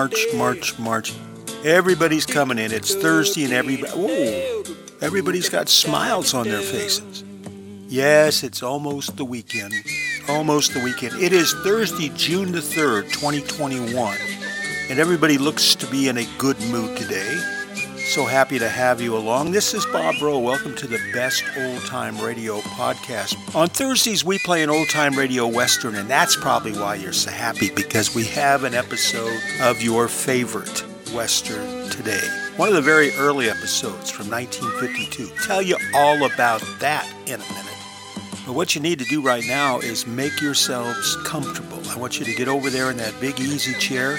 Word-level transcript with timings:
March, 0.00 0.26
march, 0.34 0.78
march. 0.78 1.12
Everybody's 1.62 2.24
coming 2.24 2.58
in. 2.58 2.72
It's 2.72 2.94
Thursday, 2.94 3.44
and 3.44 3.52
everybody. 3.52 3.92
Whoa! 3.92 4.64
Everybody's 5.02 5.50
got 5.50 5.68
smiles 5.68 6.32
on 6.32 6.48
their 6.48 6.62
faces. 6.62 7.22
Yes, 7.86 8.42
it's 8.42 8.62
almost 8.62 9.18
the 9.18 9.26
weekend. 9.26 9.74
Almost 10.26 10.72
the 10.72 10.82
weekend. 10.82 11.20
It 11.20 11.34
is 11.34 11.52
Thursday, 11.52 12.08
June 12.16 12.50
the 12.50 12.60
3rd, 12.60 13.12
2021. 13.12 14.16
And 14.88 14.98
everybody 14.98 15.36
looks 15.36 15.74
to 15.74 15.86
be 15.88 16.08
in 16.08 16.16
a 16.16 16.24
good 16.38 16.58
mood 16.70 16.96
today. 16.96 17.38
So 18.10 18.24
happy 18.24 18.58
to 18.58 18.68
have 18.68 19.00
you 19.00 19.16
along. 19.16 19.52
This 19.52 19.72
is 19.72 19.86
Bob 19.86 20.16
Rowe. 20.20 20.40
Welcome 20.40 20.74
to 20.74 20.88
the 20.88 20.98
best 21.14 21.44
old 21.56 21.80
time 21.86 22.18
radio 22.18 22.58
podcast. 22.58 23.54
On 23.54 23.68
Thursdays, 23.68 24.24
we 24.24 24.40
play 24.40 24.64
an 24.64 24.68
old 24.68 24.88
time 24.88 25.14
radio 25.14 25.46
western, 25.46 25.94
and 25.94 26.10
that's 26.10 26.34
probably 26.34 26.72
why 26.72 26.96
you're 26.96 27.12
so 27.12 27.30
happy 27.30 27.70
because 27.70 28.12
we 28.12 28.24
have 28.24 28.64
an 28.64 28.74
episode 28.74 29.40
of 29.62 29.80
your 29.80 30.08
favorite 30.08 30.84
western 31.14 31.88
today. 31.88 32.26
One 32.56 32.68
of 32.68 32.74
the 32.74 32.82
very 32.82 33.12
early 33.12 33.48
episodes 33.48 34.10
from 34.10 34.28
1952. 34.28 35.30
Tell 35.46 35.62
you 35.62 35.76
all 35.94 36.24
about 36.24 36.64
that 36.80 37.08
in 37.26 37.34
a 37.34 37.38
minute. 37.38 37.78
But 38.44 38.54
what 38.54 38.74
you 38.74 38.80
need 38.80 38.98
to 38.98 39.04
do 39.04 39.22
right 39.22 39.44
now 39.46 39.78
is 39.78 40.04
make 40.04 40.40
yourselves 40.40 41.16
comfortable. 41.24 41.80
I 41.88 41.96
want 41.96 42.18
you 42.18 42.24
to 42.24 42.34
get 42.34 42.48
over 42.48 42.70
there 42.70 42.90
in 42.90 42.96
that 42.96 43.14
big 43.20 43.38
easy 43.38 43.74
chair 43.74 44.18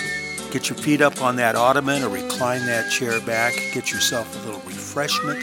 Get 0.52 0.68
your 0.68 0.78
feet 0.78 1.00
up 1.00 1.22
on 1.22 1.38
that 1.38 1.56
ottoman 1.56 2.04
or 2.04 2.10
recline 2.10 2.66
that 2.66 2.92
chair 2.92 3.22
back. 3.22 3.54
Get 3.74 3.90
yourself 3.90 4.36
a 4.36 4.46
little 4.46 4.62
refreshment 4.68 5.42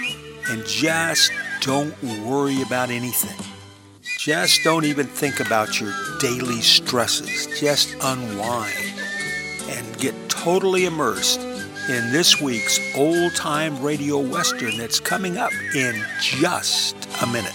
and 0.51 0.67
just 0.67 1.33
don't 1.63 1.95
worry 2.27 2.61
about 2.61 2.91
anything. 2.91 3.47
Just 4.19 4.63
don't 4.65 4.85
even 4.85 5.07
think 5.07 5.41
about 5.41 5.81
your 5.81 5.95
daily 6.21 6.61
stresses. 6.61 7.49
Just 7.59 7.95
unwind 8.03 8.75
and 9.71 9.99
get 9.99 10.15
totally 10.29 10.85
immersed 10.85 11.41
in 11.89 12.13
this 12.13 12.39
week's 12.43 12.79
old 12.95 13.35
time 13.35 13.81
radio 13.83 14.19
western 14.19 14.77
that's 14.77 15.01
coming 15.01 15.39
up 15.39 15.53
in 15.75 16.05
just 16.21 17.09
a 17.23 17.27
minute. 17.27 17.55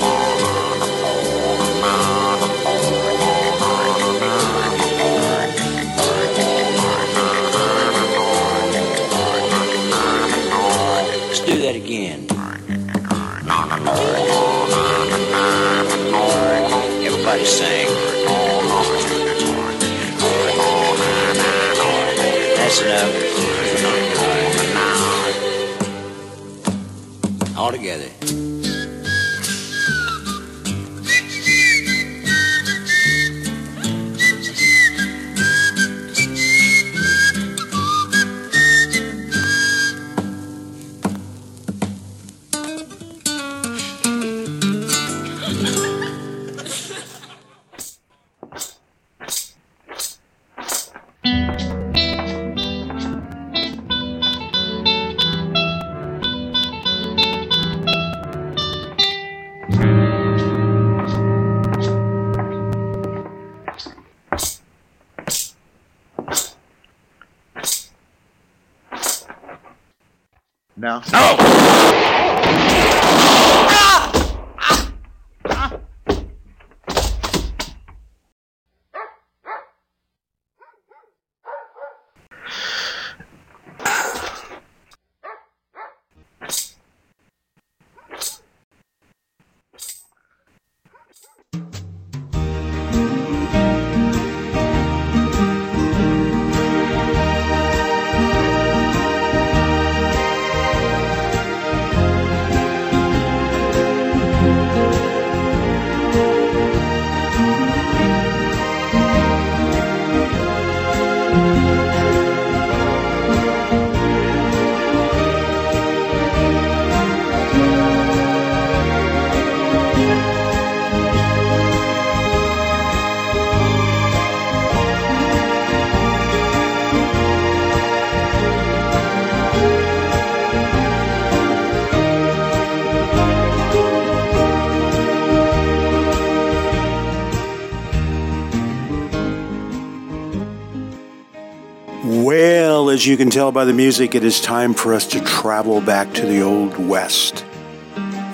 as 143.01 143.07
you 143.07 143.17
can 143.17 143.31
tell 143.31 143.51
by 143.51 143.65
the 143.65 143.73
music, 143.73 144.13
it 144.13 144.23
is 144.23 144.39
time 144.39 144.75
for 144.75 144.93
us 144.93 145.07
to 145.07 145.19
travel 145.21 145.81
back 145.81 146.13
to 146.13 146.23
the 146.23 146.43
Old 146.43 146.77
West. 146.77 147.43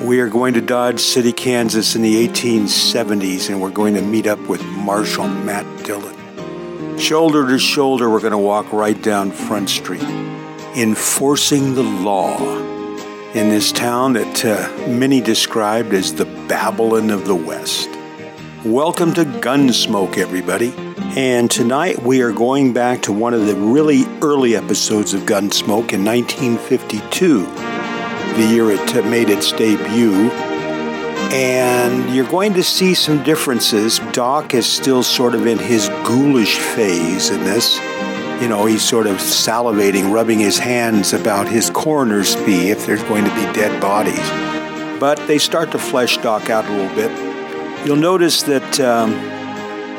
We 0.02 0.20
are 0.20 0.28
going 0.28 0.56
to 0.56 0.62
Dodge 0.62 1.00
City, 1.00 1.32
Kansas 1.32 1.96
in 1.96 2.02
the 2.02 2.28
1870s, 2.28 3.50
and 3.50 3.62
we're 3.62 3.70
going 3.70 3.94
to 3.94 4.02
meet 4.02 4.28
up 4.28 4.40
with 4.50 4.62
Marshal 4.66 5.26
Matt 5.26 5.86
Dillon. 5.86 6.98
Shoulder 6.98 7.48
to 7.48 7.58
shoulder, 7.58 8.10
we're 8.10 8.20
going 8.20 8.32
to 8.32 8.38
walk 8.38 8.74
right 8.74 9.02
down 9.02 9.32
Front 9.32 9.70
Street, 9.70 10.04
enforcing 10.76 11.74
the 11.74 11.84
law 11.84 12.38
in 13.36 13.48
this 13.48 13.72
town 13.72 14.12
that 14.14 14.44
uh, 14.44 14.90
many 14.90 15.22
described 15.22 15.94
as 15.94 16.14
the 16.14 16.26
Babylon 16.50 17.10
of 17.10 17.24
the 17.24 17.36
West. 17.36 17.88
Welcome 18.66 19.14
to 19.14 19.24
Gunsmoke, 19.24 20.18
everybody. 20.18 20.87
And 21.18 21.50
tonight 21.50 22.04
we 22.04 22.22
are 22.22 22.32
going 22.32 22.74
back 22.74 23.02
to 23.02 23.12
one 23.12 23.34
of 23.34 23.48
the 23.48 23.56
really 23.56 24.06
early 24.22 24.56
episodes 24.56 25.16
of 25.16 25.22
Gunsmoke 25.22 25.92
in 25.92 26.06
1952, 26.06 27.44
the 27.44 28.48
year 28.54 28.70
it 28.70 29.06
made 29.06 29.32
its 29.32 29.52
debut. 29.52 30.30
And 31.34 32.14
you're 32.14 32.30
going 32.30 32.54
to 32.54 32.62
see 32.62 32.94
some 32.94 33.24
differences. 33.24 33.98
Doc 34.12 34.54
is 34.54 34.68
still 34.68 35.02
sort 35.02 35.34
of 35.34 35.48
in 35.48 35.58
his 35.58 35.90
ghoulish 36.06 36.60
phase 36.60 37.32
in 37.32 37.44
this. 37.44 37.80
You 38.40 38.48
know, 38.48 38.68
he's 38.68 38.88
sort 38.88 39.08
of 39.08 39.18
salivating, 39.18 40.14
rubbing 40.14 40.38
his 40.38 40.60
hands 40.60 41.14
about 41.14 41.48
his 41.48 41.72
coroner's 41.72 42.36
fee 42.36 42.70
if 42.70 42.86
there's 42.86 43.02
going 43.06 43.24
to 43.24 43.34
be 43.34 43.42
dead 43.54 43.82
bodies. 43.82 44.30
But 45.00 45.18
they 45.26 45.40
start 45.40 45.72
to 45.72 45.80
flesh 45.80 46.18
Doc 46.18 46.52
out 46.52 46.66
a 46.66 46.72
little 46.72 46.96
bit. 46.96 47.88
You'll 47.88 47.96
notice 47.96 48.44
that. 48.44 48.80
Um, 48.80 49.37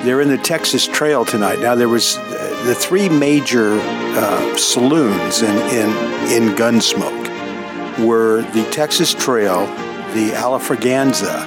they're 0.05 0.21
in 0.21 0.29
the 0.29 0.39
Texas 0.39 0.87
Trail 0.87 1.25
tonight. 1.25 1.59
Now 1.61 1.75
there 1.75 1.89
was 1.89 2.17
uh, 2.17 2.63
the 2.67 2.75
three 2.75 3.09
major 3.09 3.79
uh, 3.81 4.57
saloons 4.57 5.43
in, 5.43 5.57
in 5.69 5.89
in 6.33 6.55
Gunsmoke 6.57 7.27
were 8.07 8.43
the 8.53 8.65
Texas 8.71 9.13
Trail, 9.15 9.67
the 10.15 10.31
Alafraganza, 10.35 11.45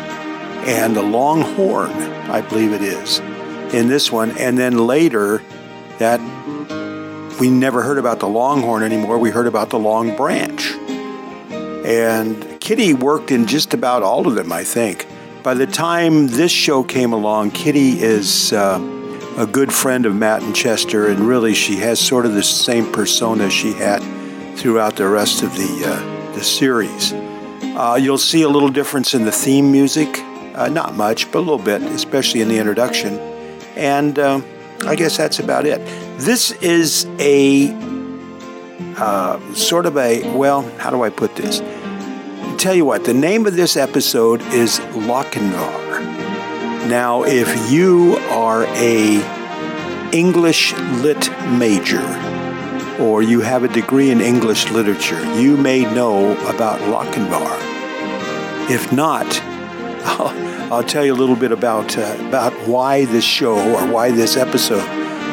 and 0.68 0.95
the 0.95 1.01
Longhorn, 1.01 1.92
I 2.30 2.42
believe 2.42 2.74
it 2.74 2.81
is. 2.81 3.21
in 3.74 3.88
this 3.88 4.12
one. 4.12 4.31
And 4.38 4.57
then 4.57 4.86
later, 4.86 5.42
that 6.00 6.19
we 7.39 7.50
never 7.50 7.81
heard 7.81 7.98
about 7.98 8.19
the 8.19 8.27
Longhorn 8.27 8.83
anymore. 8.83 9.18
We 9.18 9.30
heard 9.30 9.48
about 9.48 9.69
the 9.69 9.80
Long 9.80 10.15
Branch. 10.15 10.71
And 11.86 12.59
Kitty 12.59 12.94
worked 12.94 13.31
in 13.31 13.48
just 13.48 13.74
about 13.74 14.03
all 14.03 14.27
of 14.27 14.36
them, 14.36 14.51
I 14.51 14.63
think. 14.63 15.07
By 15.43 15.55
the 15.55 15.65
time 15.65 16.27
this 16.27 16.51
show 16.51 16.83
came 16.83 17.13
along, 17.13 17.49
Kitty 17.51 17.99
is 17.99 18.53
uh, 18.53 18.77
a 19.38 19.47
good 19.47 19.73
friend 19.73 20.05
of 20.05 20.15
Matt 20.15 20.43
and 20.43 20.55
Chester, 20.55 21.07
and 21.07 21.21
really 21.21 21.55
she 21.55 21.77
has 21.77 21.99
sort 21.99 22.27
of 22.27 22.35
the 22.35 22.43
same 22.43 22.91
persona 22.91 23.49
she 23.49 23.73
had 23.73 24.03
throughout 24.55 24.97
the 24.97 25.07
rest 25.07 25.41
of 25.41 25.51
the, 25.55 25.83
uh, 25.83 26.33
the 26.35 26.43
series. 26.43 27.13
Uh, 27.13 27.97
you'll 27.99 28.19
see 28.19 28.43
a 28.43 28.49
little 28.49 28.69
difference 28.69 29.15
in 29.15 29.25
the 29.25 29.31
theme 29.31 29.71
music. 29.71 30.19
Uh, 30.53 30.69
not 30.71 30.95
much, 30.95 31.31
but 31.31 31.39
a 31.39 31.41
little 31.41 31.57
bit, 31.57 31.81
especially 31.81 32.41
in 32.41 32.47
the 32.47 32.59
introduction. 32.59 33.17
And 33.75 34.19
uh, 34.19 34.41
I 34.85 34.95
guess 34.95 35.17
that's 35.17 35.39
about 35.39 35.65
it. 35.65 35.83
This 36.19 36.51
is 36.61 37.07
a 37.17 37.71
uh, 38.95 39.39
sort 39.55 39.88
of 39.88 39.97
a, 39.97 40.21
well, 40.38 40.61
how 40.77 40.91
do 40.91 41.01
I 41.01 41.09
put 41.09 41.35
this? 41.35 41.61
Tell 42.61 42.75
you 42.75 42.85
what, 42.85 43.05
the 43.05 43.13
name 43.15 43.47
of 43.47 43.55
this 43.55 43.75
episode 43.75 44.39
is 44.53 44.77
Lochinvar. 44.93 45.99
Now, 46.87 47.23
if 47.23 47.71
you 47.71 48.17
are 48.29 48.65
a 48.65 49.15
English 50.13 50.71
lit 51.01 51.31
major, 51.57 52.05
or 52.99 53.23
you 53.23 53.41
have 53.41 53.63
a 53.63 53.67
degree 53.67 54.11
in 54.11 54.21
English 54.21 54.69
literature, 54.69 55.19
you 55.41 55.57
may 55.57 55.91
know 55.95 56.33
about 56.49 56.79
Lochinvar. 56.81 57.57
If 58.69 58.93
not, 58.93 59.25
I'll, 60.05 60.71
I'll, 60.71 60.83
tell 60.83 61.03
you 61.03 61.15
a 61.15 61.17
little 61.17 61.35
bit 61.35 61.51
about, 61.51 61.97
uh, 61.97 62.15
about 62.27 62.53
why 62.67 63.05
this 63.05 63.23
show 63.23 63.55
or 63.73 63.91
why 63.91 64.11
this 64.11 64.37
episode 64.37 64.87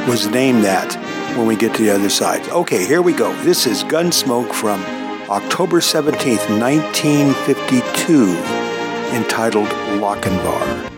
was 0.09 0.29
named 0.29 0.65
that 0.65 0.95
when 1.37 1.47
we 1.47 1.57
get 1.57 1.75
to 1.75 1.83
the 1.83 1.91
other 1.91 2.09
side. 2.09 2.49
Okay, 2.49 2.87
here 2.87 3.03
we 3.03 3.13
go. 3.13 3.35
This 3.43 3.67
is 3.67 3.85
Gunsmoke 3.85 4.55
from 4.55 4.83
October 5.31 5.79
17th, 5.79 6.49
1952, 6.59 8.31
entitled 9.15 9.69
Lochinvar. 10.01 10.98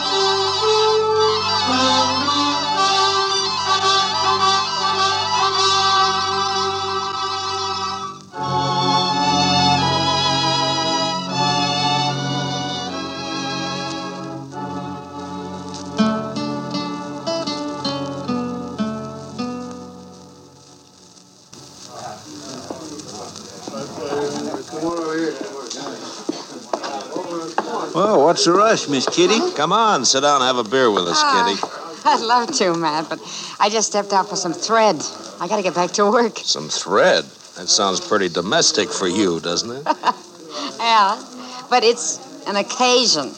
Well, 27.93 28.23
what's 28.23 28.45
the 28.45 28.53
rush, 28.53 28.87
Miss 28.87 29.07
Kitty? 29.07 29.39
Come 29.55 29.73
on, 29.73 30.05
sit 30.05 30.21
down 30.21 30.41
and 30.41 30.45
have 30.45 30.65
a 30.65 30.69
beer 30.69 30.89
with 30.89 31.05
us, 31.07 31.19
Ah, 31.21 31.45
Kitty. 31.45 31.59
I'd 32.05 32.21
love 32.21 32.51
to, 32.57 32.73
Matt, 32.75 33.09
but 33.09 33.19
I 33.59 33.69
just 33.69 33.87
stepped 33.89 34.13
out 34.13 34.29
for 34.29 34.35
some 34.35 34.53
thread. 34.53 34.95
I 35.39 35.47
gotta 35.47 35.61
get 35.61 35.75
back 35.75 35.91
to 35.91 36.09
work. 36.09 36.37
Some 36.37 36.69
thread. 36.69 37.25
That 37.57 37.67
sounds 37.67 37.99
pretty 37.99 38.29
domestic 38.29 38.89
for 38.91 39.07
you, 39.07 39.39
doesn't 39.39 39.71
it? 39.71 39.87
Yeah, 40.79 41.21
but 41.69 41.83
it's 41.83 42.19
an 42.47 42.55
occasion. 42.55 43.31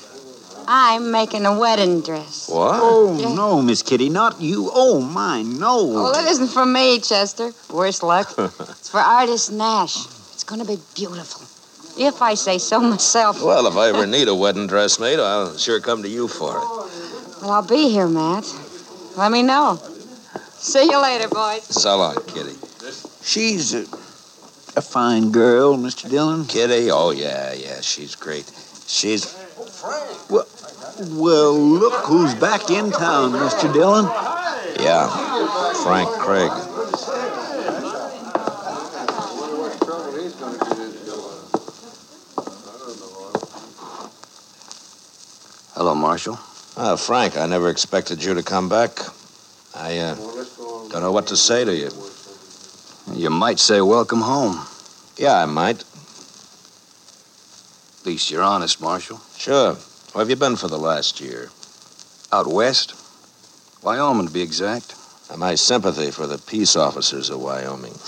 I'm 0.66 1.12
making 1.12 1.46
a 1.46 1.60
wedding 1.60 2.02
dress. 2.02 2.50
What? 2.50 2.80
Oh, 2.82 3.34
no, 3.36 3.62
Miss 3.62 3.82
Kitty, 3.84 4.10
not 4.10 4.40
you. 4.42 4.72
Oh, 4.74 5.02
my, 5.02 5.42
no. 5.44 5.84
Well, 5.86 6.14
it 6.16 6.32
isn't 6.32 6.48
for 6.48 6.66
me, 6.66 7.00
Chester. 7.02 7.52
Worse 7.72 8.02
luck. 8.02 8.34
it's 8.38 8.90
for 8.90 9.00
Artis 9.00 9.52
Nash. 9.52 10.06
It's 10.34 10.44
gonna 10.46 10.66
be 10.66 10.78
beautiful. 10.96 11.46
If 11.98 12.22
I 12.22 12.34
say 12.34 12.58
so 12.58 12.80
myself. 12.80 13.44
Well, 13.44 13.68
if 13.68 13.76
I 13.76 13.90
ever 13.90 14.08
need 14.08 14.28
a 14.28 14.36
wedding 14.36 14.68
dress 14.68 15.00
made, 15.00 15.20
I'll 15.20 15.58
sure 15.58 15.80
come 15.80 16.02
to 16.04 16.10
you 16.10 16.28
for 16.28 16.58
it. 16.58 17.42
Well, 17.42 17.52
I'll 17.52 17.68
be 17.68 17.90
here, 17.90 18.08
Matt. 18.08 18.46
Let 19.16 19.32
me 19.32 19.44
know. 19.44 19.80
See 20.58 20.86
you 20.86 21.00
later, 21.02 21.28
boys. 21.28 21.64
So 21.64 21.98
long, 21.98 22.16
Kitty. 22.28 22.56
She's 23.22 23.74
a, 23.74 23.82
a 24.76 24.82
fine 24.82 25.32
girl, 25.32 25.78
Mr. 25.78 26.10
Dillon. 26.10 26.46
Kitty? 26.46 26.90
Oh, 26.90 27.12
yeah, 27.12 27.54
yeah, 27.54 27.82
she's 27.82 28.16
great. 28.16 28.52
She's. 28.88 29.38
Well, 30.30 30.48
well, 31.12 31.54
look 31.54 32.06
who's 32.06 32.34
back 32.36 32.70
in 32.70 32.92
town, 32.92 33.32
Mr. 33.34 33.72
Dillon. 33.72 34.06
Yeah, 34.80 35.08
Frank 35.84 36.10
Craig. 36.20 36.52
Hello, 45.84 45.96
Marshal. 45.96 46.40
Ah, 46.78 46.96
Frank, 46.96 47.36
I 47.36 47.46
never 47.46 47.70
expected 47.70 48.24
you 48.24 48.34
to 48.36 48.42
come 48.42 48.70
back. 48.70 49.00
I, 49.76 49.98
uh, 49.98 50.16
don't 50.88 51.02
know 51.02 51.12
what 51.12 51.28
to 51.28 51.36
say 51.36 51.66
to 51.66 51.76
you. 51.76 51.92
You 53.14 53.30
might 53.30 53.60
say 53.60 53.82
welcome 53.82 54.22
home. 54.22 54.66
Yeah, 55.18 55.44
I 55.44 55.46
might. 55.46 55.84
At 58.00 58.06
least 58.06 58.32
you're 58.32 58.42
honest, 58.42 58.80
Marshal. 58.80 59.20
Sure. 59.36 59.74
Where 60.14 60.22
have 60.24 60.30
you 60.30 60.38
been 60.38 60.56
for 60.56 60.70
the 60.70 60.80
last 60.80 61.20
year? 61.20 61.50
Out 62.32 62.48
west? 62.48 62.96
Wyoming, 63.84 64.28
to 64.28 64.34
be 64.34 64.42
exact. 64.42 64.96
Uh, 65.30 65.36
My 65.36 65.56
sympathy 65.56 66.12
for 66.12 66.28
the 66.28 66.38
peace 66.38 66.78
officers 66.78 67.30
of 67.30 67.42
Wyoming. 67.42 68.00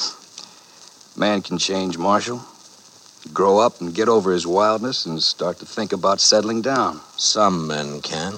Man 1.18 1.42
can 1.42 1.58
change, 1.58 1.98
Marshal. 1.98 2.42
Grow 3.34 3.60
up 3.60 3.82
and 3.82 3.94
get 3.94 4.08
over 4.08 4.32
his 4.32 4.48
wildness 4.48 5.06
and 5.06 5.22
start 5.22 5.60
to 5.60 5.66
think 5.66 5.92
about 5.92 6.20
settling 6.20 6.62
down. 6.62 7.02
Some 7.18 7.68
men 7.68 8.02
can. 8.02 8.36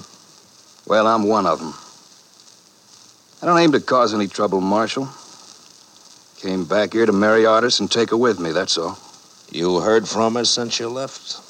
Well, 0.86 1.06
I'm 1.06 1.24
one 1.24 1.46
of 1.46 1.58
them. 1.60 1.74
I 3.40 3.46
don't 3.46 3.58
aim 3.58 3.72
to 3.72 3.80
cause 3.80 4.14
any 4.14 4.26
trouble, 4.26 4.60
Marshal. 4.60 5.08
Came 6.38 6.64
back 6.64 6.92
here 6.92 7.06
to 7.06 7.12
marry 7.12 7.46
Artis 7.46 7.80
and 7.80 7.90
take 7.90 8.10
her 8.10 8.16
with 8.16 8.40
me, 8.40 8.52
that's 8.52 8.78
all. 8.78 8.98
You 9.50 9.80
heard 9.80 10.08
from 10.08 10.34
her 10.34 10.44
since 10.44 10.78
you 10.78 10.88
left? 10.88 11.40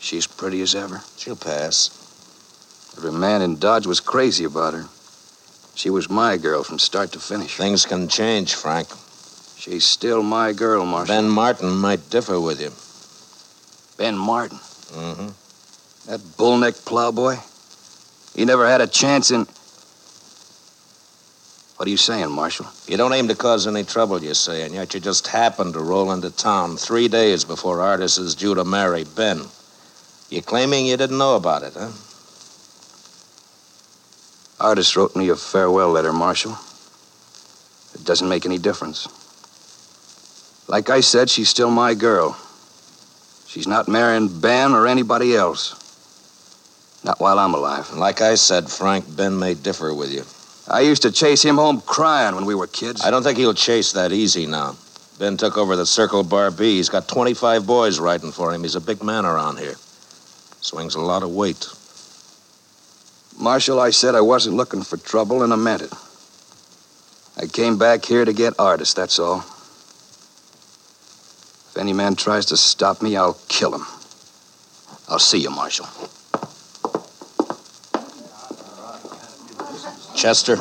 She's 0.00 0.26
pretty 0.26 0.60
as 0.62 0.74
ever. 0.74 1.02
She'll 1.16 1.36
pass. 1.36 1.90
Every 2.96 3.12
man 3.12 3.42
in 3.42 3.58
Dodge 3.58 3.86
was 3.86 4.00
crazy 4.00 4.44
about 4.44 4.74
her. 4.74 4.86
She 5.74 5.90
was 5.90 6.10
my 6.10 6.36
girl 6.36 6.64
from 6.64 6.78
start 6.78 7.12
to 7.12 7.20
finish. 7.20 7.56
Things 7.56 7.86
can 7.86 8.08
change, 8.08 8.54
Frank. 8.54 8.88
She's 9.58 9.84
still 9.84 10.22
my 10.22 10.52
girl, 10.52 10.86
Marshal. 10.86 11.16
Ben 11.16 11.28
Martin 11.28 11.76
might 11.76 12.10
differ 12.10 12.38
with 12.38 12.60
you. 12.60 12.70
Ben 13.96 14.16
Martin. 14.16 14.58
Mm-hmm. 14.58 16.10
That 16.10 16.36
bullneck 16.36 16.74
plowboy. 16.74 17.38
He 18.36 18.44
never 18.44 18.68
had 18.68 18.80
a 18.80 18.86
chance 18.86 19.32
in. 19.32 19.48
What 21.76 21.88
are 21.88 21.90
you 21.90 21.96
saying, 21.96 22.30
Marshal? 22.30 22.66
You 22.86 22.96
don't 22.96 23.12
aim 23.12 23.26
to 23.26 23.34
cause 23.34 23.66
any 23.66 23.82
trouble, 23.82 24.22
you 24.22 24.32
say, 24.34 24.62
and 24.62 24.72
yet 24.72 24.94
you 24.94 25.00
just 25.00 25.26
happened 25.26 25.74
to 25.74 25.80
roll 25.80 26.12
into 26.12 26.30
town 26.30 26.76
three 26.76 27.08
days 27.08 27.44
before 27.44 27.82
Artis 27.82 28.16
is 28.16 28.36
due 28.36 28.54
to 28.54 28.64
marry 28.64 29.02
Ben. 29.02 29.42
You're 30.30 30.42
claiming 30.42 30.86
you 30.86 30.96
didn't 30.96 31.18
know 31.18 31.34
about 31.34 31.64
it, 31.64 31.72
huh? 31.74 31.90
Artis 34.60 34.96
wrote 34.96 35.16
me 35.16 35.28
a 35.30 35.36
farewell 35.36 35.90
letter, 35.90 36.12
Marshal. 36.12 36.56
It 37.94 38.04
doesn't 38.04 38.28
make 38.28 38.46
any 38.46 38.58
difference. 38.58 39.08
Like 40.68 40.90
I 40.90 41.00
said, 41.00 41.30
she's 41.30 41.48
still 41.48 41.70
my 41.70 41.94
girl. 41.94 42.36
She's 43.46 43.66
not 43.66 43.88
marrying 43.88 44.40
Ben 44.40 44.72
or 44.72 44.86
anybody 44.86 45.34
else. 45.34 45.74
Not 47.02 47.18
while 47.20 47.38
I'm 47.38 47.54
alive. 47.54 47.90
Like 47.94 48.20
I 48.20 48.34
said, 48.34 48.68
Frank, 48.68 49.16
Ben 49.16 49.38
may 49.38 49.54
differ 49.54 49.94
with 49.94 50.12
you. 50.12 50.24
I 50.70 50.82
used 50.82 51.02
to 51.02 51.10
chase 51.10 51.42
him 51.42 51.56
home 51.56 51.80
crying 51.80 52.34
when 52.34 52.44
we 52.44 52.54
were 52.54 52.66
kids. 52.66 53.02
I 53.02 53.10
don't 53.10 53.22
think 53.22 53.38
he'll 53.38 53.54
chase 53.54 53.92
that 53.92 54.12
easy 54.12 54.46
now. 54.46 54.76
Ben 55.18 55.38
took 55.38 55.56
over 55.56 55.74
the 55.74 55.86
Circle 55.86 56.24
Bar 56.24 56.50
B. 56.50 56.76
He's 56.76 56.90
got 56.90 57.08
25 57.08 57.66
boys 57.66 57.98
riding 57.98 58.30
for 58.30 58.52
him. 58.52 58.62
He's 58.62 58.74
a 58.74 58.80
big 58.80 59.02
man 59.02 59.24
around 59.24 59.58
here. 59.58 59.76
Swings 60.60 60.94
a 60.94 61.00
lot 61.00 61.22
of 61.22 61.30
weight. 61.30 61.66
Marshal, 63.40 63.80
I 63.80 63.90
said 63.90 64.14
I 64.14 64.20
wasn't 64.20 64.56
looking 64.56 64.82
for 64.82 64.98
trouble, 64.98 65.42
and 65.42 65.52
I 65.52 65.56
meant 65.56 65.82
it. 65.82 65.92
I 67.38 67.46
came 67.46 67.78
back 67.78 68.04
here 68.04 68.24
to 68.24 68.32
get 68.34 68.58
Artis, 68.58 68.92
that's 68.92 69.18
all. 69.18 69.44
If 71.78 71.82
any 71.82 71.92
man 71.92 72.16
tries 72.16 72.44
to 72.46 72.56
stop 72.56 73.02
me, 73.02 73.16
I'll 73.16 73.38
kill 73.46 73.72
him. 73.72 73.86
I'll 75.08 75.20
see 75.20 75.38
you, 75.38 75.50
Marshal. 75.50 75.86
Chester, 80.16 80.56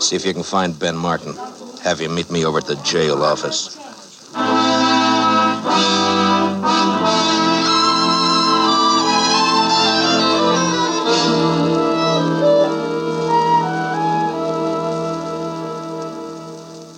see 0.00 0.14
if 0.14 0.24
you 0.24 0.32
can 0.32 0.44
find 0.44 0.78
Ben 0.78 0.96
Martin. 0.96 1.34
Have 1.82 2.00
you 2.00 2.08
meet 2.08 2.30
me 2.30 2.44
over 2.44 2.58
at 2.58 2.66
the 2.66 2.76
jail 2.76 3.24
office. 3.24 3.76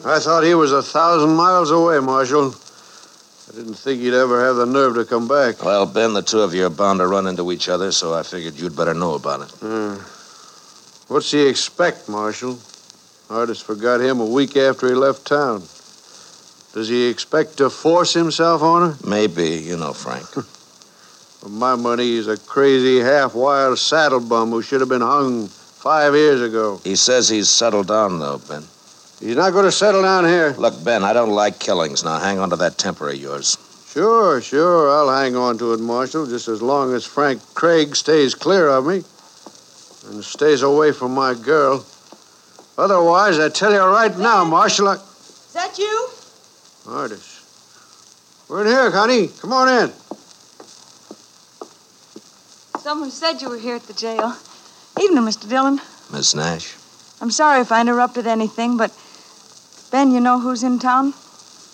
I 0.05 0.19
thought 0.21 0.45
he 0.45 0.55
was 0.55 0.73
a 0.73 0.83
thousand 0.83 1.35
miles 1.35 1.71
away, 1.71 1.99
Marshal. 2.01 2.55
Didn't 3.57 3.77
think 3.77 4.03
he'd 4.03 4.13
ever 4.13 4.45
have 4.45 4.57
the 4.57 4.67
nerve 4.67 4.97
to 4.97 5.07
come 5.07 5.27
back. 5.27 5.65
Well, 5.65 5.87
Ben, 5.87 6.13
the 6.13 6.21
two 6.21 6.41
of 6.41 6.53
you 6.53 6.67
are 6.67 6.71
bound 6.71 6.99
to 6.99 7.07
run 7.07 7.27
into 7.27 7.51
each 7.51 7.71
other, 7.71 7.91
so 7.91 8.13
I 8.13 8.23
figured 8.23 8.59
you'd 8.61 8.77
better 8.77 8.93
know 8.93 9.15
about 9.15 9.49
it. 9.49 9.63
Uh, 9.63 9.95
what's 11.09 11.31
he 11.31 11.49
expect, 11.49 12.07
Marshal? 12.07 12.59
Artis 13.31 13.63
forgot 13.63 14.03
him 14.03 14.21
a 14.21 14.27
week 14.27 14.59
after 14.59 14.89
he 14.89 14.95
left 14.95 15.27
town. 15.27 15.61
Does 16.75 16.89
he 16.91 17.07
expect 17.07 17.57
to 17.57 17.71
force 17.71 18.13
himself 18.13 18.61
on 18.61 18.91
her? 18.91 19.09
Maybe, 19.09 19.57
you 19.57 19.79
know, 19.79 19.95
Frank. 19.95 20.27
For 21.41 21.49
my 21.49 21.77
money, 21.77 22.05
he's 22.05 22.29
a 22.29 22.37
crazy, 22.37 22.99
half-wild 22.99 23.79
saddle 23.79 24.21
bum 24.21 24.51
who 24.51 24.61
should 24.61 24.81
have 24.81 24.91
been 24.91 25.01
hung 25.01 25.47
five 25.49 26.15
years 26.15 26.43
ago. 26.43 26.79
he 26.85 26.95
says 26.95 27.31
he's 27.31 27.49
settled 27.49 27.89
down, 27.89 28.19
though, 28.19 28.37
Ben. 28.37 28.65
He's 29.21 29.37
not 29.37 29.53
going 29.53 29.65
to 29.65 29.73
settle 29.73 30.03
down 30.03 30.25
here. 30.25 30.55
Look, 30.59 30.85
Ben, 30.85 31.03
I 31.03 31.13
don't 31.13 31.31
like 31.31 31.59
killings. 31.59 32.05
Now 32.05 32.19
hang 32.19 32.39
on 32.39 32.51
to 32.51 32.57
that 32.57 32.77
temper 32.77 33.09
of 33.09 33.17
yours. 33.17 33.57
Sure, 33.89 34.43
sure, 34.43 34.91
I'll 34.91 35.09
hang 35.09 35.37
on 35.37 35.57
to 35.57 35.73
it, 35.73 35.81
Marshal, 35.81 36.27
just 36.27 36.49
as 36.49 36.61
long 36.61 36.93
as 36.93 37.07
Frank 37.07 37.41
Craig 37.55 37.97
stays 37.97 38.35
clear 38.35 38.69
of 38.69 38.85
me 38.85 39.03
and 40.07 40.23
stays 40.23 40.61
away 40.61 40.93
from 40.93 41.15
my 41.15 41.33
girl. 41.33 41.87
Otherwise, 42.77 43.39
I 43.39 43.49
tell 43.49 43.73
you 43.73 43.81
right 43.81 44.15
now, 44.19 44.45
Marshal, 44.45 44.89
I... 44.89 44.97
Is 44.97 45.53
that 45.55 45.79
you? 45.79 46.09
Artis. 46.87 48.45
We're 48.49 48.63
in 48.63 48.67
here, 48.67 48.91
honey. 48.91 49.29
Come 49.41 49.55
on 49.55 49.69
in. 49.69 49.93
Someone 52.81 53.11
said 53.11 53.41
you 53.41 53.49
were 53.49 53.59
here 53.59 53.77
at 53.77 53.85
the 53.85 53.95
jail. 53.95 54.37
Evening, 55.01 55.25
Mr. 55.25 55.49
Dillon. 55.49 55.81
Miss 56.13 56.35
Nash? 56.35 56.77
I'm 57.21 57.31
sorry 57.31 57.63
if 57.63 57.73
I 57.73 57.81
interrupted 57.81 58.27
anything, 58.27 58.77
but 58.77 58.93
Ben, 59.97 60.13
you 60.13 60.21
know 60.21 60.39
who's 60.39 60.63
in 60.63 60.79
town? 60.79 61.15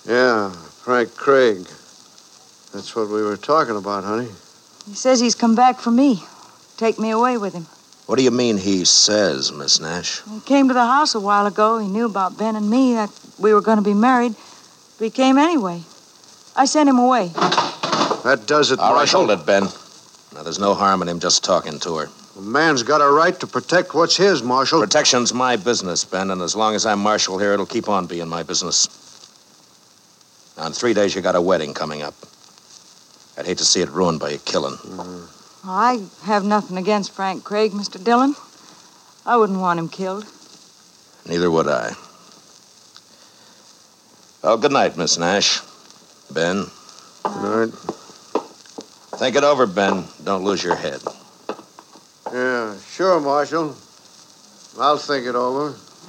Yeah, 0.07 0.53
Frank 0.85 1.17
Craig. 1.17 1.67
That's 2.73 2.95
what 2.95 3.09
we 3.09 3.21
were 3.21 3.37
talking 3.37 3.75
about, 3.75 4.05
honey. 4.05 4.29
He 4.87 4.95
says 4.95 5.19
he's 5.19 5.35
come 5.35 5.57
back 5.57 5.81
for 5.81 5.91
me. 5.91 6.23
Take 6.77 7.01
me 7.01 7.11
away 7.11 7.37
with 7.37 7.53
him. 7.53 7.67
What 8.07 8.19
do 8.19 8.23
you 8.23 8.31
mean 8.31 8.59
he 8.59 8.85
says, 8.85 9.51
Miss 9.51 9.81
Nash? 9.81 10.23
He 10.31 10.39
came 10.39 10.69
to 10.69 10.75
the 10.75 10.87
house 10.87 11.17
a 11.17 11.21
while 11.21 11.47
ago. 11.47 11.81
He 11.81 11.89
knew 11.89 12.07
about 12.07 12.39
Ben 12.39 12.55
and 12.55 12.71
me, 12.71 12.95
that 12.95 13.11
we 13.41 13.53
were 13.53 13.61
going 13.61 13.79
to 13.79 13.83
be 13.83 13.93
married. 13.93 14.37
But 14.99 15.07
he 15.07 15.11
came 15.11 15.37
anyway. 15.37 15.83
I 16.55 16.67
sent 16.67 16.89
him 16.89 17.01
away. 17.01 17.33
That 18.23 18.45
does 18.47 18.71
it, 18.71 18.79
All 18.79 18.93
right, 18.93 18.99
Marshal. 18.99 19.27
hold 19.27 19.41
it, 19.41 19.45
Ben. 19.45 19.65
Now, 20.33 20.45
there's 20.45 20.61
no 20.61 20.75
harm 20.75 21.03
in 21.03 21.09
him 21.09 21.19
just 21.19 21.43
talking 21.43 21.81
to 21.81 21.97
her. 21.97 22.09
A 22.37 22.41
man's 22.41 22.83
got 22.83 23.03
a 23.03 23.11
right 23.11 23.39
to 23.41 23.47
protect 23.47 23.95
what's 23.95 24.17
his, 24.17 24.43
Marshal. 24.43 24.81
Protection's 24.81 25.35
my 25.35 25.57
business, 25.57 26.05
Ben, 26.05 26.31
and 26.31 26.41
as 26.41 26.57
long 26.57 26.75
as 26.75 26.87
I'm 26.87 26.99
marshal 26.99 27.39
here, 27.39 27.53
it'll 27.53 27.67
keep 27.67 27.89
on 27.89 28.07
being 28.07 28.29
my 28.29 28.43
business. 28.43 28.89
Now, 30.57 30.67
in 30.67 30.73
three 30.73 30.95
days, 30.95 31.15
you 31.15 31.21
got 31.21 31.37
a 31.37 31.41
wedding 31.41 31.75
coming 31.75 32.01
up. 32.03 32.15
I'd 33.37 33.47
hate 33.47 33.59
to 33.59 33.65
see 33.65 33.83
it 33.83 33.91
ruined 33.91 34.21
by 34.21 34.31
a 34.31 34.39
killing. 34.39 34.77
Mm-hmm. 34.77 35.69
I 35.69 36.05
have 36.25 36.45
nothing 36.45 36.79
against 36.79 37.13
Frank 37.13 37.45
Craig, 37.45 37.73
Mr. 37.73 38.03
Dillon. 38.03 38.35
I 39.27 39.37
wouldn't 39.37 39.61
want 39.61 39.79
him 39.79 39.89
killed. 39.89 40.25
Neither 41.29 41.51
would 41.51 41.69
I. 41.69 41.93
Well, 44.43 44.57
good 44.57 44.73
night, 44.73 44.97
Miss 44.97 45.19
Nash. 45.19 45.61
Ben, 46.33 46.65
Good 47.23 47.71
night. 47.71 47.75
think 49.19 49.37
it 49.37 49.45
over, 49.45 49.67
Ben. 49.67 50.05
Don't 50.25 50.43
lose 50.45 50.65
your 50.65 50.75
head. 50.75 51.01
Yeah, 52.93 52.97
sure, 52.97 53.21
Marshal. 53.21 53.77
I'll 54.79 54.99
think 54.99 55.27
it 55.27 55.35
over. 55.35 55.75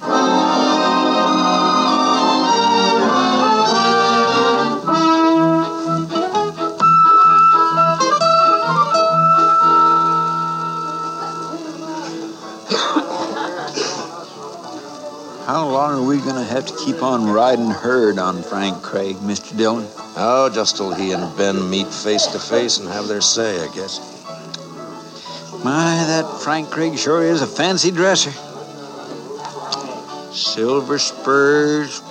How 15.46 15.66
long 15.68 15.94
are 15.94 16.02
we 16.02 16.18
going 16.18 16.34
to 16.34 16.44
have 16.44 16.66
to 16.66 16.76
keep 16.84 17.02
on 17.02 17.30
riding 17.30 17.70
herd 17.70 18.18
on 18.18 18.42
Frank 18.42 18.82
Craig, 18.82 19.16
Mr. 19.16 19.56
Dillon? 19.56 19.86
Oh, 20.16 20.50
just 20.52 20.76
till 20.76 20.92
he 20.92 21.12
and 21.12 21.34
Ben 21.38 21.70
meet 21.70 21.86
face 21.86 22.26
to 22.26 22.38
face 22.38 22.78
and 22.78 22.88
have 22.88 23.08
their 23.08 23.22
say, 23.22 23.62
I 23.62 23.74
guess. 23.74 24.10
My, 25.64 25.72
that 25.72 25.93
Frank 26.44 26.68
Craig 26.68 26.98
sure 26.98 27.22
is 27.22 27.40
a 27.40 27.46
fancy 27.46 27.90
dresser. 27.90 28.30
Silver 30.30 30.98
spurs, 30.98 32.02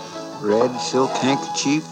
red 0.41 0.75
silk 0.79 1.11
handkerchief, 1.11 1.85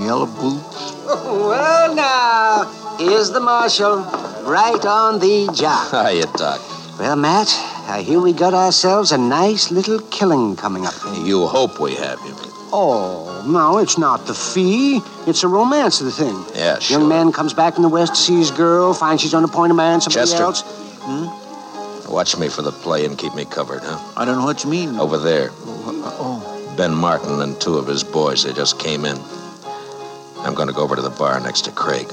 yellow 0.00 0.26
boots. 0.26 0.90
Well, 1.06 1.94
now, 1.94 2.96
here's 2.98 3.30
the 3.30 3.38
marshal, 3.38 3.98
right 4.42 4.84
on 4.84 5.20
the 5.20 5.48
job. 5.54 5.88
Hiya, 6.10 6.26
Doc. 6.36 6.60
Well, 6.98 7.14
Matt, 7.14 7.48
I 7.88 8.02
hear 8.02 8.18
we 8.20 8.32
got 8.32 8.54
ourselves 8.54 9.12
a 9.12 9.18
nice 9.18 9.70
little 9.70 10.00
killing 10.10 10.56
coming 10.56 10.84
up. 10.84 10.94
You 11.22 11.46
hope 11.46 11.78
we 11.78 11.94
have, 11.94 12.18
you? 12.26 12.34
Oh, 12.72 13.44
no, 13.46 13.78
it's 13.78 13.98
not 13.98 14.26
the 14.26 14.34
fee. 14.34 15.00
It's 15.28 15.44
a 15.44 15.48
romance 15.48 16.00
of 16.00 16.06
the 16.06 16.12
thing. 16.12 16.44
Yeah, 16.56 16.80
sure. 16.80 16.98
Young 16.98 17.08
man 17.08 17.30
comes 17.30 17.54
back 17.54 17.74
from 17.74 17.82
the 17.82 17.88
West 17.88 18.14
to 18.14 18.20
see 18.20 18.38
his 18.38 18.50
girl, 18.50 18.94
finds 18.94 19.22
she's 19.22 19.34
on 19.34 19.42
the 19.42 19.48
point 19.48 19.70
of 19.70 19.76
marrying 19.76 20.00
somebody 20.00 20.26
Chester. 20.26 20.42
else. 20.42 20.81
Watch 22.12 22.36
me 22.36 22.48
for 22.50 22.60
the 22.60 22.72
play 22.72 23.06
and 23.06 23.16
keep 23.16 23.34
me 23.34 23.46
covered, 23.46 23.80
huh? 23.82 23.98
I 24.18 24.26
don't 24.26 24.36
know 24.38 24.44
what 24.44 24.64
you 24.64 24.70
mean. 24.70 25.00
Over 25.00 25.16
there, 25.16 25.48
Oh, 25.54 26.74
Ben 26.76 26.92
Martin 26.92 27.40
and 27.40 27.58
two 27.58 27.78
of 27.78 27.86
his 27.86 28.04
boys, 28.04 28.44
they 28.44 28.52
just 28.52 28.78
came 28.78 29.06
in. 29.06 29.16
I'm 30.40 30.52
going 30.54 30.68
to 30.68 30.74
go 30.74 30.82
over 30.82 30.94
to 30.94 31.00
the 31.00 31.08
bar 31.10 31.40
next 31.40 31.62
to 31.62 31.72
Craig. 31.72 32.06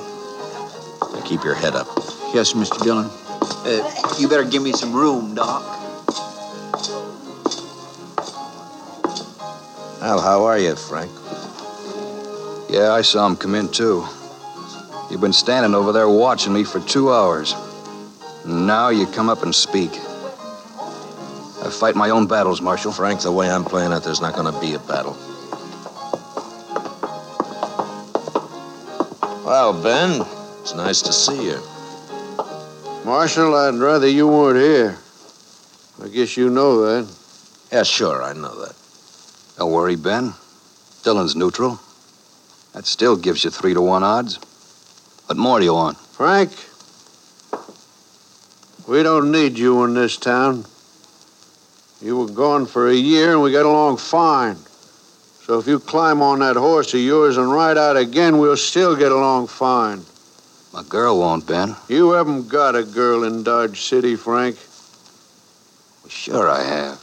Now 1.14 1.22
keep 1.26 1.44
your 1.44 1.54
head 1.54 1.76
up. 1.76 1.88
yes, 2.34 2.54
Mr. 2.54 2.82
Dillon. 2.82 3.10
Uh, 3.12 4.16
you 4.18 4.30
better 4.30 4.46
give 4.46 4.64
me 4.64 4.72
some 4.72 4.94
room, 4.94 5.36
Doc. 5.36 5.64
Al, 10.02 10.22
how 10.22 10.46
are 10.46 10.58
you, 10.58 10.76
Frank? 10.78 11.12
Yeah, 12.70 12.94
I 12.94 13.02
saw 13.02 13.28
him 13.28 13.36
come 13.36 13.54
in, 13.54 13.68
too. 13.70 14.08
You've 15.12 15.20
been 15.20 15.34
standing 15.34 15.76
over 15.76 15.92
there 15.92 16.08
watching 16.08 16.54
me 16.54 16.64
for 16.64 16.80
two 16.80 17.12
hours. 17.12 17.54
Now 18.50 18.90
you 18.90 19.06
come 19.06 19.30
up 19.30 19.44
and 19.44 19.54
speak. 19.54 19.92
I 19.92 21.70
fight 21.70 21.96
my 21.96 22.10
own 22.10 22.26
battles, 22.26 22.62
Marshal. 22.62 22.92
Frank, 22.92 23.22
the 23.22 23.32
way 23.32 23.48
I'm 23.48 23.64
playing 23.64 23.92
it, 23.92 24.02
there's 24.02 24.22
not 24.22 24.34
going 24.34 24.52
to 24.52 24.60
be 24.60 24.74
a 24.74 24.80
battle. 24.80 25.16
Well, 29.46 29.72
Ben, 29.84 30.26
it's 30.62 30.74
nice 30.74 31.04
to 31.04 31.14
see 31.14 31.46
you. 31.46 31.60
Marshal, 33.06 33.54
I'd 33.54 33.76
rather 33.76 34.08
you 34.08 34.28
weren't 34.28 34.58
here. 34.58 34.98
I 36.04 36.08
guess 36.08 36.36
you 36.36 36.50
know 36.50 36.82
that. 36.82 37.16
Yeah, 37.72 37.84
sure, 37.84 38.24
I 38.24 38.34
know 38.34 38.66
that. 38.66 38.76
Don't 39.60 39.72
worry, 39.72 39.96
Ben. 39.96 40.34
Dillon's 41.04 41.36
neutral. 41.36 41.80
That 42.74 42.88
still 42.88 43.16
gives 43.16 43.44
you 43.44 43.52
three 43.52 43.76
to 43.76 43.82
one 43.82 44.02
odds. 44.04 44.40
What 45.28 45.38
more 45.38 45.60
do 45.60 45.66
you 45.66 45.74
want? 45.76 45.98
Frank, 45.98 46.52
we 48.90 49.04
don't 49.04 49.32
need 49.32 49.60
you 49.60 49.84
in 49.84 49.94
this 49.94 50.18
town. 50.18 50.66
You 52.02 52.18
were 52.18 52.28
gone 52.28 52.66
for 52.66 52.90
a 52.90 52.96
year 52.96 53.34
and 53.34 53.44
we 53.44 53.52
got 53.52 53.68
along 53.68 53.98
fine. 53.98 54.56
So 55.44 55.60
if 55.60 55.68
you 55.68 55.80
climb 55.80 56.24
on 56.24 56.40
that 56.40 56.56
horse 56.56 56.94
of 56.96 57.00
yours 57.00 57.38
and 57.38 57.52
ride 57.52 57.78
out 57.78 57.98
again, 57.98 58.40
we'll 58.40 58.58
still 58.58 58.96
get 58.96 59.12
along 59.12 59.48
fine. 59.48 60.02
My 60.74 60.82
girl 60.82 61.20
won't, 61.20 61.46
Ben. 61.46 61.76
You 61.88 62.12
haven't 62.12 62.50
got 62.50 62.76
a 62.76 62.84
girl 62.84 63.24
in 63.24 63.44
Dodge 63.44 63.80
City, 63.82 64.16
Frank. 64.16 64.56
Well, 66.02 66.10
sure 66.10 66.50
I 66.50 66.64
have. 66.64 67.00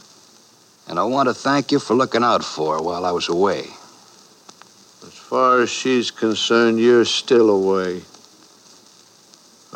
And 0.89 0.99
I 0.99 1.03
want 1.03 1.29
to 1.29 1.33
thank 1.33 1.71
you 1.71 1.79
for 1.79 1.93
looking 1.93 2.23
out 2.23 2.43
for 2.43 2.75
her 2.75 2.81
while 2.81 3.05
I 3.05 3.11
was 3.11 3.29
away. 3.29 3.59
As 5.03 5.13
far 5.13 5.61
as 5.61 5.69
she's 5.69 6.11
concerned, 6.11 6.81
you're 6.81 7.05
still 7.05 7.49
away. 7.49 8.01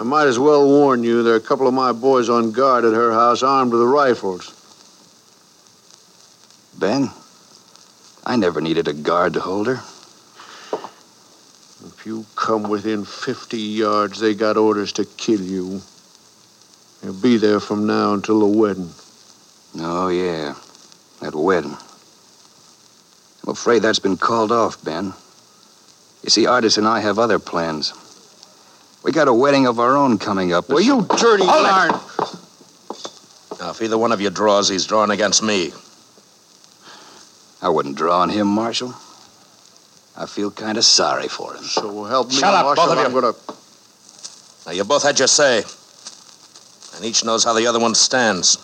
I 0.01 0.03
might 0.03 0.25
as 0.25 0.39
well 0.39 0.67
warn 0.67 1.03
you 1.03 1.21
there 1.21 1.33
are 1.33 1.37
a 1.37 1.39
couple 1.39 1.67
of 1.67 1.75
my 1.75 1.91
boys 1.91 2.27
on 2.27 2.53
guard 2.53 2.85
at 2.85 2.93
her 2.95 3.11
house 3.11 3.43
armed 3.43 3.71
with 3.71 3.83
rifles. 3.83 4.49
Ben, 6.79 7.11
I 8.25 8.35
never 8.35 8.61
needed 8.61 8.87
a 8.87 8.93
guard 8.93 9.33
to 9.33 9.41
hold 9.41 9.67
her. 9.67 9.83
If 11.85 12.01
you 12.03 12.25
come 12.35 12.63
within 12.63 13.05
50 13.05 13.59
yards, 13.59 14.19
they 14.19 14.33
got 14.33 14.57
orders 14.57 14.91
to 14.93 15.05
kill 15.05 15.41
you. 15.41 15.83
You'll 17.03 17.21
be 17.21 17.37
there 17.37 17.59
from 17.59 17.85
now 17.85 18.15
until 18.15 18.39
the 18.39 18.57
wedding. 18.57 18.89
Oh, 19.77 20.07
yeah. 20.07 20.55
That 21.19 21.35
wedding. 21.35 21.77
I'm 23.43 23.51
afraid 23.51 23.83
that's 23.83 23.99
been 23.99 24.17
called 24.17 24.51
off, 24.51 24.83
Ben. 24.83 25.13
You 26.23 26.31
see, 26.31 26.47
Artis 26.47 26.79
and 26.79 26.87
I 26.87 27.01
have 27.01 27.19
other 27.19 27.37
plans. 27.37 27.93
We 29.03 29.11
got 29.11 29.27
a 29.27 29.33
wedding 29.33 29.65
of 29.67 29.79
our 29.79 29.95
own 29.97 30.17
coming 30.17 30.53
up. 30.53 30.69
Well, 30.69 30.79
you 30.81 31.05
dirty 31.17 31.43
yarn. 31.43 31.91
Now, 33.59 33.69
if 33.71 33.81
either 33.81 33.97
one 33.97 34.11
of 34.11 34.21
you 34.21 34.29
draws, 34.29 34.69
he's 34.69 34.85
drawing 34.85 35.11
against 35.11 35.41
me. 35.43 35.71
I 37.61 37.69
wouldn't 37.69 37.95
draw 37.95 38.21
on 38.21 38.29
him, 38.29 38.47
Marshal. 38.47 38.93
I 40.17 40.25
feel 40.25 40.51
kind 40.51 40.77
of 40.77 40.85
sorry 40.85 41.27
for 41.27 41.53
him. 41.55 41.63
So 41.63 42.03
help 42.03 42.29
me, 42.29 42.35
Shut 42.35 42.53
up, 42.53 42.65
Marshal. 42.65 42.85
both 42.85 42.93
of 42.93 42.99
you. 42.99 43.05
I'm 43.05 43.13
gonna. 43.13 43.33
Now, 44.65 44.71
you 44.73 44.83
both 44.83 45.03
had 45.03 45.17
your 45.17 45.27
say. 45.27 45.63
And 46.95 47.05
each 47.05 47.23
knows 47.23 47.43
how 47.43 47.53
the 47.53 47.65
other 47.67 47.79
one 47.79 47.95
stands. 47.95 48.57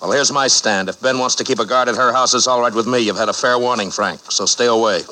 Well, 0.00 0.12
here's 0.12 0.32
my 0.32 0.48
stand. 0.48 0.88
If 0.88 1.00
Ben 1.00 1.18
wants 1.18 1.36
to 1.36 1.44
keep 1.44 1.58
a 1.58 1.64
guard 1.66 1.88
at 1.88 1.96
her 1.96 2.12
house, 2.12 2.34
it's 2.34 2.46
all 2.46 2.60
right 2.60 2.74
with 2.74 2.86
me. 2.86 2.98
You've 3.00 3.16
had 3.16 3.28
a 3.28 3.32
fair 3.32 3.58
warning, 3.58 3.90
Frank, 3.90 4.20
so 4.30 4.46
stay 4.46 4.66
away. 4.66 5.02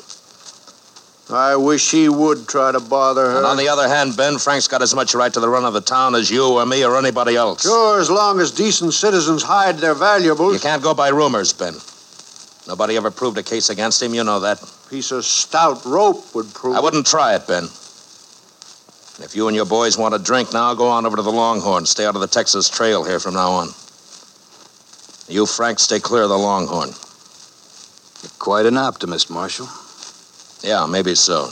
I 1.31 1.55
wish 1.55 1.91
he 1.91 2.09
would 2.09 2.47
try 2.47 2.71
to 2.71 2.79
bother 2.79 3.29
her. 3.29 3.37
And 3.37 3.45
on 3.45 3.57
the 3.57 3.69
other 3.69 3.87
hand, 3.87 4.17
Ben, 4.17 4.37
Frank's 4.37 4.67
got 4.67 4.81
as 4.81 4.93
much 4.93 5.15
right 5.15 5.33
to 5.33 5.39
the 5.39 5.49
run 5.49 5.65
of 5.65 5.73
the 5.73 5.81
town 5.81 6.15
as 6.15 6.29
you 6.29 6.45
or 6.45 6.65
me 6.65 6.83
or 6.83 6.97
anybody 6.97 7.35
else. 7.35 7.63
Sure, 7.63 7.99
as 7.99 8.09
long 8.09 8.39
as 8.39 8.51
decent 8.51 8.93
citizens 8.93 9.43
hide 9.43 9.77
their 9.77 9.95
valuables. 9.95 10.53
You 10.53 10.59
can't 10.59 10.83
go 10.83 10.93
by 10.93 11.09
rumors, 11.09 11.53
Ben. 11.53 11.75
Nobody 12.67 12.97
ever 12.97 13.11
proved 13.11 13.37
a 13.37 13.43
case 13.43 13.69
against 13.69 14.01
him, 14.01 14.13
you 14.13 14.23
know 14.23 14.41
that. 14.41 14.59
Piece 14.89 15.11
of 15.11 15.25
stout 15.25 15.85
rope 15.85 16.35
would 16.35 16.53
prove. 16.53 16.75
I 16.75 16.79
wouldn't 16.79 17.07
try 17.07 17.35
it, 17.35 17.47
Ben. 17.47 17.63
If 19.23 19.33
you 19.35 19.47
and 19.47 19.55
your 19.55 19.65
boys 19.65 19.97
want 19.97 20.15
a 20.15 20.19
drink 20.19 20.51
now, 20.51 20.73
go 20.73 20.87
on 20.87 21.05
over 21.05 21.15
to 21.15 21.21
the 21.21 21.31
Longhorn. 21.31 21.85
Stay 21.85 22.05
out 22.05 22.15
of 22.15 22.21
the 22.21 22.27
Texas 22.27 22.69
Trail 22.69 23.03
here 23.03 23.19
from 23.19 23.35
now 23.35 23.51
on. 23.51 23.67
You, 25.27 25.45
Frank, 25.45 25.79
stay 25.79 25.99
clear 25.99 26.23
of 26.23 26.29
the 26.29 26.37
Longhorn. 26.37 26.89
You're 28.21 28.31
quite 28.39 28.65
an 28.65 28.77
optimist, 28.77 29.29
Marshal. 29.29 29.67
Yeah, 30.63 30.85
maybe 30.85 31.15
so. 31.15 31.49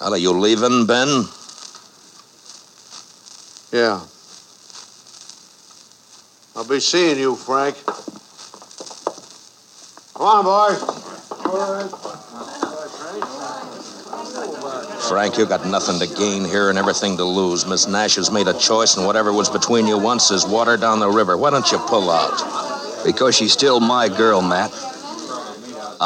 Well, 0.00 0.14
are 0.14 0.18
you 0.18 0.32
leaving, 0.32 0.86
Ben? 0.86 1.24
Yeah. 3.72 4.00
I'll 6.56 6.64
be 6.64 6.80
seeing 6.80 7.18
you, 7.18 7.36
Frank. 7.36 7.76
Come 10.14 10.26
on, 10.26 10.44
boy. 10.44 10.94
Frank, 15.08 15.36
you 15.36 15.44
got 15.44 15.66
nothing 15.66 15.98
to 15.98 16.06
gain 16.14 16.44
here 16.44 16.70
and 16.70 16.78
everything 16.78 17.16
to 17.18 17.24
lose. 17.24 17.66
Miss 17.66 17.86
Nash 17.86 18.14
has 18.14 18.30
made 18.30 18.48
a 18.48 18.58
choice, 18.58 18.96
and 18.96 19.06
whatever 19.06 19.32
was 19.32 19.50
between 19.50 19.86
you 19.86 19.98
once 19.98 20.30
is 20.30 20.46
water 20.46 20.76
down 20.76 21.00
the 21.00 21.10
river. 21.10 21.36
Why 21.36 21.50
don't 21.50 21.70
you 21.70 21.78
pull 21.78 22.10
out? 22.10 23.04
Because 23.04 23.34
she's 23.34 23.52
still 23.52 23.80
my 23.80 24.08
girl, 24.08 24.40
Matt. 24.40 24.72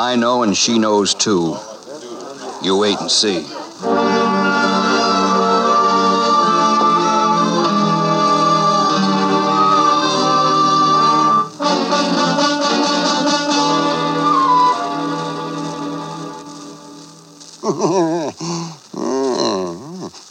I 0.00 0.14
know, 0.14 0.44
and 0.44 0.56
she 0.56 0.78
knows 0.78 1.12
too. 1.12 1.56
You 2.62 2.78
wait 2.78 3.00
and 3.00 3.10
see. 3.10 3.40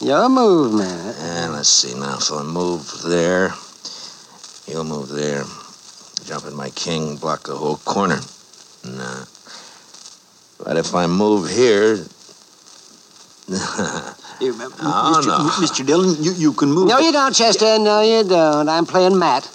Your 0.00 0.30
move, 0.30 0.72
man. 0.72 1.08
Eh, 1.08 1.44
and 1.44 1.52
let's 1.52 1.68
see 1.68 1.92
now. 1.92 2.16
If 2.16 2.32
I 2.32 2.42
move 2.42 3.02
there, 3.02 3.52
you'll 4.66 4.84
move 4.84 5.10
there. 5.10 5.44
Jump 6.24 6.46
in 6.46 6.56
my 6.56 6.70
king, 6.70 7.18
block 7.18 7.42
the 7.42 7.54
whole 7.54 7.76
corner. 7.76 8.20
Nah. 8.82 9.26
But 10.68 10.76
if 10.76 10.94
I 10.94 11.06
move 11.06 11.48
here. 11.48 11.96
Here, 14.36 14.52
Oh, 14.52 15.16
Mr. 15.16 15.26
no. 15.26 15.38
Mr. 15.66 15.86
Dillon, 15.86 16.22
you, 16.22 16.32
you 16.32 16.52
can 16.52 16.70
move. 16.70 16.88
No, 16.88 16.98
you 16.98 17.10
don't, 17.10 17.34
Chester. 17.34 17.78
No, 17.78 18.02
you 18.02 18.22
don't. 18.22 18.68
I'm 18.68 18.84
playing 18.84 19.18
Matt. 19.18 19.48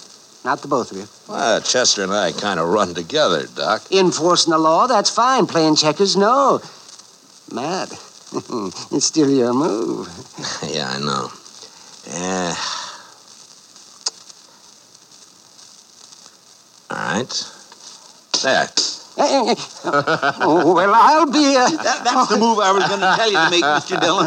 Not 0.43 0.63
the 0.63 0.67
both 0.67 0.91
of 0.91 0.97
you. 0.97 1.07
well, 1.29 1.61
Chester 1.61 2.01
and 2.01 2.11
I 2.11 2.31
kind 2.31 2.59
of 2.59 2.67
run 2.67 2.95
together, 2.95 3.45
Doc. 3.45 3.83
Enforcing 3.91 4.51
the 4.51 4.57
law, 4.57 4.87
that's 4.87 5.11
fine. 5.11 5.45
Playing 5.45 5.75
checkers, 5.75 6.17
no. 6.17 6.59
Matt, 7.51 7.91
it's 8.91 9.05
still 9.05 9.29
your 9.29 9.53
move. 9.53 10.07
yeah, 10.67 10.89
I 10.89 10.99
know. 10.99 11.31
Yeah. 12.07 12.55
All 16.89 16.97
right. 16.97 17.51
There. 18.41 18.67
Oh, 19.17 20.73
well, 20.75 20.93
I'll 20.93 21.25
be. 21.25 21.55
Uh... 21.55 21.69
That, 21.69 22.01
that's 22.03 22.27
the 22.29 22.37
move 22.37 22.59
I 22.59 22.71
was 22.71 22.85
going 22.87 22.99
to 22.99 23.15
tell 23.15 23.31
you 23.31 23.37
to 23.37 23.49
make, 23.49 23.63
Mr. 23.63 23.99
Dillon. 24.01 24.25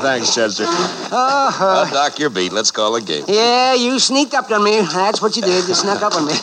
Thanks, 0.00 0.34
Chester. 0.34 0.64
Uh-huh. 1.10 1.64
Well, 1.64 1.90
Doc, 1.90 2.18
you're 2.18 2.28
beat. 2.28 2.52
Let's 2.52 2.70
call 2.70 2.94
a 2.94 3.00
game. 3.00 3.24
Yeah, 3.26 3.72
you 3.74 3.98
sneaked 3.98 4.34
up 4.34 4.50
on 4.50 4.62
me. 4.62 4.78
That's 4.80 5.22
what 5.22 5.34
you 5.36 5.42
did. 5.42 5.66
You 5.66 5.72
snuck 5.74 6.02
up 6.02 6.14
on 6.14 6.26
me. 6.26 6.34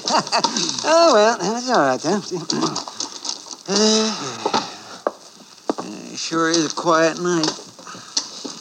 oh, 0.84 1.14
well, 1.14 1.38
that's 1.38 1.70
all 1.70 1.80
right, 1.80 2.02
then. 2.02 2.22
It 6.12 6.18
sure 6.20 6.50
is 6.50 6.72
a 6.72 6.76
quiet 6.76 7.20
night. 7.22 7.50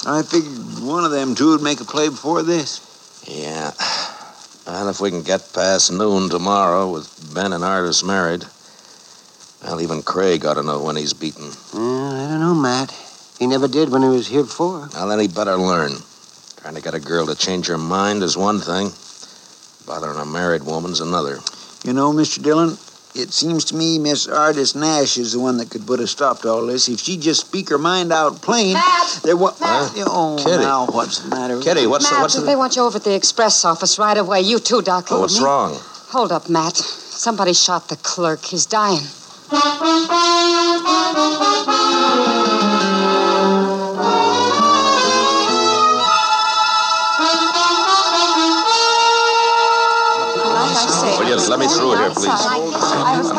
I 0.07 0.23
figured 0.23 0.53
one 0.83 1.05
of 1.05 1.11
them 1.13 1.35
two 1.35 1.51
would 1.51 1.63
make 1.63 1.81
a 1.81 1.85
play 1.85 2.09
before 2.09 2.43
this. 2.43 2.81
Yeah. 3.27 3.73
Well, 4.67 4.89
if 4.89 5.01
we 5.01 5.11
can 5.11 5.23
get 5.23 5.53
past 5.55 5.93
noon 5.93 6.31
tomorrow 6.31 6.91
with 6.91 7.07
Ben 7.35 7.53
and 7.53 7.63
Artis 7.63 8.03
married, 8.03 8.45
well, 9.65 9.81
even 9.81 10.03
Craig 10.03 10.45
ought 10.45 10.55
to 10.55 10.63
know 10.63 10.83
when 10.83 10.97
he's 10.97 11.13
beaten. 11.15 11.51
Uh, 11.73 12.25
I 12.25 12.27
don't 12.29 12.41
know, 12.41 12.55
Matt. 12.55 12.93
He 13.39 13.47
never 13.47 13.67
did 13.67 13.91
when 13.91 14.03
he 14.03 14.09
was 14.09 14.29
here 14.29 14.43
before. 14.43 14.89
Well, 14.93 15.09
then 15.09 15.19
he 15.19 15.29
better 15.29 15.57
learn. 15.57 15.93
Trying 16.59 16.75
to 16.77 16.83
get 16.83 16.95
a 16.95 17.01
girl 17.01 17.27
to 17.27 17.35
change 17.35 17.67
her 17.67 17.79
mind 17.79 18.23
is 18.23 18.37
one 18.37 18.61
thing. 18.61 18.91
Bothering 19.87 20.19
a 20.19 20.25
married 20.25 20.63
woman's 20.63 21.01
another. 21.01 21.39
You 21.85 21.93
know, 21.93 22.13
Mr. 22.13 22.43
Dillon, 22.43 22.79
it 23.15 23.33
seems 23.33 23.67
to 23.67 23.77
me 23.77 23.99
Miss 23.99 24.27
Artis 24.29 24.75
Nash 24.75 25.19
is 25.19 25.33
the 25.33 25.41
one 25.41 25.59
that 25.59 25.71
could 25.71 25.87
put 25.87 26.01
a 26.01 26.07
stop 26.07 26.41
to 26.43 26.49
all 26.49 26.67
this. 26.67 26.89
If 26.89 27.01
she'd 27.01 27.21
just 27.21 27.47
speak 27.47 27.69
her 27.69 27.79
mind 27.79 28.13
out 28.13 28.41
plain, 28.41 28.75
Matt! 28.75 29.21
there 29.25 29.37
wa- 29.37 29.55
Huh? 29.59 29.91
Oh, 30.07 30.43
Kitty. 30.43 30.63
now 30.63 30.87
what's 30.87 31.19
the 31.21 31.29
matter? 31.29 31.61
Kitty, 31.61 31.83
you? 31.83 31.91
what's 31.91 32.09
the, 32.09 32.15
Matt, 32.15 32.23
what's 32.23 32.43
they 32.43 32.57
want 32.57 32.77
you 32.77 32.83
over 32.83 32.97
at 32.97 33.05
the 33.05 33.15
express 33.15 33.65
office 33.65 33.99
right 33.99 34.17
away. 34.17 34.41
You 34.41 34.59
too, 34.59 34.81
Doc. 34.83 35.09
Oh, 35.11 35.21
what's 35.21 35.41
wrong? 35.41 35.79
Hold 36.09 36.33
up, 36.33 36.49
Matt. 36.49 36.77
Somebody 36.77 37.53
shot 37.53 37.89
the 37.89 37.97
clerk. 37.97 38.43
He's 38.45 38.67
dying. 38.67 39.01
Thank 39.57 41.43
you. 41.43 41.54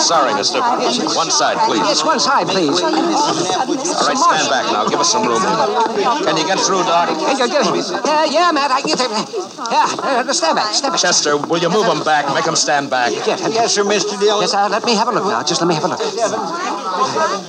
Sorry, 0.06 0.34
mister. 0.38 0.62
One 0.62 1.32
side, 1.34 1.58
please. 1.66 1.82
Yes, 1.82 2.06
one 2.06 2.20
side, 2.20 2.48
please. 2.48 2.78
All 2.82 2.94
right, 2.94 4.18
stand 4.18 4.48
back 4.54 4.66
now. 4.72 4.86
Give 4.88 5.00
us 5.00 5.12
some 5.12 5.26
room 5.26 5.42
here. 5.42 6.06
Can 6.22 6.38
you 6.38 6.46
get 6.46 6.60
through, 6.62 6.86
Doc? 6.86 7.10
Hey, 7.10 7.34
go, 7.38 7.48
get 7.50 7.66
him. 7.66 7.74
Yeah, 8.06 8.26
yeah, 8.30 8.52
Matt, 8.54 8.72
I 8.72 8.82
can 8.86 8.94
get 8.94 9.02
there. 9.02 9.26
Yeah, 9.74 10.22
uh, 10.22 10.34
stand 10.34 10.56
back, 10.56 10.74
stand 10.74 10.94
back. 10.94 11.02
Chester, 11.02 11.38
will 11.38 11.60
you 11.60 11.70
move 11.70 11.86
them 11.90 12.04
back? 12.06 12.30
Make 12.34 12.46
them 12.46 12.56
stand 12.56 12.90
back. 12.90 13.12
Get 13.26 13.40
him. 13.42 13.52
Yes, 13.52 13.74
sir, 13.74 13.84
Mr. 13.84 14.20
Dillon. 14.20 14.42
Yes, 14.42 14.54
uh, 14.54 14.70
let 14.70 14.86
me 14.86 14.96
have 14.96 15.08
a 15.08 15.12
look 15.12 15.26
now. 15.26 15.42
Just 15.44 15.62
let 15.62 15.68
me 15.68 15.76
have 15.76 15.86
a 15.86 15.90
look. 15.90 16.02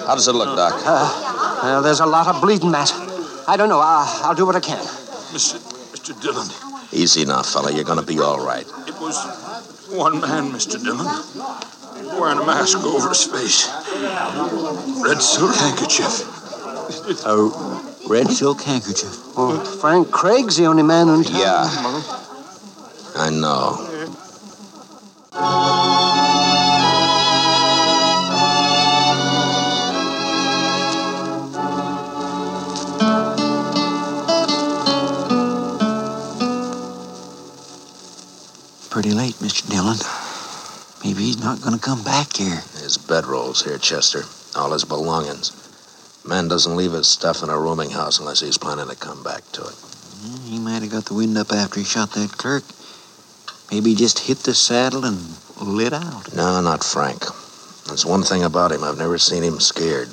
How 0.08 0.14
does 0.16 0.26
it 0.28 0.32
look, 0.32 0.56
Doc? 0.56 0.74
Well, 1.62 1.82
there's 1.82 2.00
a 2.00 2.06
lot 2.06 2.26
of 2.26 2.40
bleeding, 2.40 2.70
Matt. 2.70 2.92
I 3.48 3.56
don't 3.56 3.68
know. 3.68 3.80
I'll, 3.80 4.08
I'll 4.26 4.34
do 4.34 4.46
what 4.46 4.56
I 4.56 4.60
can. 4.60 4.78
Mr. 5.34 5.58
Mr. 5.92 6.12
Dillon, 6.20 6.46
Easy 6.92 7.24
now, 7.24 7.42
fella. 7.42 7.72
You're 7.72 7.84
going 7.84 7.98
to 7.98 8.06
be 8.06 8.18
all 8.20 8.44
right. 8.44 8.66
it 8.86 8.94
was 9.00 9.16
one 9.90 10.20
man, 10.20 10.50
Mr. 10.52 10.82
Dillon, 10.82 11.06
wearing 12.20 12.38
a 12.38 12.46
mask 12.46 12.78
over 12.84 13.08
his 13.08 13.24
face. 13.24 13.68
Red 15.02 15.22
silk 15.22 15.54
handkerchief. 15.54 16.24
A 17.26 18.08
red 18.08 18.28
silk 18.30 18.62
handkerchief. 18.62 19.36
Well, 19.36 19.58
Frank 19.64 20.10
Craig's 20.10 20.56
the 20.56 20.66
only 20.66 20.82
man 20.82 21.08
in 21.08 21.24
town. 21.24 21.40
Yeah. 21.40 21.68
I 23.16 23.30
know. 23.30 23.82
Pretty 38.90 39.10
late, 39.10 39.34
Mr. 39.36 39.68
Dillon. 39.68 40.25
Maybe 41.06 41.22
he's 41.22 41.38
not 41.38 41.62
going 41.62 41.72
to 41.72 41.80
come 41.80 42.02
back 42.02 42.34
here. 42.36 42.56
His 42.82 42.98
bedrolls 42.98 43.62
here, 43.62 43.78
Chester. 43.78 44.24
All 44.58 44.72
his 44.72 44.84
belongings. 44.84 45.52
Man 46.26 46.48
doesn't 46.48 46.74
leave 46.74 46.90
his 46.90 47.06
stuff 47.06 47.44
in 47.44 47.48
a 47.48 47.56
rooming 47.56 47.90
house 47.90 48.18
unless 48.18 48.40
he's 48.40 48.58
planning 48.58 48.88
to 48.88 48.96
come 48.96 49.22
back 49.22 49.44
to 49.52 49.62
it. 49.62 49.76
He 50.42 50.58
might 50.58 50.82
have 50.82 50.90
got 50.90 51.04
the 51.04 51.14
wind 51.14 51.38
up 51.38 51.52
after 51.52 51.78
he 51.78 51.86
shot 51.86 52.10
that 52.14 52.32
clerk. 52.32 52.64
Maybe 53.70 53.90
he 53.90 53.96
just 53.96 54.18
hit 54.18 54.38
the 54.38 54.52
saddle 54.52 55.04
and 55.04 55.16
lit 55.62 55.92
out. 55.92 56.34
No, 56.34 56.60
not 56.60 56.82
Frank. 56.82 57.20
That's 57.86 58.04
one 58.04 58.24
thing 58.24 58.42
about 58.42 58.72
him. 58.72 58.82
I've 58.82 58.98
never 58.98 59.16
seen 59.16 59.44
him 59.44 59.60
scared. 59.60 60.08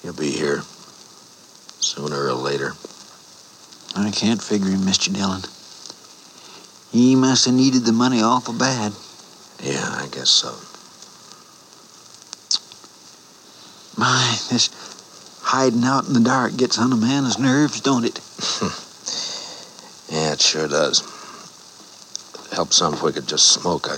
He'll 0.00 0.14
be 0.14 0.30
here. 0.30 0.62
Sooner 1.80 2.28
or 2.28 2.32
later. 2.32 2.72
I 3.94 4.10
can't 4.10 4.42
figure 4.42 4.70
him, 4.70 4.80
Mr. 4.80 5.12
Dillon. 5.12 5.42
He 6.90 7.14
must 7.14 7.44
have 7.44 7.54
needed 7.54 7.84
the 7.84 7.92
money 7.92 8.22
awful 8.22 8.54
bad. 8.54 8.94
Yeah, 9.62 9.88
I 9.90 10.08
guess 10.10 10.30
so. 10.30 10.54
My, 14.00 14.36
this 14.50 14.70
hiding 15.42 15.84
out 15.84 16.06
in 16.06 16.14
the 16.14 16.20
dark 16.20 16.56
gets 16.56 16.78
on 16.78 16.92
a 16.92 16.96
man's 16.96 17.38
nerves, 17.38 17.80
don't 17.80 18.04
it? 18.04 18.20
Yeah, 20.10 20.32
it 20.32 20.40
sure 20.40 20.66
does. 20.66 21.02
Help 22.52 22.72
some 22.72 22.94
if 22.94 23.02
we 23.02 23.12
could 23.12 23.28
just 23.28 23.52
smoke. 23.52 23.86
I 23.88 23.96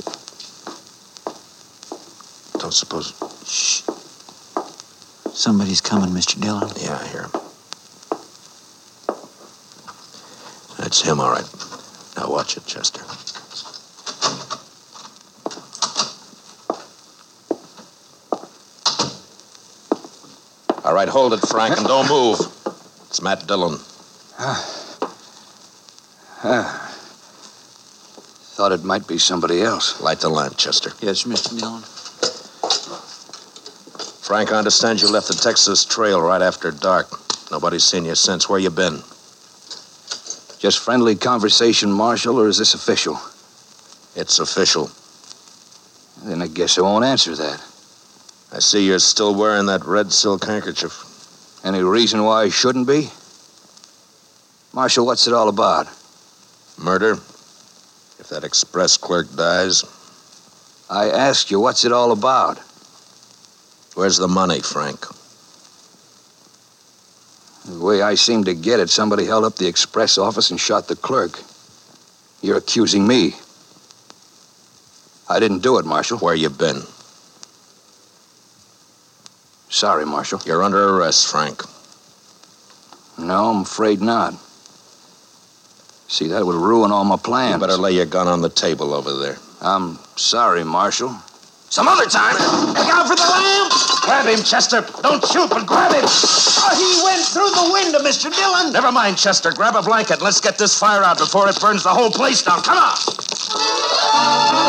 don't 2.59 2.75
suppose. 2.75 3.14
Shh. 3.46 3.81
Somebody's 5.33 5.81
coming, 5.81 6.11
Mr. 6.11 6.38
Dillon. 6.38 6.70
Yeah, 6.77 6.98
I 7.01 7.07
hear 7.07 7.22
him. 7.22 7.31
That's 10.79 11.01
him, 11.01 11.18
all 11.18 11.31
right. 11.31 11.48
Now 12.18 12.31
watch 12.31 12.59
it, 12.59 12.66
Chester. 12.66 13.01
All 20.93 20.97
right, 20.97 21.09
hold 21.09 21.33
it, 21.33 21.41
Frank, 21.49 21.79
and 21.79 21.87
don't 21.87 22.07
move. 22.07 22.39
It's 23.09 23.23
Matt 23.23 23.47
Dillon. 23.47 23.79
Ah. 24.39 25.09
Ah. 26.45 26.93
Thought 28.53 28.73
it 28.73 28.85
might 28.85 29.09
be 29.09 29.17
somebody 29.17 29.63
else. 29.63 30.03
Light 30.03 30.21
the 30.21 30.29
lamp, 30.29 30.59
Chester. 30.59 30.93
Yes, 31.01 31.23
Mr. 31.25 31.59
Dillon. 31.59 31.81
Frank, 34.21 34.53
I 34.53 34.59
understand 34.59 35.01
you 35.01 35.11
left 35.11 35.29
the 35.29 35.35
Texas 35.35 35.87
Trail 35.87 36.21
right 36.21 36.43
after 36.43 36.71
dark. 36.71 37.07
Nobody's 37.51 37.85
seen 37.85 38.05
you 38.05 38.15
since. 38.15 38.51
Where 38.51 38.59
you 38.59 38.69
been? 38.69 38.97
Just 40.59 40.79
friendly 40.79 41.17
conversation, 41.17 41.91
Marshal, 41.91 42.39
or 42.39 42.49
is 42.49 42.59
this 42.59 42.75
official? 42.75 43.19
It's 44.15 44.41
official. 44.41 44.91
Then 46.29 46.43
I 46.43 46.49
guess 46.49 46.77
I 46.77 46.83
won't 46.83 47.07
answer 47.07 47.35
that. 47.35 47.72
I 48.55 48.59
see 48.59 48.87
you're 48.87 48.99
still 48.99 49.35
wearing 49.35 49.67
that 49.67 49.85
red 49.87 50.12
silk 50.12 50.45
handkerchief. 50.45 50.93
Any 51.65 51.83
reason 51.83 52.23
why 52.23 52.43
I 52.43 52.49
shouldn't 52.51 52.87
be? 52.87 53.11
Marshal, 54.75 55.07
what's 55.07 55.27
it 55.27 55.33
all 55.33 55.49
about? 55.49 55.87
Murder? 56.79 57.12
If 57.12 58.29
that 58.29 58.45
express 58.45 58.99
clerk 58.99 59.35
dies, 59.35 59.85
I 60.91 61.09
asked 61.09 61.51
you, 61.51 61.61
what's 61.61 61.85
it 61.85 61.93
all 61.93 62.12
about? 62.12 62.59
where's 63.95 64.17
the 64.17 64.29
money, 64.29 64.61
Frank? 64.61 65.07
The 67.67 67.85
way 67.85 68.03
I 68.03 68.15
seem 68.15 68.45
to 68.45 68.55
get 68.55 68.81
it, 68.81 68.91
somebody 68.91 69.25
held 69.27 69.45
up 69.45 69.57
the 69.57 69.69
express 69.69 70.19
office 70.19 70.51
and 70.51 70.59
shot 70.59 70.88
the 70.88 70.97
clerk. 70.97 71.41
You're 72.41 72.57
accusing 72.57 73.07
me. 73.07 73.35
I 75.29 75.38
didn't 75.41 75.61
do 75.61 75.79
it, 75.79 75.85
Marshal. 75.85 76.19
Where 76.19 76.35
you 76.35 76.51
been? 76.51 76.83
Sorry, 79.83 80.07
Marshal. 80.07 80.40
You're 80.47 80.62
under 80.62 80.79
arrest, 80.90 81.27
Frank. 81.27 81.61
No, 83.18 83.51
I'm 83.51 83.62
afraid 83.62 84.01
not. 84.01 84.33
See, 86.07 86.29
that 86.29 86.47
would 86.47 86.55
ruin 86.55 86.92
all 86.92 87.03
my 87.03 87.16
plans. 87.16 87.55
You 87.55 87.66
better 87.66 87.83
lay 87.83 87.90
your 87.90 88.07
gun 88.07 88.29
on 88.29 88.42
the 88.42 88.49
table 88.49 88.95
over 88.95 89.12
there. 89.12 89.38
I'm 89.61 89.99
sorry, 90.14 90.62
Marshal. 90.62 91.09
Some 91.68 91.88
other 91.88 92.07
time. 92.07 92.35
Look 92.68 92.87
out 92.95 93.09
for 93.09 93.16
the 93.16 93.27
lamp! 93.27 93.73
Grab 94.03 94.27
him, 94.27 94.45
Chester. 94.45 94.87
Don't 95.03 95.27
shoot, 95.27 95.51
but 95.51 95.66
grab 95.66 95.90
him. 95.90 96.05
Oh, 96.07 96.71
he 96.79 97.03
went 97.03 97.27
through 97.27 97.51
the 97.51 97.73
window, 97.73 97.99
Mr. 98.09 98.33
Dillon. 98.33 98.73
Never 98.73 98.92
mind, 98.92 99.18
Chester. 99.18 99.51
Grab 99.51 99.75
a 99.75 99.83
blanket. 99.83 100.23
Let's 100.23 100.40
get 100.40 100.59
this 100.59 100.79
fire 100.79 101.03
out 101.03 101.18
before 101.18 101.49
it 101.49 101.61
burns 101.61 101.83
the 101.83 101.90
whole 101.90 102.12
place 102.12 102.40
down. 102.42 102.62
Come 102.62 102.79
on. 102.79 104.62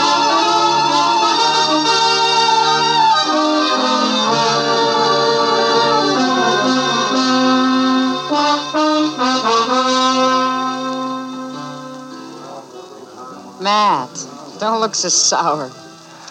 Matt, 13.64 14.28
don't 14.60 14.82
look 14.82 14.94
so 14.94 15.08
sour. 15.08 15.72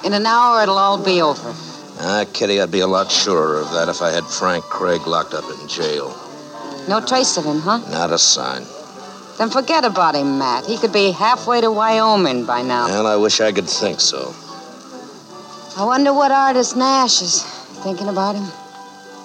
In 0.04 0.12
an 0.12 0.26
hour, 0.26 0.62
it'll 0.62 0.76
all 0.76 1.02
be 1.02 1.22
over. 1.22 1.54
Ah, 1.98 2.26
Kitty, 2.30 2.60
I'd 2.60 2.70
be 2.70 2.80
a 2.80 2.86
lot 2.86 3.10
surer 3.10 3.58
of 3.58 3.72
that 3.72 3.88
if 3.88 4.02
I 4.02 4.10
had 4.10 4.24
Frank 4.24 4.64
Craig 4.64 5.06
locked 5.06 5.32
up 5.32 5.44
in 5.44 5.66
jail. 5.66 6.14
No 6.88 7.00
trace 7.00 7.38
of 7.38 7.44
him, 7.44 7.60
huh? 7.60 7.78
Not 7.90 8.12
a 8.12 8.18
sign. 8.18 8.64
Then 9.38 9.48
forget 9.48 9.86
about 9.86 10.14
him, 10.14 10.38
Matt. 10.38 10.66
He 10.66 10.76
could 10.76 10.92
be 10.92 11.10
halfway 11.10 11.62
to 11.62 11.70
Wyoming 11.70 12.44
by 12.44 12.60
now. 12.60 12.86
Well, 12.86 13.06
I 13.06 13.16
wish 13.16 13.40
I 13.40 13.50
could 13.50 13.68
think 13.68 14.00
so. 14.00 14.34
I 15.80 15.84
wonder 15.86 16.12
what 16.12 16.32
Artis 16.32 16.76
Nash 16.76 17.22
is 17.22 17.42
thinking 17.82 18.08
about 18.08 18.34
him. 18.34 18.44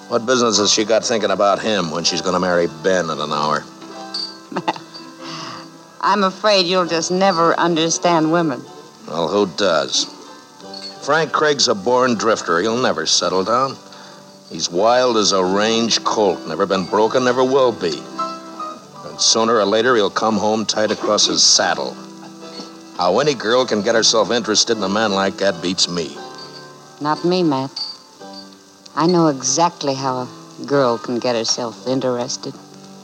What 0.08 0.24
business 0.24 0.56
has 0.58 0.72
she 0.72 0.86
got 0.86 1.04
thinking 1.04 1.30
about 1.30 1.60
him 1.60 1.90
when 1.90 2.04
she's 2.04 2.22
going 2.22 2.32
to 2.32 2.40
marry 2.40 2.68
Ben 2.82 3.10
in 3.10 3.20
an 3.20 3.32
hour? 3.32 3.64
I'm 6.00 6.22
afraid 6.22 6.66
you'll 6.66 6.86
just 6.86 7.10
never 7.10 7.58
understand 7.58 8.30
women. 8.30 8.62
Well, 9.06 9.28
who 9.28 9.46
does? 9.56 10.04
Frank 11.04 11.32
Craig's 11.32 11.68
a 11.68 11.74
born 11.74 12.14
drifter. 12.14 12.60
He'll 12.60 12.80
never 12.80 13.06
settle 13.06 13.44
down. 13.44 13.76
He's 14.50 14.70
wild 14.70 15.16
as 15.16 15.32
a 15.32 15.44
range 15.44 16.04
colt. 16.04 16.46
Never 16.46 16.66
been 16.66 16.86
broken, 16.86 17.24
never 17.24 17.42
will 17.42 17.72
be. 17.72 17.98
And 19.06 19.20
sooner 19.20 19.56
or 19.56 19.64
later, 19.64 19.96
he'll 19.96 20.10
come 20.10 20.36
home 20.36 20.64
tight 20.64 20.90
across 20.90 21.26
his 21.26 21.42
saddle. 21.42 21.94
How 22.96 23.18
any 23.20 23.34
girl 23.34 23.66
can 23.66 23.82
get 23.82 23.94
herself 23.94 24.30
interested 24.30 24.76
in 24.76 24.82
a 24.82 24.88
man 24.88 25.12
like 25.12 25.38
that 25.38 25.62
beats 25.62 25.88
me. 25.88 26.16
Not 27.00 27.24
me, 27.24 27.42
Matt. 27.42 27.70
I 28.96 29.06
know 29.06 29.28
exactly 29.28 29.94
how 29.94 30.28
a 30.60 30.64
girl 30.66 30.98
can 30.98 31.18
get 31.18 31.36
herself 31.36 31.86
interested 31.86 32.54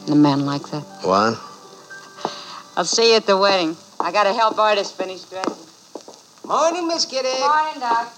in 0.07 0.13
a 0.13 0.17
man 0.17 0.45
like 0.45 0.63
that. 0.71 0.83
What? 1.03 1.39
I'll 2.77 2.83
see 2.85 3.11
you 3.11 3.15
at 3.17 3.25
the 3.25 3.37
wedding. 3.37 3.77
I 3.99 4.11
gotta 4.11 4.33
help 4.33 4.57
Artis 4.59 4.91
finish 4.91 5.23
dressing. 5.23 5.65
Morning, 6.45 6.87
Miss 6.87 7.05
Kitty. 7.05 7.39
Morning, 7.39 7.79
Doc. 7.79 8.13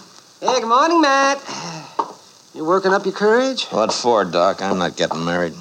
Hey, 0.40 0.60
good 0.60 0.68
morning, 0.68 1.00
Matt. 1.00 1.40
You 2.54 2.66
working 2.66 2.92
up 2.92 3.06
your 3.06 3.14
courage? 3.14 3.64
What 3.68 3.94
for, 3.94 4.26
Doc? 4.26 4.60
I'm 4.60 4.78
not 4.78 4.94
getting 4.94 5.24
married. 5.24 5.54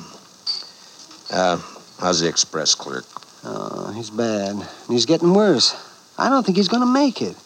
Uh, 1.31 1.57
how's 2.01 2.19
the 2.19 2.27
express 2.27 2.75
clerk? 2.75 3.05
Oh, 3.45 3.93
he's 3.95 4.09
bad. 4.09 4.49
And 4.55 4.67
he's 4.89 5.05
getting 5.05 5.33
worse. 5.33 5.73
I 6.17 6.27
don't 6.27 6.45
think 6.45 6.57
he's 6.57 6.67
going 6.67 6.81
to 6.81 6.91
make 6.91 7.21
it. 7.21 7.37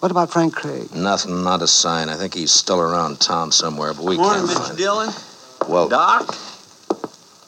What 0.00 0.10
about 0.10 0.32
Frank 0.32 0.54
Craig? 0.54 0.94
Nothing, 0.94 1.44
not 1.44 1.60
a 1.60 1.66
sign. 1.66 2.08
I 2.08 2.14
think 2.14 2.32
he's 2.32 2.52
still 2.52 2.80
around 2.80 3.20
town 3.20 3.52
somewhere, 3.52 3.92
but 3.92 4.04
we 4.04 4.16
Morning, 4.16 4.46
can't 4.46 4.58
Mr. 4.58 4.66
find 4.66 4.78
Dillon. 4.78 5.10
Well, 5.68 5.88
Doc? 5.90 6.34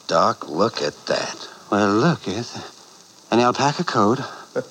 Doc, 0.05 0.47
look 0.47 0.83
at 0.83 0.93
that. 1.07 1.47
Well, 1.71 1.93
look, 1.95 2.27
it. 2.27 2.47
An 3.31 3.39
alpaca 3.39 3.83
coat, 3.83 4.19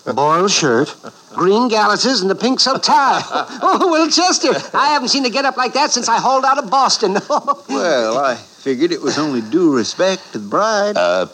a 0.04 0.12
boiled 0.12 0.50
shirt, 0.50 0.94
green 1.32 1.68
galluses, 1.68 2.22
and 2.22 2.30
a 2.30 2.34
pink 2.34 2.58
silk 2.58 2.82
tie. 2.82 3.20
oh, 3.62 3.88
well, 3.90 4.08
Chester, 4.10 4.50
I 4.76 4.88
haven't 4.88 5.08
seen 5.08 5.24
a 5.24 5.30
get 5.30 5.44
up 5.44 5.56
like 5.56 5.74
that 5.74 5.92
since 5.92 6.08
I 6.08 6.18
hauled 6.18 6.44
out 6.44 6.58
of 6.58 6.70
Boston. 6.70 7.16
Well, 7.68 8.18
I 8.18 8.34
figured 8.34 8.90
it 8.90 9.00
was 9.00 9.18
only 9.18 9.40
due 9.40 9.72
respect 9.76 10.32
to 10.32 10.38
the 10.38 10.48
bride. 10.48 10.96
Uh, 10.96 11.26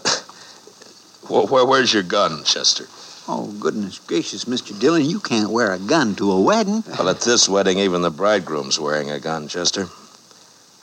wh- 1.27 1.51
where, 1.51 1.65
where's 1.65 1.95
your 1.95 2.03
gun, 2.03 2.45
Chester? 2.45 2.85
Oh, 3.27 3.51
goodness 3.59 3.99
gracious, 4.01 4.45
Mr. 4.45 4.79
Dillon, 4.79 5.07
you 5.07 5.21
can't 5.21 5.51
wear 5.51 5.73
a 5.73 5.79
gun 5.79 6.15
to 6.17 6.31
a 6.31 6.41
wedding. 6.41 6.85
Well, 6.99 7.09
at 7.09 7.23
this 7.23 7.49
wedding, 7.49 7.79
even 7.79 8.03
the 8.03 8.11
bridegroom's 8.11 8.79
wearing 8.79 9.11
a 9.11 9.19
gun, 9.19 9.49
Chester. 9.49 9.87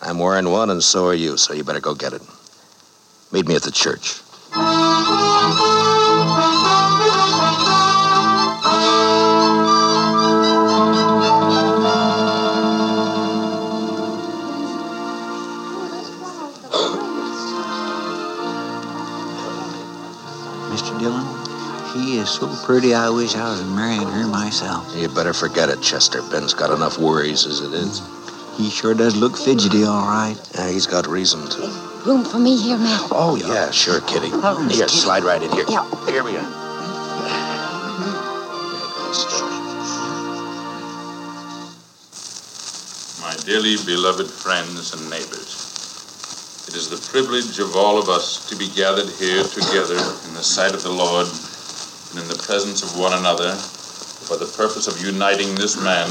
I'm 0.02 0.18
wearing 0.18 0.50
one, 0.50 0.72
and 0.72 0.82
so 0.82 1.06
are 1.08 1.14
you, 1.14 1.38
so 1.38 1.54
you 1.54 1.64
better 1.64 1.80
go 1.80 1.94
get 1.94 2.14
it. 2.14 2.24
Meet 3.32 3.48
me 3.48 3.56
at 3.56 3.62
the 3.62 3.72
church. 3.72 4.22
Mr. 4.52 4.60
Dillon, 21.00 21.26
she 21.94 22.18
is 22.18 22.30
so 22.30 22.54
pretty, 22.66 22.94
I 22.94 23.10
wish 23.10 23.36
I 23.36 23.50
was 23.52 23.64
marrying 23.64 24.02
her 24.02 24.28
myself. 24.28 24.94
You 24.96 25.08
better 25.08 25.34
forget 25.34 25.70
it, 25.70 25.82
Chester. 25.82 26.22
Ben's 26.24 26.54
got 26.54 26.72
enough 26.72 26.98
worries 26.98 27.46
as 27.46 27.62
it 27.62 27.74
is. 27.74 28.21
He 28.58 28.70
sure 28.70 28.94
does 28.94 29.16
look 29.16 29.38
fidgety, 29.38 29.84
all 29.84 30.08
right. 30.08 30.36
Yeah, 30.56 30.70
he's 30.70 30.86
got 30.86 31.08
reason 31.08 31.48
to. 31.50 31.62
Room 32.06 32.24
for 32.26 32.40
me 32.40 32.58
here, 32.62 32.78
Matt. 32.78 33.10
Oh, 33.12 33.36
yeah, 33.36 33.72
sure, 33.72 34.02
Kitty. 34.02 34.30
Oh, 34.32 34.68
Here, 34.70 34.86
Kitty. 34.86 34.98
slide 34.98 35.24
right 35.24 35.42
in 35.42 35.52
here. 35.52 35.66
Yeah. 35.70 35.86
Here 36.08 36.24
we 36.24 36.36
are. 36.38 36.62
My 43.22 43.36
dearly 43.46 43.78
beloved 43.86 44.28
friends 44.28 44.94
and 44.94 45.10
neighbors, 45.10 46.66
it 46.68 46.76
is 46.76 46.90
the 46.90 46.98
privilege 47.12 47.60
of 47.60 47.76
all 47.76 48.00
of 48.00 48.10
us 48.10 48.50
to 48.50 48.56
be 48.56 48.68
gathered 48.70 49.10
here 49.22 49.44
together 49.44 49.96
in 50.28 50.34
the 50.34 50.42
sight 50.42 50.74
of 50.74 50.82
the 50.82 50.90
Lord 50.92 51.28
and 52.12 52.20
in 52.20 52.28
the 52.28 52.42
presence 52.42 52.82
of 52.82 52.98
one 52.98 53.14
another 53.14 53.54
for 53.56 54.38
the 54.38 54.50
purpose 54.58 54.88
of 54.88 54.98
uniting 55.06 55.54
this 55.56 55.78
man 55.82 56.10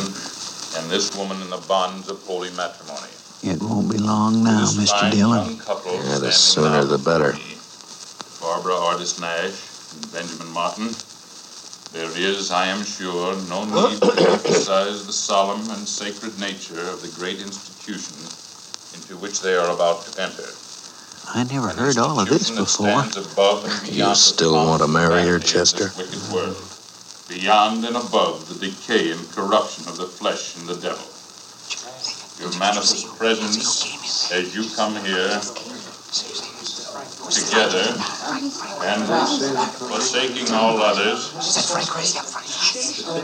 and 0.77 0.91
this 0.91 1.17
woman 1.17 1.41
in 1.43 1.51
the 1.51 1.63
bonds 1.69 2.09
of 2.09 2.23
holy 2.25 2.51
matrimony. 2.51 3.11
It 3.43 3.63
won't 3.63 3.91
be 3.91 3.99
long 3.99 4.45
now, 4.45 4.61
This 4.61 4.93
Mr. 4.93 5.01
fine 5.01 5.13
Dillon. 5.13 5.57
Yeah, 5.57 6.19
the 6.19 6.31
sooner 6.31 6.85
the 6.85 6.99
better. 6.99 7.35
Barbara 8.41 8.75
Artis 8.75 9.19
Nash 9.21 9.57
and 9.95 10.13
Benjamin 10.13 10.53
Martin. 10.53 10.91
There 11.93 12.11
is, 12.17 12.51
I 12.53 12.67
am 12.67 12.85
sure, 12.85 13.35
no 13.49 13.65
need 13.65 14.01
to 14.01 14.31
emphasize 14.31 15.07
the 15.07 15.13
solemn 15.13 15.69
and 15.71 15.89
sacred 15.89 16.39
nature 16.39 16.81
of 16.81 17.03
the 17.03 17.09
great 17.19 17.41
institution 17.41 18.15
into 18.95 19.17
which 19.17 19.41
they 19.41 19.55
are 19.57 19.75
about 19.75 20.07
to 20.07 20.23
enter. 20.23 20.47
I 21.33 21.45
never 21.45 21.69
heard 21.69 21.99
all 21.99 22.21
of 22.21 22.29
this 22.29 22.51
before. 22.51 22.89
above 22.89 23.65
and 23.65 23.89
You 23.89 24.15
still 24.15 24.55
want 24.55 24.83
to 24.83 24.89
marry 24.89 25.23
her, 25.23 25.39
vanity 25.39 25.59
of 25.59 25.67
this 25.67 25.73
Chester? 25.73 26.70
Wicked 27.31 27.47
world, 27.47 27.83
beyond 27.83 27.85
and 27.85 27.97
above 27.97 28.49
the 28.49 28.67
decay 28.67 29.11
and 29.11 29.31
corruption 29.31 29.89
of 29.89 29.97
the 29.97 30.07
flesh 30.07 30.57
and 30.57 30.69
the 30.69 30.75
devil. 30.75 31.07
Your 32.41 32.59
manifest 32.59 33.07
presence 33.19 34.33
as 34.33 34.55
you 34.55 34.65
come 34.75 34.95
here 35.05 35.41
together 37.31 37.85
and 38.83 39.05
forsaking 39.79 40.53
all 40.53 40.79
others, 40.83 41.31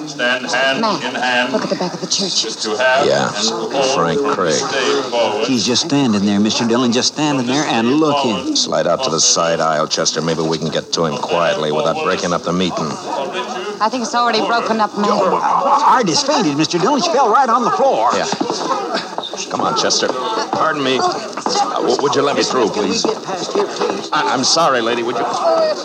stand 0.09 0.47
hand 0.47 0.81
Matt, 0.81 1.03
in 1.03 1.15
hand 1.15 1.53
Look 1.53 1.65
at 1.65 1.71
the 1.71 1.77
back 1.77 1.95
of 1.95 2.01
the 2.01 2.07
church. 2.07 2.63
to 2.63 2.77
have 2.77 3.07
Yeah, 3.07 3.29
and 3.29 3.73
hold 3.73 3.95
Frank 3.95 4.21
Craig. 4.21 4.53
this 4.53 4.71
day 4.71 5.11
forward 5.11 5.47
He's 5.49 5.67
just 5.67 5.87
standing 5.87 6.25
there, 6.25 6.39
Mr. 6.39 6.69
Dillon, 6.69 6.93
just 6.93 7.15
standing 7.15 7.47
there 7.47 7.65
and 7.65 7.95
looking. 7.95 8.55
Slide 8.55 8.87
out 8.87 9.03
to 9.05 9.11
the 9.11 9.21
side 9.21 9.61
aisle, 9.61 9.89
Chester. 9.89 10.23
Maybe 10.23 10.43
we 10.43 10.59
can 10.59 10.71
get 10.71 10.93
to 10.93 11.07
him 11.07 11.17
quietly 11.17 11.73
without 11.73 12.05
breaking 12.05 12.33
up 12.33 12.43
the 12.43 12.53
meeting. 12.53 12.91
I 13.79 13.89
think 13.91 14.03
it's 14.05 14.15
already 14.15 14.41
broken 14.41 14.81
up, 14.81 14.97
Matt. 14.97 15.11
Artis 15.11 16.23
fainted, 16.23 16.57
Mr. 16.57 16.81
Dillon. 16.81 17.01
She 17.03 17.11
fell 17.13 17.31
right 17.31 17.49
on 17.49 17.63
the 17.63 17.71
floor. 17.71 18.11
Yeah. 18.15 18.27
Come 19.51 19.61
on, 19.61 19.77
Chester. 19.77 20.09
Pardon 20.09 20.83
me. 20.83 20.99
Uh, 20.99 21.75
w- 21.83 21.97
would 22.03 22.15
you 22.15 22.23
let 22.23 22.37
me 22.37 22.43
through, 22.43 22.69
please? 22.71 23.03
Can 23.03 23.11
we 23.11 23.17
get 23.17 23.25
past 23.25 23.53
here, 23.53 23.67
please? 23.67 24.09
I- 24.13 24.33
I'm 24.33 24.45
sorry, 24.45 24.81
lady. 24.81 25.03
Would 25.03 25.17
you? 25.17 25.25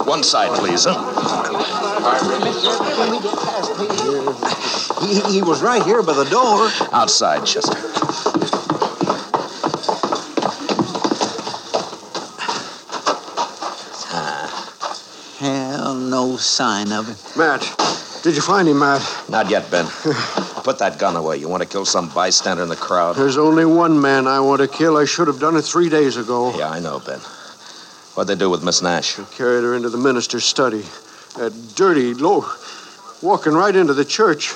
One 0.06 0.24
side, 0.24 0.58
please. 0.58 0.86
Huh? 0.88 0.96
Can 2.96 3.12
we 3.12 3.20
get 3.20 3.36
past, 3.38 3.74
please? 3.76 5.28
He, 5.28 5.34
he 5.36 5.42
was 5.42 5.62
right 5.62 5.84
here 5.84 6.02
by 6.02 6.14
the 6.14 6.26
door. 6.26 6.70
Outside, 6.94 7.46
Chester. 7.46 7.78
Sign 16.42 16.92
of 16.92 17.08
him. 17.08 17.16
Matt, 17.38 17.62
did 18.24 18.36
you 18.36 18.42
find 18.42 18.68
him, 18.68 18.80
Matt? 18.80 19.02
Not 19.30 19.50
yet, 19.50 19.70
Ben. 19.72 19.86
Put 20.64 20.80
that 20.80 20.98
gun 21.00 21.16
away. 21.16 21.38
You 21.38 21.48
want 21.50 21.64
to 21.64 21.70
kill 21.70 21.86
some 21.86 22.10
bystander 22.10 22.64
in 22.64 22.70
the 22.70 22.76
crowd? 22.76 23.16
There's 23.16 23.38
only 23.38 23.66
one 23.66 24.00
man 24.00 24.28
I 24.28 24.40
want 24.40 24.62
to 24.62 24.68
kill. 24.68 24.98
I 24.98 25.06
should 25.06 25.28
have 25.28 25.40
done 25.40 25.56
it 25.56 25.64
three 25.64 25.90
days 25.90 26.18
ago. 26.18 26.56
Yeah, 26.58 26.70
I 26.70 26.80
know, 26.80 27.00
Ben. 27.00 27.20
What'd 28.14 28.28
they 28.28 28.40
do 28.40 28.50
with 28.50 28.64
Miss 28.64 28.82
Nash? 28.82 29.16
They 29.16 29.24
Carried 29.36 29.64
her 29.64 29.76
into 29.76 29.90
the 29.90 29.98
minister's 29.98 30.44
study. 30.44 30.84
That 31.38 31.54
dirty, 31.76 32.14
low, 32.14 32.46
walking 33.22 33.54
right 33.54 33.76
into 33.76 33.94
the 33.94 34.04
church. 34.06 34.50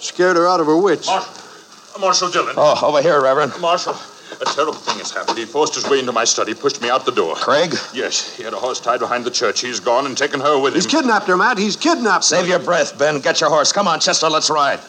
Scared 0.00 0.36
her 0.36 0.46
out 0.46 0.60
of 0.60 0.66
her 0.66 0.76
wits. 0.76 1.08
Marshal, 1.08 2.00
Marshal 2.00 2.30
Dillon. 2.30 2.54
Oh, 2.56 2.86
over 2.86 3.02
here, 3.02 3.20
Reverend. 3.22 3.52
Marshal, 3.60 3.96
a 4.40 4.44
terrible 4.44 4.74
thing 4.74 4.98
has 4.98 5.10
happened. 5.10 5.38
He 5.38 5.44
forced 5.44 5.74
his 5.74 5.88
way 5.88 5.98
into 5.98 6.12
my 6.12 6.24
study, 6.24 6.54
pushed 6.54 6.80
me 6.82 6.90
out 6.90 7.04
the 7.04 7.12
door. 7.12 7.34
Craig? 7.34 7.74
Yes, 7.94 8.36
he 8.36 8.42
had 8.42 8.52
a 8.52 8.56
horse 8.56 8.80
tied 8.80 9.00
behind 9.00 9.24
the 9.24 9.30
church. 9.30 9.60
He's 9.60 9.80
gone 9.80 10.06
and 10.06 10.16
taken 10.16 10.40
her 10.40 10.58
with 10.60 10.72
him. 10.72 10.76
He's 10.76 10.86
kidnapped 10.86 11.26
her, 11.26 11.36
Matt. 11.36 11.58
He's 11.58 11.76
kidnapped 11.76 12.24
her. 12.24 12.36
Save 12.36 12.48
your 12.48 12.58
breath, 12.58 12.98
Ben. 12.98 13.20
Get 13.20 13.40
your 13.40 13.50
horse. 13.50 13.72
Come 13.72 13.88
on, 13.88 14.00
Chester. 14.00 14.28
Let's 14.28 14.50
ride. 14.50 14.80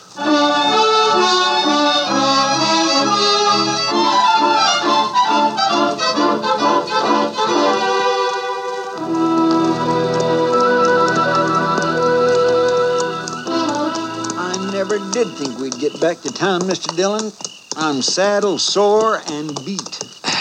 I 14.37 14.69
never 14.73 14.99
did 15.11 15.27
think 15.37 15.59
we'd 15.59 15.79
get 15.79 15.99
back 15.99 16.21
to 16.21 16.31
town, 16.31 16.61
Mr. 16.61 16.95
Dillon. 16.95 17.31
I'm 17.81 18.01
saddled, 18.01 18.59
sore, 18.59 19.21
and 19.27 19.55
beat. 19.65 19.99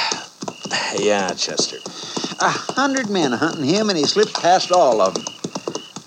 Yeah, 0.98 1.29
Chester. 1.35 1.77
A 2.40 2.48
hundred 2.48 3.11
men 3.11 3.31
hunting 3.31 3.64
him, 3.64 3.90
and 3.90 3.96
he 3.98 4.05
slipped 4.05 4.35
past 4.35 4.72
all 4.72 5.01
of 5.01 5.14
them. 5.14 5.24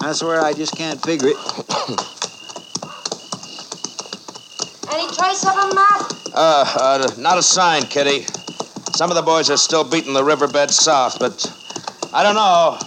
I 0.01 0.11
swear 0.11 0.41
I 0.41 0.51
just 0.53 0.75
can't 0.75 1.01
figure 1.01 1.29
it. 1.29 1.37
Any 4.91 5.07
trace 5.15 5.45
of 5.45 5.53
him, 5.53 5.75
Matt? 5.75 6.13
Uh, 6.33 6.65
uh, 6.75 7.07
not 7.17 7.37
a 7.37 7.43
sign, 7.43 7.83
Kitty. 7.83 8.25
Some 8.95 9.09
of 9.09 9.15
the 9.15 9.21
boys 9.21 9.49
are 9.49 9.57
still 9.57 9.89
beating 9.89 10.13
the 10.13 10.23
riverbed 10.23 10.71
south, 10.71 11.17
but 11.19 11.45
I 12.11 12.23
don't 12.23 12.35
know. 12.35 12.77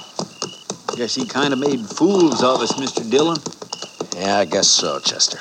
Guess 0.97 1.15
he 1.15 1.25
kind 1.25 1.53
of 1.55 1.59
made 1.59 1.81
fools 1.81 2.43
of 2.43 2.61
us, 2.61 2.73
Mr. 2.75 3.09
Dillon. 3.09 3.39
Yeah, 4.17 4.39
I 4.39 4.45
guess 4.45 4.69
so, 4.69 4.99
Chester. 5.01 5.39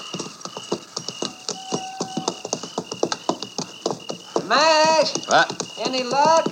Mash, 4.53 5.13
What? 5.27 5.79
any 5.83 6.03
luck? 6.03 6.45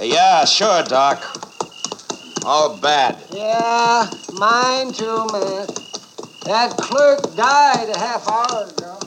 Yeah, 0.00 0.44
sure, 0.44 0.84
Doc. 0.84 1.18
All 2.44 2.76
bad. 2.76 3.18
Yeah, 3.32 4.08
mine 4.34 4.92
too, 4.92 5.26
man. 5.32 5.66
That 6.44 6.76
clerk 6.78 7.34
died 7.34 7.88
a 7.88 7.98
half 7.98 8.28
hour 8.28 8.68
ago. 8.68 8.98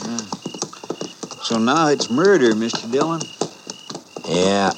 Hmm. 0.00 1.42
So 1.42 1.58
now 1.58 1.88
it's 1.88 2.08
murder, 2.10 2.54
Mr. 2.54 2.90
Dillon. 2.90 3.20
Yeah. 4.26 4.72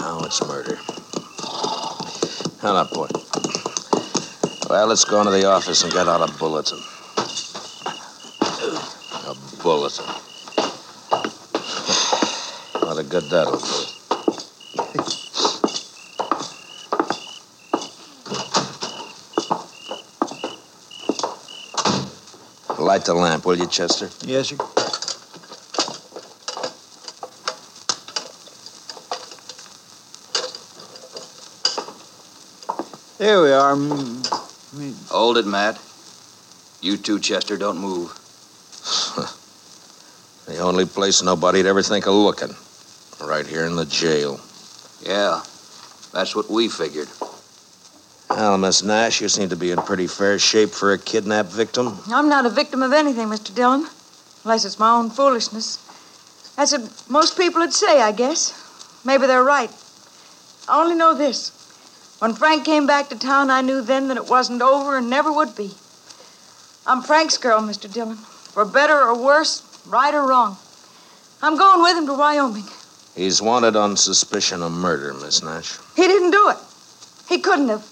Now 0.00 0.20
it's 0.24 0.40
murder. 0.48 0.76
Hell 2.62 2.76
up, 2.78 2.90
boy. 2.90 3.08
Well, 4.70 4.86
let's 4.86 5.04
go 5.04 5.18
into 5.20 5.32
the 5.32 5.44
office 5.44 5.84
and 5.84 5.92
get 5.92 6.08
out 6.08 6.26
a 6.26 6.32
bulletin. 6.38 6.78
A 9.26 9.62
bulletin. 9.62 10.21
What 13.02 13.08
a 13.08 13.20
good 13.20 13.30
that'll 13.30 13.58
do. 13.58 13.66
Light 22.80 23.04
the 23.04 23.14
lamp, 23.14 23.44
will 23.44 23.58
you, 23.58 23.66
Chester? 23.66 24.08
Yes, 24.24 24.50
sir. 24.50 24.56
Here 33.18 33.42
we 33.42 33.52
are. 33.52 33.74
Mm, 33.74 34.22
mm. 34.76 35.10
Hold 35.10 35.38
it, 35.38 35.46
Matt. 35.46 35.80
You 36.80 36.96
too, 36.96 37.18
Chester. 37.18 37.56
Don't 37.56 37.78
move. 37.78 38.16
The 40.44 40.58
only 40.58 40.84
place 40.86 41.22
nobody'd 41.22 41.66
ever 41.66 41.82
think 41.82 42.06
of 42.06 42.14
looking. 42.14 42.54
Right 43.52 43.58
here 43.58 43.66
in 43.66 43.76
the 43.76 43.84
jail. 43.84 44.40
Yeah, 45.02 45.42
that's 46.10 46.34
what 46.34 46.48
we 46.48 46.70
figured. 46.70 47.08
Well, 48.30 48.56
Miss 48.56 48.82
Nash, 48.82 49.20
you 49.20 49.28
seem 49.28 49.50
to 49.50 49.56
be 49.56 49.72
in 49.72 49.78
pretty 49.82 50.06
fair 50.06 50.38
shape 50.38 50.70
for 50.70 50.94
a 50.94 50.98
kidnapped 50.98 51.50
victim. 51.50 51.98
I'm 52.08 52.30
not 52.30 52.46
a 52.46 52.48
victim 52.48 52.82
of 52.82 52.94
anything, 52.94 53.28
Mr. 53.28 53.54
Dillon, 53.54 53.86
unless 54.44 54.64
it's 54.64 54.78
my 54.78 54.90
own 54.92 55.10
foolishness. 55.10 55.76
That's 56.56 56.72
what 56.72 57.04
most 57.10 57.36
people 57.36 57.60
would 57.60 57.74
say, 57.74 58.00
I 58.00 58.12
guess. 58.12 58.54
Maybe 59.04 59.26
they're 59.26 59.44
right. 59.44 59.70
I 60.66 60.82
only 60.82 60.96
know 60.96 61.12
this. 61.12 61.50
When 62.20 62.32
Frank 62.32 62.64
came 62.64 62.86
back 62.86 63.10
to 63.10 63.18
town, 63.18 63.50
I 63.50 63.60
knew 63.60 63.82
then 63.82 64.08
that 64.08 64.16
it 64.16 64.30
wasn't 64.30 64.62
over 64.62 64.96
and 64.96 65.10
never 65.10 65.30
would 65.30 65.54
be. 65.54 65.72
I'm 66.86 67.02
Frank's 67.02 67.36
girl, 67.36 67.60
Mr. 67.60 67.92
Dillon. 67.92 68.16
For 68.16 68.64
better 68.64 68.98
or 68.98 69.22
worse, 69.22 69.60
right 69.86 70.14
or 70.14 70.26
wrong. 70.26 70.56
I'm 71.42 71.58
going 71.58 71.82
with 71.82 71.98
him 71.98 72.06
to 72.06 72.14
Wyoming. 72.14 72.64
He's 73.14 73.42
wanted 73.42 73.76
on 73.76 73.96
suspicion 73.96 74.62
of 74.62 74.72
murder, 74.72 75.12
Miss 75.12 75.42
Nash. 75.42 75.78
He 75.96 76.06
didn't 76.06 76.30
do 76.30 76.48
it. 76.48 76.56
He 77.28 77.40
couldn't 77.40 77.68
have. 77.68 77.86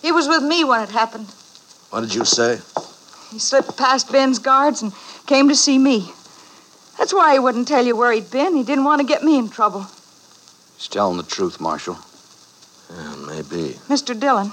He 0.00 0.10
was 0.10 0.26
with 0.26 0.42
me 0.42 0.64
when 0.64 0.80
it 0.82 0.88
happened. 0.88 1.26
What 1.90 2.00
did 2.00 2.14
you 2.14 2.24
say? 2.24 2.60
He 3.30 3.38
slipped 3.38 3.76
past 3.76 4.10
Ben's 4.10 4.38
guards 4.38 4.82
and 4.82 4.92
came 5.26 5.48
to 5.48 5.56
see 5.56 5.78
me. 5.78 6.12
That's 6.98 7.12
why 7.12 7.34
he 7.34 7.38
wouldn't 7.38 7.68
tell 7.68 7.84
you 7.84 7.94
where 7.94 8.12
he'd 8.12 8.30
been. 8.30 8.56
He 8.56 8.62
didn't 8.62 8.84
want 8.84 9.00
to 9.00 9.06
get 9.06 9.22
me 9.22 9.38
in 9.38 9.50
trouble. 9.50 9.86
He's 10.76 10.88
telling 10.88 11.18
the 11.18 11.22
truth, 11.22 11.60
Marshal. 11.60 11.98
Yeah, 12.94 13.16
maybe. 13.26 13.74
Mr. 13.88 14.18
Dillon, 14.18 14.52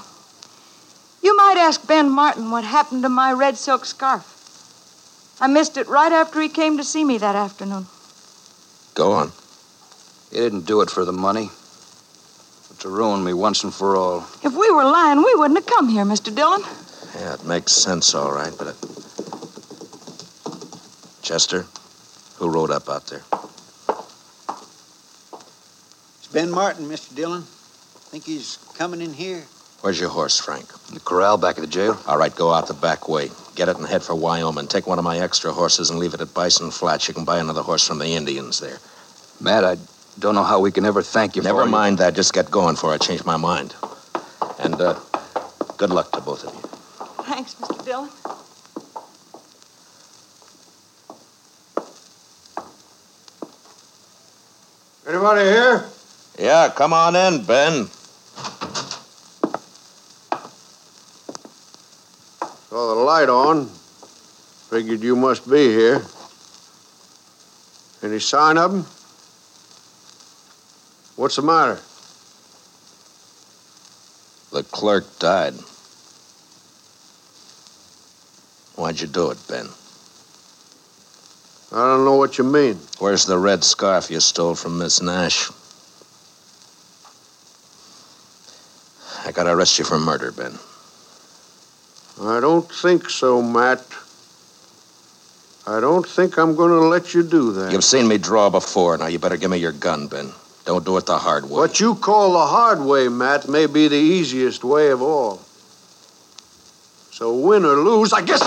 you 1.22 1.38
might 1.38 1.58
ask 1.58 1.86
Ben 1.88 2.10
Martin 2.10 2.52
what 2.52 2.64
happened 2.64 3.04
to 3.04 3.10
my 3.10 3.32
red 3.32 3.58
silk 3.58 3.86
scarf. 3.86 4.30
I 5.40 5.48
missed 5.48 5.78
it 5.78 5.88
right 5.88 6.12
after 6.12 6.42
he 6.42 6.50
came 6.50 6.78
to 6.78 6.84
see 6.84 7.04
me 7.04 7.18
that 7.20 7.36
afternoon. 7.36 7.88
Go 8.94 9.14
on. 9.14 9.32
He 10.34 10.40
didn't 10.40 10.66
do 10.66 10.82
it 10.82 10.90
for 10.90 11.06
the 11.06 11.14
money, 11.14 11.52
but 12.68 12.80
to 12.80 12.90
ruin 12.90 13.24
me 13.24 13.36
once 13.36 13.64
and 13.64 13.72
for 13.72 13.96
all. 13.96 14.26
If 14.42 14.56
we 14.56 14.72
were 14.72 14.84
lying, 14.84 15.20
we 15.20 15.36
wouldn't 15.36 15.60
have 15.60 15.68
come 15.68 15.90
here, 15.90 16.04
Mr. 16.06 16.34
Dillon. 16.34 16.64
Yeah, 17.14 17.36
it 17.36 17.46
makes 17.46 17.72
sense, 17.72 18.16
all 18.16 18.34
right, 18.34 18.52
but. 18.58 18.70
It... 18.70 18.76
Chester, 21.22 21.68
who 22.38 22.50
rode 22.50 22.72
up 22.72 22.90
out 22.90 23.06
there? 23.06 23.22
It's 26.18 26.28
Ben 26.34 26.50
Martin, 26.50 26.90
Mr. 26.90 27.14
Dillon. 27.16 27.44
Think 27.44 28.24
he's 28.26 28.58
coming 28.76 29.02
in 29.02 29.14
here? 29.14 29.44
Where's 29.82 30.00
your 30.00 30.10
horse, 30.10 30.40
Frank? 30.40 30.66
In 30.88 30.96
the 30.96 31.00
corral 31.02 31.38
back 31.38 31.58
of 31.58 31.62
the 31.62 31.70
jail? 31.70 32.00
All 32.08 32.18
right, 32.18 32.36
go 32.36 32.52
out 32.52 32.66
the 32.68 32.74
back 32.74 33.08
way. 33.08 33.30
Get 33.54 33.70
it 33.70 33.78
and 33.78 33.86
head 33.86 34.02
for 34.02 34.16
Wyoming. 34.16 34.66
Take 34.66 34.88
one 34.88 34.98
of 34.98 35.06
my 35.06 35.20
extra 35.20 35.52
horses 35.54 35.92
and 35.92 36.00
leave 36.00 36.16
it 36.16 36.22
at 36.22 36.34
Bison 36.34 36.72
Flats. 36.72 37.08
You 37.08 37.14
can 37.14 37.24
buy 37.24 37.38
another 37.38 37.62
horse 37.62 37.88
from 37.88 38.00
the 38.00 38.08
Indians 38.08 38.60
there. 38.60 38.80
Matt, 39.40 39.64
I 39.64 39.78
don't 40.20 40.36
know 40.36 40.44
how 40.44 40.60
we 40.60 40.72
can 40.72 40.86
ever 40.86 41.02
thank 41.02 41.36
you 41.36 41.42
Never 41.42 41.60
for 41.60 41.66
Never 41.66 41.72
mind 41.72 41.98
that. 41.98 42.14
Just 42.14 42.34
get 42.34 42.52
going 42.52 42.76
for 42.76 42.94
I 42.94 42.98
change 42.98 43.26
my 43.26 43.38
mind. 43.38 43.76
And, 44.60 44.80
uh, 44.80 45.00
good 45.78 45.90
luck 45.90 46.12
to 46.12 46.22
both 46.22 46.44
of 46.46 46.54
you. 46.54 46.62
Thanks, 47.26 47.56
Mr. 47.56 47.84
Dillon. 47.84 48.10
Anybody 55.08 55.42
here? 55.42 55.86
Yeah, 56.40 56.70
come 56.70 56.94
on 56.94 57.16
in, 57.16 57.44
Ben. 57.46 57.88
Saw 62.70 62.96
the 62.96 63.02
light 63.02 63.30
on. 63.30 63.68
Figured 64.70 65.02
you 65.04 65.16
must 65.16 65.50
be 65.50 65.68
here. 65.68 66.04
Any 68.02 68.20
sign 68.20 68.58
of 68.58 68.74
him? 68.74 68.86
What's 71.16 71.36
the 71.36 71.42
matter? 71.42 71.80
The 74.52 74.64
clerk 74.64 75.20
died. 75.20 75.54
Why'd 78.76 79.00
you 79.00 79.08
do 79.08 79.32
it, 79.32 79.38
Ben? 79.48 79.68
I 81.72 81.88
don't 81.88 82.06
know 82.06 82.16
what 82.16 82.38
you 82.38 82.44
mean. 82.44 82.80
Where's 83.00 83.26
the 83.26 83.38
red 83.38 83.64
scarf 83.64 84.12
you 84.12 84.20
stole 84.20 84.56
from 84.56 84.78
Miss 84.78 85.02
Nash? 85.02 85.50
I 89.26 89.32
gotta 89.32 89.52
arrest 89.52 89.80
you 89.80 89.86
for 89.86 90.00
murder, 90.00 90.32
Ben. 90.32 90.58
I 92.22 92.40
don't 92.40 92.70
think 92.72 93.10
so, 93.10 93.42
Matt. 93.42 93.84
I 95.66 95.80
don't 95.80 96.08
think 96.08 96.38
I'm 96.38 96.56
going 96.56 96.72
to 96.72 96.88
let 96.88 97.14
you 97.14 97.24
do 97.24 97.54
that. 97.54 97.72
You've 97.72 97.86
seen 97.86 98.08
me 98.08 98.18
draw 98.18 98.50
before. 98.50 98.98
Now 98.98 99.08
you 99.08 99.18
better 99.18 99.38
give 99.38 99.50
me 99.50 99.58
your 99.58 99.72
gun, 99.72 100.08
Ben. 100.08 100.32
Don't 100.66 100.86
do 100.86 100.96
it 100.98 101.06
the 101.06 101.18
hard 101.18 101.44
way. 101.46 101.52
What 101.52 101.80
you 101.80 101.96
call 101.96 102.34
the 102.34 102.46
hard 102.46 102.80
way, 102.80 103.10
Matt, 103.10 103.50
may 103.50 103.66
be 103.66 103.88
the 103.88 103.96
easiest 103.96 104.64
way 104.64 104.90
of 104.92 105.02
all. 105.02 105.42
So 107.12 107.34
win 107.36 107.66
or 107.66 107.76
lose, 107.76 108.14
I 108.14 108.22
guess. 108.22 108.42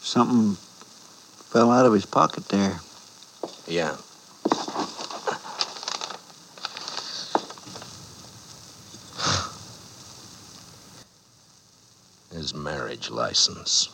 Something 0.00 0.54
fell 1.50 1.70
out 1.70 1.86
of 1.86 1.92
his 1.92 2.06
pocket 2.06 2.48
there. 2.48 2.80
Yeah. 3.66 3.96
His 12.32 12.52
marriage 13.04 13.10
license. 13.10 13.88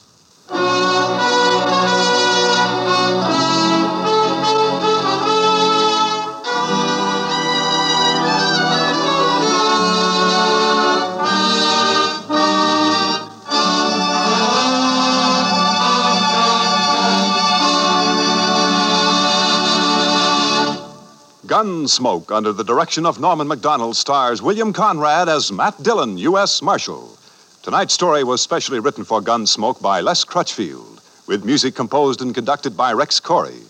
Gunsmoke, 21.46 22.30
under 22.30 22.52
the 22.52 22.62
direction 22.62 23.04
of 23.04 23.18
Norman 23.18 23.48
Macdonnell, 23.48 23.94
stars 23.94 24.40
William 24.40 24.72
Conrad 24.72 25.28
as 25.28 25.50
Matt 25.50 25.82
Dillon, 25.82 26.16
U.S. 26.18 26.62
Marshal. 26.62 27.19
Tonight's 27.62 27.92
story 27.92 28.24
was 28.24 28.40
specially 28.40 28.80
written 28.80 29.04
for 29.04 29.20
Gunsmoke 29.20 29.82
by 29.82 30.00
Les 30.00 30.24
Crutchfield, 30.24 31.02
with 31.26 31.44
music 31.44 31.74
composed 31.74 32.22
and 32.22 32.34
conducted 32.34 32.74
by 32.74 32.94
Rex 32.94 33.20
Koury. 33.20 33.66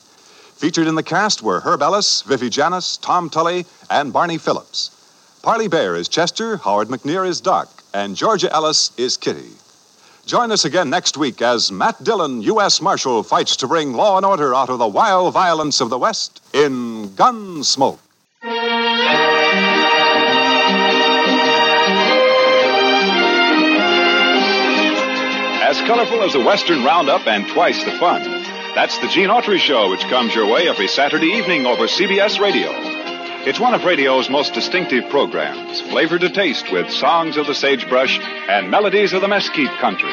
Featured 0.56 0.86
in 0.86 0.94
the 0.94 1.02
cast 1.02 1.42
were 1.42 1.58
Herb 1.58 1.82
Ellis, 1.82 2.22
Vivi 2.22 2.48
Janis, 2.50 2.98
Tom 2.98 3.28
Tully, 3.28 3.66
and 3.90 4.12
Barney 4.12 4.38
Phillips. 4.38 4.92
Parley 5.42 5.66
Baer 5.66 5.96
is 5.96 6.06
Chester, 6.06 6.58
Howard 6.58 6.86
McNear 6.86 7.26
is 7.26 7.40
Doc, 7.40 7.82
and 7.92 8.14
Georgia 8.14 8.52
Ellis 8.52 8.92
is 8.96 9.16
Kitty. 9.16 9.50
Join 10.24 10.52
us 10.52 10.64
again 10.64 10.88
next 10.88 11.16
week 11.16 11.42
as 11.42 11.72
Matt 11.72 12.04
Dillon, 12.04 12.42
U.S. 12.42 12.80
Marshal, 12.80 13.24
fights 13.24 13.56
to 13.56 13.66
bring 13.66 13.94
law 13.94 14.16
and 14.16 14.24
order 14.24 14.54
out 14.54 14.70
of 14.70 14.78
the 14.78 14.86
wild 14.86 15.34
violence 15.34 15.80
of 15.80 15.90
the 15.90 15.98
West 15.98 16.40
in 16.52 17.08
Gunsmoke. 17.16 17.98
As 25.80 25.88
colorful 25.88 26.22
as 26.22 26.34
a 26.34 26.44
Western 26.44 26.84
Roundup 26.84 27.26
and 27.26 27.48
twice 27.48 27.82
the 27.84 27.92
fun. 27.92 28.22
That's 28.74 28.98
the 28.98 29.08
Gene 29.08 29.30
Autry 29.30 29.56
Show, 29.56 29.88
which 29.88 30.02
comes 30.02 30.34
your 30.34 30.46
way 30.46 30.68
every 30.68 30.88
Saturday 30.88 31.28
evening 31.28 31.64
over 31.64 31.84
CBS 31.84 32.38
Radio. 32.38 32.68
It's 33.48 33.58
one 33.58 33.72
of 33.72 33.82
radio's 33.82 34.28
most 34.28 34.52
distinctive 34.52 35.08
programs, 35.08 35.80
flavored 35.80 36.20
to 36.20 36.28
taste 36.28 36.70
with 36.70 36.90
songs 36.90 37.38
of 37.38 37.46
the 37.46 37.54
sagebrush 37.54 38.20
and 38.20 38.70
melodies 38.70 39.14
of 39.14 39.22
the 39.22 39.28
mesquite 39.28 39.70
country. 39.78 40.12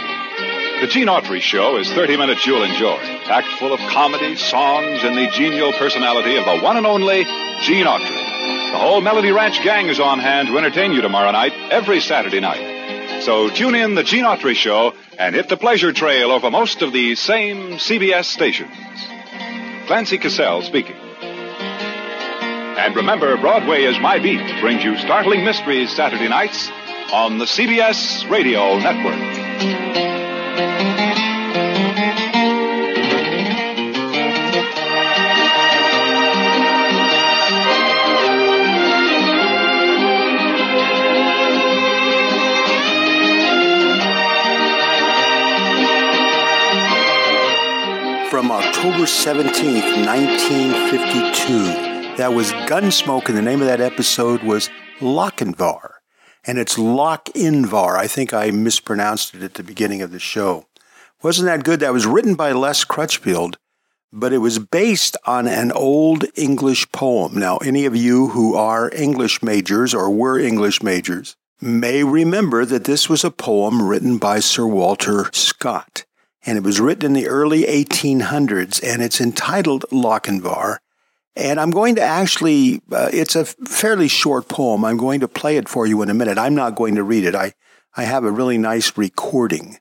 The 0.80 0.88
Gene 0.88 1.08
Autry 1.08 1.42
Show 1.42 1.76
is 1.76 1.92
30 1.92 2.16
minutes 2.16 2.48
you'll 2.48 2.64
enjoy, 2.64 2.98
packed 3.26 3.60
full 3.60 3.74
of 3.74 3.80
comedy, 3.92 4.38
songs, 4.38 5.04
and 5.04 5.18
the 5.18 5.28
genial 5.32 5.74
personality 5.74 6.38
of 6.38 6.46
the 6.46 6.60
one 6.60 6.78
and 6.78 6.88
only 6.88 7.26
Gene 7.64 7.86
Autry. 7.86 8.72
The 8.72 8.78
whole 8.78 9.02
Melody 9.02 9.34
Ranch 9.34 9.62
gang 9.64 9.90
is 9.90 10.00
on 10.00 10.20
hand 10.20 10.48
to 10.48 10.58
entertain 10.58 10.94
you 10.94 11.02
tomorrow 11.02 11.32
night, 11.32 11.52
every 11.72 12.00
Saturday 12.00 12.40
night. 12.40 12.78
So 13.24 13.50
tune 13.50 13.76
in 13.76 13.96
the 13.96 14.04
Gene 14.04 14.24
Autry 14.24 14.56
Show 14.56 14.94
and 15.18 15.36
hit 15.36 15.50
the 15.50 15.58
pleasure 15.58 15.92
trail 15.92 16.32
over 16.32 16.52
most 16.52 16.82
of 16.82 16.94
these 16.94 17.20
same 17.20 17.74
CBS 17.74 18.26
stations. 18.26 18.76
Clancy 19.88 20.18
Cassell 20.18 20.62
speaking. 20.62 20.96
And 22.78 22.96
remember, 22.96 23.36
Broadway 23.38 23.84
is 23.84 24.00
My 24.00 24.20
Beat 24.20 24.62
brings 24.62 24.84
you 24.84 24.98
startling 24.98 25.44
mysteries 25.44 25.96
Saturday 25.96 26.30
nights 26.30 26.70
on 27.12 27.40
the 27.40 27.46
CBS 27.46 28.30
Radio 28.30 28.78
Network. 28.78 30.17
From 48.38 48.52
October 48.52 49.08
17th, 49.08 50.06
1952. 50.06 52.18
That 52.18 52.36
was 52.36 52.52
Gunsmoke, 52.70 53.30
and 53.30 53.36
the 53.36 53.42
name 53.42 53.62
of 53.62 53.66
that 53.66 53.82
episode 53.82 54.44
was 54.44 54.70
Lochinvar. 55.00 55.94
And 56.46 56.60
it's 56.60 56.78
Lochinvar. 56.78 57.98
I 57.98 58.06
think 58.06 58.36
I 58.36 58.52
mispronounced 58.52 59.34
it 59.34 59.42
at 59.42 59.56
the 59.56 59.64
beginning 59.64 60.04
of 60.04 60.12
the 60.12 60.20
show. 60.20 60.68
Wasn't 61.24 61.48
that 61.48 61.64
good? 61.64 61.80
That 61.80 61.94
was 61.94 62.06
written 62.06 62.36
by 62.36 62.52
Les 62.52 62.84
Crutchfield, 62.84 63.58
but 64.14 64.32
it 64.32 64.38
was 64.38 64.60
based 64.60 65.18
on 65.26 65.48
an 65.48 65.72
old 65.72 66.26
English 66.36 66.92
poem. 66.92 67.40
Now, 67.40 67.58
any 67.58 67.88
of 67.88 67.96
you 67.96 68.28
who 68.28 68.54
are 68.54 68.94
English 68.94 69.42
majors 69.42 69.96
or 69.96 70.12
were 70.12 70.38
English 70.38 70.84
majors 70.84 71.36
may 71.60 72.04
remember 72.04 72.66
that 72.66 72.84
this 72.84 73.10
was 73.10 73.24
a 73.24 73.32
poem 73.32 73.82
written 73.82 74.20
by 74.20 74.40
Sir 74.40 74.68
Walter 74.68 75.28
Scott 75.34 76.06
and 76.48 76.58
it 76.58 76.64
was 76.64 76.80
written 76.80 77.08
in 77.08 77.14
the 77.14 77.28
early 77.28 77.64
1800s, 77.64 78.82
and 78.82 79.04
it's 79.04 79.20
entitled 79.20 79.86
Lochinvar. 79.92 80.78
And 81.36 81.60
I'm 81.60 81.72
going 81.72 81.96
to 81.96 82.02
actually, 82.02 82.82
uh, 82.90 83.10
it's 83.12 83.36
a 83.36 83.44
fairly 83.44 84.08
short 84.08 84.48
poem. 84.48 84.86
I'm 84.86 84.96
going 84.96 85.20
to 85.20 85.28
play 85.28 85.58
it 85.58 85.68
for 85.68 85.86
you 85.86 86.02
in 86.02 86.10
a 86.10 86.14
minute. 86.14 86.38
I'm 86.38 86.56
not 86.56 86.76
going 86.76 86.96
to 86.96 87.04
read 87.04 87.26
it. 87.26 87.36
I, 87.36 87.54
I 87.98 88.04
have 88.04 88.24
a 88.24 88.32
really 88.32 88.58
nice 88.58 88.98
recording 88.98 89.78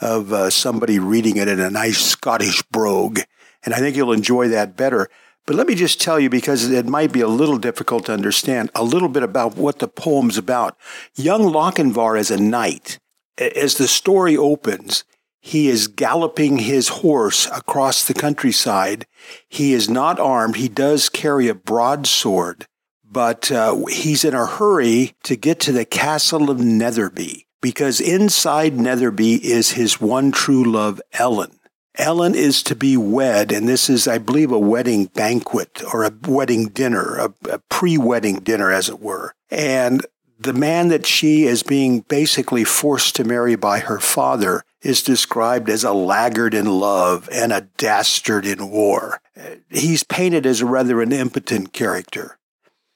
of 0.00 0.32
uh, 0.32 0.50
somebody 0.50 0.98
reading 0.98 1.36
it 1.36 1.46
in 1.46 1.60
a 1.60 1.70
nice 1.70 1.98
Scottish 1.98 2.62
brogue, 2.62 3.20
and 3.64 3.72
I 3.72 3.78
think 3.78 3.94
you'll 3.94 4.12
enjoy 4.12 4.48
that 4.48 4.76
better. 4.76 5.08
But 5.46 5.54
let 5.54 5.68
me 5.68 5.76
just 5.76 6.00
tell 6.00 6.18
you, 6.18 6.28
because 6.28 6.68
it 6.68 6.86
might 6.86 7.12
be 7.12 7.20
a 7.20 7.28
little 7.28 7.58
difficult 7.58 8.06
to 8.06 8.12
understand, 8.12 8.70
a 8.74 8.82
little 8.82 9.08
bit 9.08 9.22
about 9.22 9.56
what 9.56 9.78
the 9.78 9.88
poem's 9.88 10.36
about. 10.36 10.76
Young 11.14 11.42
Lochinvar 11.42 12.18
is 12.18 12.32
a 12.32 12.40
knight. 12.40 12.98
As 13.38 13.76
the 13.76 13.86
story 13.86 14.36
opens, 14.36 15.04
he 15.40 15.68
is 15.68 15.86
galloping 15.86 16.58
his 16.58 16.88
horse 16.88 17.46
across 17.46 18.04
the 18.04 18.14
countryside. 18.14 19.06
He 19.48 19.72
is 19.72 19.88
not 19.88 20.18
armed. 20.18 20.56
He 20.56 20.68
does 20.68 21.08
carry 21.08 21.48
a 21.48 21.54
broadsword, 21.54 22.66
but 23.04 23.50
uh, 23.50 23.84
he's 23.86 24.24
in 24.24 24.34
a 24.34 24.46
hurry 24.46 25.14
to 25.24 25.36
get 25.36 25.60
to 25.60 25.72
the 25.72 25.84
castle 25.84 26.50
of 26.50 26.58
Netherby 26.58 27.44
because 27.60 28.00
inside 28.00 28.74
Netherby 28.74 29.40
is 29.40 29.72
his 29.72 30.00
one 30.00 30.32
true 30.32 30.64
love, 30.64 31.00
Ellen. 31.12 31.58
Ellen 31.96 32.36
is 32.36 32.62
to 32.62 32.76
be 32.76 32.96
wed, 32.96 33.50
and 33.50 33.68
this 33.68 33.90
is, 33.90 34.06
I 34.06 34.18
believe, 34.18 34.52
a 34.52 34.58
wedding 34.58 35.06
banquet 35.06 35.82
or 35.92 36.04
a 36.04 36.12
wedding 36.28 36.68
dinner, 36.68 37.16
a, 37.16 37.34
a 37.50 37.58
pre 37.68 37.98
wedding 37.98 38.36
dinner, 38.36 38.70
as 38.70 38.88
it 38.88 39.00
were. 39.00 39.34
And 39.50 40.06
the 40.38 40.52
man 40.52 40.88
that 40.88 41.06
she 41.06 41.44
is 41.44 41.64
being 41.64 42.00
basically 42.02 42.62
forced 42.62 43.16
to 43.16 43.24
marry 43.24 43.56
by 43.56 43.80
her 43.80 43.98
father 43.98 44.62
is 44.88 45.02
described 45.02 45.68
as 45.68 45.84
a 45.84 45.92
laggard 45.92 46.54
in 46.54 46.64
love 46.64 47.28
and 47.30 47.52
a 47.52 47.68
dastard 47.76 48.46
in 48.46 48.70
war. 48.70 49.20
He's 49.68 50.02
painted 50.02 50.46
as 50.46 50.62
rather 50.62 51.02
an 51.02 51.12
impotent 51.12 51.74
character. 51.74 52.38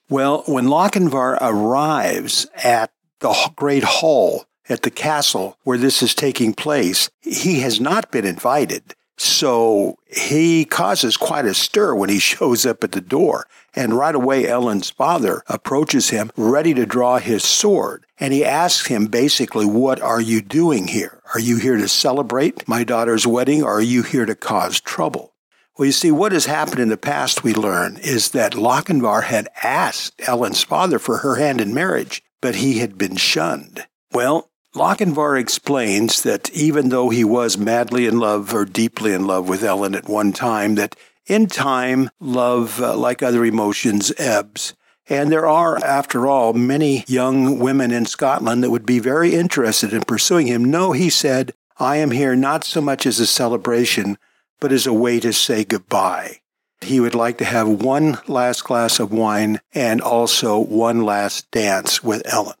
Well, 0.09 0.43
when 0.47 0.65
Lochinvar 0.65 1.37
arrives 1.39 2.47
at 2.55 2.91
the 3.19 3.51
great 3.55 3.83
hall 3.83 4.45
at 4.67 4.81
the 4.81 4.89
castle 4.89 5.57
where 5.63 5.77
this 5.77 6.01
is 6.01 6.15
taking 6.15 6.53
place, 6.53 7.11
he 7.21 7.59
has 7.59 7.79
not 7.79 8.11
been 8.11 8.25
invited. 8.25 8.95
So 9.15 9.97
he 10.07 10.65
causes 10.65 11.15
quite 11.15 11.45
a 11.45 11.53
stir 11.53 11.93
when 11.93 12.09
he 12.09 12.19
shows 12.33 12.65
up 12.65 12.83
at 12.83 12.91
the 12.91 13.01
door. 13.01 13.47
And 13.75 13.93
right 13.93 14.13
away, 14.13 14.47
Ellen's 14.47 14.89
father 14.89 15.43
approaches 15.47 16.09
him, 16.09 16.31
ready 16.35 16.73
to 16.73 16.85
draw 16.85 17.17
his 17.19 17.43
sword. 17.43 18.05
And 18.19 18.33
he 18.33 18.45
asks 18.45 18.87
him 18.87 19.07
basically, 19.07 19.65
What 19.65 20.01
are 20.01 20.21
you 20.21 20.41
doing 20.41 20.87
here? 20.87 21.21
Are 21.33 21.39
you 21.39 21.57
here 21.57 21.77
to 21.77 21.87
celebrate 21.87 22.67
my 22.67 22.83
daughter's 22.83 23.25
wedding, 23.25 23.63
or 23.63 23.77
are 23.77 23.81
you 23.81 24.03
here 24.03 24.27
to 24.27 24.35
cause 24.35 24.79
trouble? 24.79 25.33
Well, 25.75 25.87
you 25.87 25.91
see, 25.91 26.11
what 26.11 26.31
has 26.31 26.45
happened 26.45 26.79
in 26.79 26.89
the 26.89 26.97
past, 26.97 27.43
we 27.43 27.55
learn, 27.55 27.97
is 27.97 28.29
that 28.31 28.53
Lochinvar 28.53 29.23
had 29.23 29.47
asked 29.63 30.21
Ellen's 30.27 30.63
father 30.63 30.99
for 30.99 31.17
her 31.17 31.37
hand 31.37 31.59
in 31.59 31.73
marriage, 31.73 32.21
but 32.39 32.55
he 32.55 32.77
had 32.77 32.99
been 32.99 33.15
shunned. 33.15 33.87
Well, 34.11 34.51
Lochinvar 34.75 35.39
explains 35.39 36.21
that 36.21 36.51
even 36.51 36.89
though 36.89 37.09
he 37.09 37.23
was 37.23 37.57
madly 37.57 38.05
in 38.05 38.19
love 38.19 38.53
or 38.53 38.63
deeply 38.63 39.11
in 39.13 39.25
love 39.25 39.49
with 39.49 39.63
Ellen 39.63 39.95
at 39.95 40.07
one 40.07 40.33
time, 40.33 40.75
that 40.75 40.95
in 41.25 41.47
time, 41.47 42.11
love, 42.19 42.79
uh, 42.79 42.95
like 42.95 43.23
other 43.23 43.43
emotions, 43.43 44.11
ebbs. 44.19 44.75
And 45.09 45.31
there 45.31 45.45
are, 45.45 45.83
after 45.83 46.27
all, 46.27 46.53
many 46.53 47.03
young 47.07 47.59
women 47.59 47.91
in 47.91 48.05
Scotland 48.05 48.63
that 48.63 48.69
would 48.69 48.85
be 48.85 48.99
very 48.99 49.35
interested 49.35 49.91
in 49.93 50.01
pursuing 50.01 50.47
him. 50.47 50.63
No, 50.65 50.93
he 50.93 51.09
said, 51.09 51.53
I 51.77 51.97
am 51.97 52.11
here 52.11 52.35
not 52.35 52.63
so 52.63 52.79
much 52.79 53.05
as 53.05 53.19
a 53.19 53.27
celebration, 53.27 54.17
but 54.61 54.71
as 54.71 54.87
a 54.87 54.93
way 54.93 55.19
to 55.19 55.33
say 55.33 55.65
goodbye. 55.65 56.39
He 56.81 56.99
would 56.99 57.15
like 57.15 57.37
to 57.39 57.45
have 57.45 57.67
one 57.67 58.19
last 58.27 58.63
glass 58.63 58.99
of 58.99 59.11
wine 59.11 59.59
and 59.73 60.01
also 60.01 60.59
one 60.59 61.03
last 61.03 61.49
dance 61.51 62.03
with 62.03 62.21
Ellen. 62.25 62.55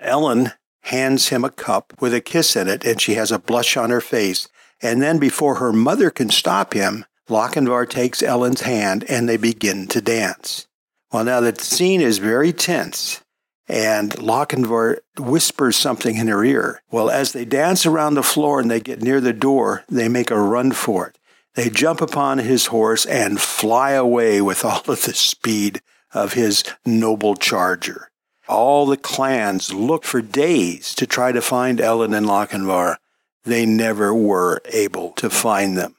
Ellen 0.00 0.52
hands 0.82 1.28
him 1.28 1.44
a 1.44 1.50
cup 1.50 1.92
with 2.00 2.14
a 2.14 2.20
kiss 2.20 2.56
in 2.56 2.68
it, 2.68 2.84
and 2.84 3.00
she 3.00 3.14
has 3.14 3.32
a 3.32 3.38
blush 3.38 3.76
on 3.76 3.90
her 3.90 4.00
face. 4.00 4.48
And 4.80 5.02
then, 5.02 5.18
before 5.18 5.56
her 5.56 5.72
mother 5.72 6.10
can 6.10 6.30
stop 6.30 6.74
him, 6.74 7.04
Lochinvar 7.28 7.88
takes 7.88 8.22
Ellen's 8.22 8.60
hand 8.60 9.04
and 9.08 9.28
they 9.28 9.36
begin 9.36 9.88
to 9.88 10.00
dance. 10.00 10.68
Well, 11.12 11.24
now 11.24 11.40
the 11.40 11.54
scene 11.54 12.00
is 12.00 12.18
very 12.18 12.52
tense, 12.52 13.22
and 13.68 14.10
Lochinvar 14.12 14.98
whispers 15.18 15.76
something 15.76 16.16
in 16.16 16.28
her 16.28 16.44
ear. 16.44 16.82
Well, 16.90 17.10
as 17.10 17.32
they 17.32 17.44
dance 17.44 17.86
around 17.86 18.14
the 18.14 18.22
floor 18.22 18.60
and 18.60 18.70
they 18.70 18.80
get 18.80 19.02
near 19.02 19.20
the 19.20 19.32
door, 19.32 19.84
they 19.88 20.08
make 20.08 20.30
a 20.30 20.40
run 20.40 20.72
for 20.72 21.08
it. 21.08 21.18
They 21.54 21.70
jump 21.70 22.00
upon 22.00 22.38
his 22.38 22.66
horse 22.66 23.06
and 23.06 23.40
fly 23.40 23.92
away 23.92 24.42
with 24.42 24.64
all 24.64 24.82
of 24.86 25.02
the 25.04 25.14
speed 25.14 25.80
of 26.12 26.34
his 26.34 26.64
noble 26.84 27.34
charger. 27.34 28.10
All 28.48 28.86
the 28.86 28.96
clans 28.96 29.72
looked 29.72 30.04
for 30.04 30.20
days 30.20 30.94
to 30.96 31.06
try 31.06 31.32
to 31.32 31.40
find 31.40 31.80
Ellen 31.80 32.14
and 32.14 32.26
Lochinvar. 32.26 32.96
They 33.44 33.64
never 33.64 34.14
were 34.14 34.60
able 34.66 35.12
to 35.12 35.30
find 35.30 35.76
them. 35.76 35.96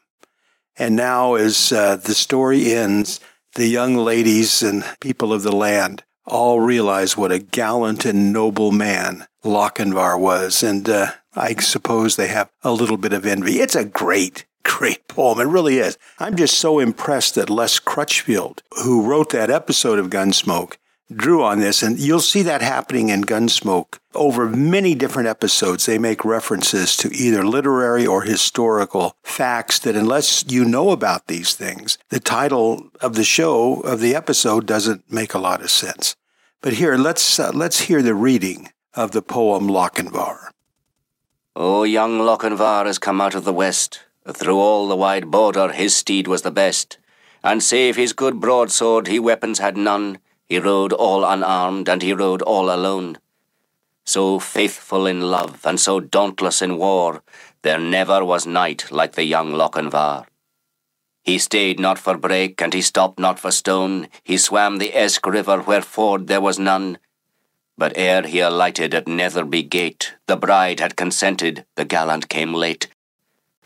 And 0.77 0.95
now, 0.95 1.33
as 1.33 1.71
uh, 1.71 1.95
the 1.95 2.13
story 2.13 2.71
ends, 2.73 3.19
the 3.57 3.67
young 3.67 3.95
ladies 3.95 4.61
and 4.61 4.85
people 4.99 5.33
of 5.33 5.41
the 5.41 5.51
land 5.51 6.03
all 6.25 6.59
realize 6.59 7.17
what 7.17 7.31
a 7.31 7.39
gallant 7.39 8.05
and 8.05 8.31
noble 8.31 8.71
man 8.71 9.25
Lochinvar 9.43 10.19
was. 10.19 10.61
And 10.61 10.87
uh, 10.87 11.07
I 11.35 11.55
suppose 11.55 12.15
they 12.15 12.27
have 12.27 12.51
a 12.61 12.71
little 12.71 12.97
bit 12.97 13.13
of 13.13 13.25
envy. 13.25 13.59
It's 13.59 13.75
a 13.75 13.83
great, 13.83 14.45
great 14.63 15.07
poem. 15.07 15.39
It 15.39 15.51
really 15.51 15.79
is. 15.79 15.97
I'm 16.19 16.35
just 16.35 16.59
so 16.59 16.77
impressed 16.77 17.33
that 17.33 17.49
Les 17.49 17.79
Crutchfield, 17.79 18.61
who 18.83 19.01
wrote 19.01 19.31
that 19.31 19.49
episode 19.49 19.97
of 19.97 20.11
Gunsmoke, 20.11 20.75
drew 21.13 21.43
on 21.43 21.59
this, 21.59 21.81
and 21.83 21.99
you'll 21.99 22.19
see 22.19 22.41
that 22.43 22.61
happening 22.61 23.09
in 23.09 23.23
Gunsmoke. 23.23 23.99
Over 24.13 24.49
many 24.49 24.95
different 24.95 25.29
episodes, 25.29 25.85
they 25.85 25.97
make 25.97 26.25
references 26.25 26.97
to 26.97 27.13
either 27.13 27.45
literary 27.45 28.05
or 28.05 28.23
historical 28.23 29.15
facts 29.23 29.79
that, 29.79 29.95
unless 29.95 30.43
you 30.49 30.65
know 30.65 30.91
about 30.91 31.27
these 31.27 31.53
things, 31.53 31.97
the 32.09 32.19
title 32.19 32.89
of 33.01 33.15
the 33.15 33.23
show, 33.23 33.81
of 33.81 33.99
the 33.99 34.15
episode, 34.15 34.65
doesn't 34.65 35.11
make 35.11 35.33
a 35.33 35.39
lot 35.39 35.61
of 35.61 35.69
sense. 35.69 36.15
But 36.61 36.73
here, 36.73 36.97
let's, 36.97 37.39
uh, 37.39 37.51
let's 37.53 37.81
hear 37.81 38.01
the 38.01 38.15
reading 38.15 38.71
of 38.93 39.11
the 39.11 39.21
poem 39.21 39.67
Lochinvar. 39.67 40.49
Oh, 41.55 41.83
young 41.83 42.19
Lochinvar 42.19 42.85
has 42.85 42.99
come 42.99 43.21
out 43.21 43.35
of 43.35 43.45
the 43.45 43.53
west. 43.53 44.01
Through 44.27 44.59
all 44.59 44.87
the 44.87 44.95
wide 44.95 45.31
border, 45.31 45.71
his 45.71 45.95
steed 45.95 46.27
was 46.27 46.41
the 46.41 46.51
best. 46.51 46.97
And 47.43 47.63
save 47.63 47.95
his 47.95 48.13
good 48.13 48.39
broadsword, 48.39 49.07
he 49.07 49.19
weapons 49.19 49.59
had 49.59 49.77
none. 49.77 50.19
He 50.49 50.59
rode 50.59 50.93
all 50.93 51.25
unarmed, 51.25 51.89
and 51.89 52.01
he 52.01 52.13
rode 52.13 52.41
all 52.41 52.73
alone. 52.73 53.17
So 54.05 54.39
faithful 54.39 55.05
in 55.05 55.21
love, 55.29 55.65
and 55.65 55.79
so 55.79 55.99
dauntless 55.99 56.61
in 56.61 56.77
war, 56.77 57.21
there 57.63 57.79
never 57.79 58.23
was 58.23 58.47
knight 58.47 58.91
like 58.91 59.13
the 59.13 59.25
young 59.25 59.51
Lochinvar. 59.51 60.25
He 61.23 61.37
stayed 61.37 61.79
not 61.79 61.99
for 61.99 62.17
brake, 62.17 62.61
and 62.61 62.73
he 62.73 62.81
stopped 62.81 63.19
not 63.19 63.37
for 63.39 63.51
stone. 63.51 64.07
He 64.23 64.37
swam 64.37 64.77
the 64.77 64.95
Esk 64.95 65.25
River 65.27 65.59
where 65.59 65.81
ford 65.81 66.27
there 66.27 66.39
was 66.39 66.57
none. 66.57 66.97
But 67.77 67.97
ere 67.97 68.23
he 68.23 68.39
alighted 68.39 68.93
at 68.93 69.05
Netherby 69.07 69.69
gate, 69.69 70.15
the 70.27 70.37
bride 70.37 70.79
had 70.79 70.95
consented, 70.95 71.65
the 71.75 71.85
gallant 71.85 72.29
came 72.29 72.53
late. 72.53 72.87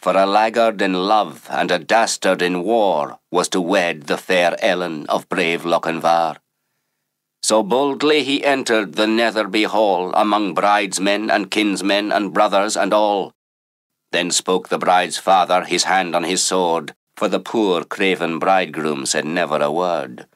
for 0.01 0.17
a 0.17 0.25
laggard 0.25 0.81
in 0.81 0.93
love 0.93 1.47
and 1.51 1.69
a 1.69 1.77
dastard 1.77 2.41
in 2.41 2.63
war 2.63 3.19
was 3.29 3.47
to 3.47 3.61
wed 3.61 4.03
the 4.03 4.17
fair 4.17 4.55
Ellen 4.59 5.05
of 5.07 5.29
brave 5.29 5.61
Lochinvar. 5.61 6.37
So 7.43 7.63
boldly 7.63 8.23
he 8.23 8.45
entered 8.45 8.93
the 8.93 9.07
Netherby 9.07 9.65
hall 9.65 10.11
among 10.13 10.53
bridesmen 10.53 11.31
and 11.31 11.49
kinsmen 11.49 12.11
and 12.11 12.33
brothers 12.33 12.77
and 12.77 12.93
all. 12.93 13.33
Then 14.11 14.29
spoke 14.29 14.69
the 14.69 14.77
bride's 14.77 15.17
father, 15.17 15.63
his 15.63 15.85
hand 15.85 16.15
on 16.15 16.23
his 16.23 16.43
sword, 16.43 16.93
for 17.15 17.27
the 17.27 17.39
poor 17.39 17.83
craven 17.83 18.39
bridegroom 18.39 19.05
said 19.05 19.25
never 19.25 19.57
a 19.61 19.71
word. 19.71 20.27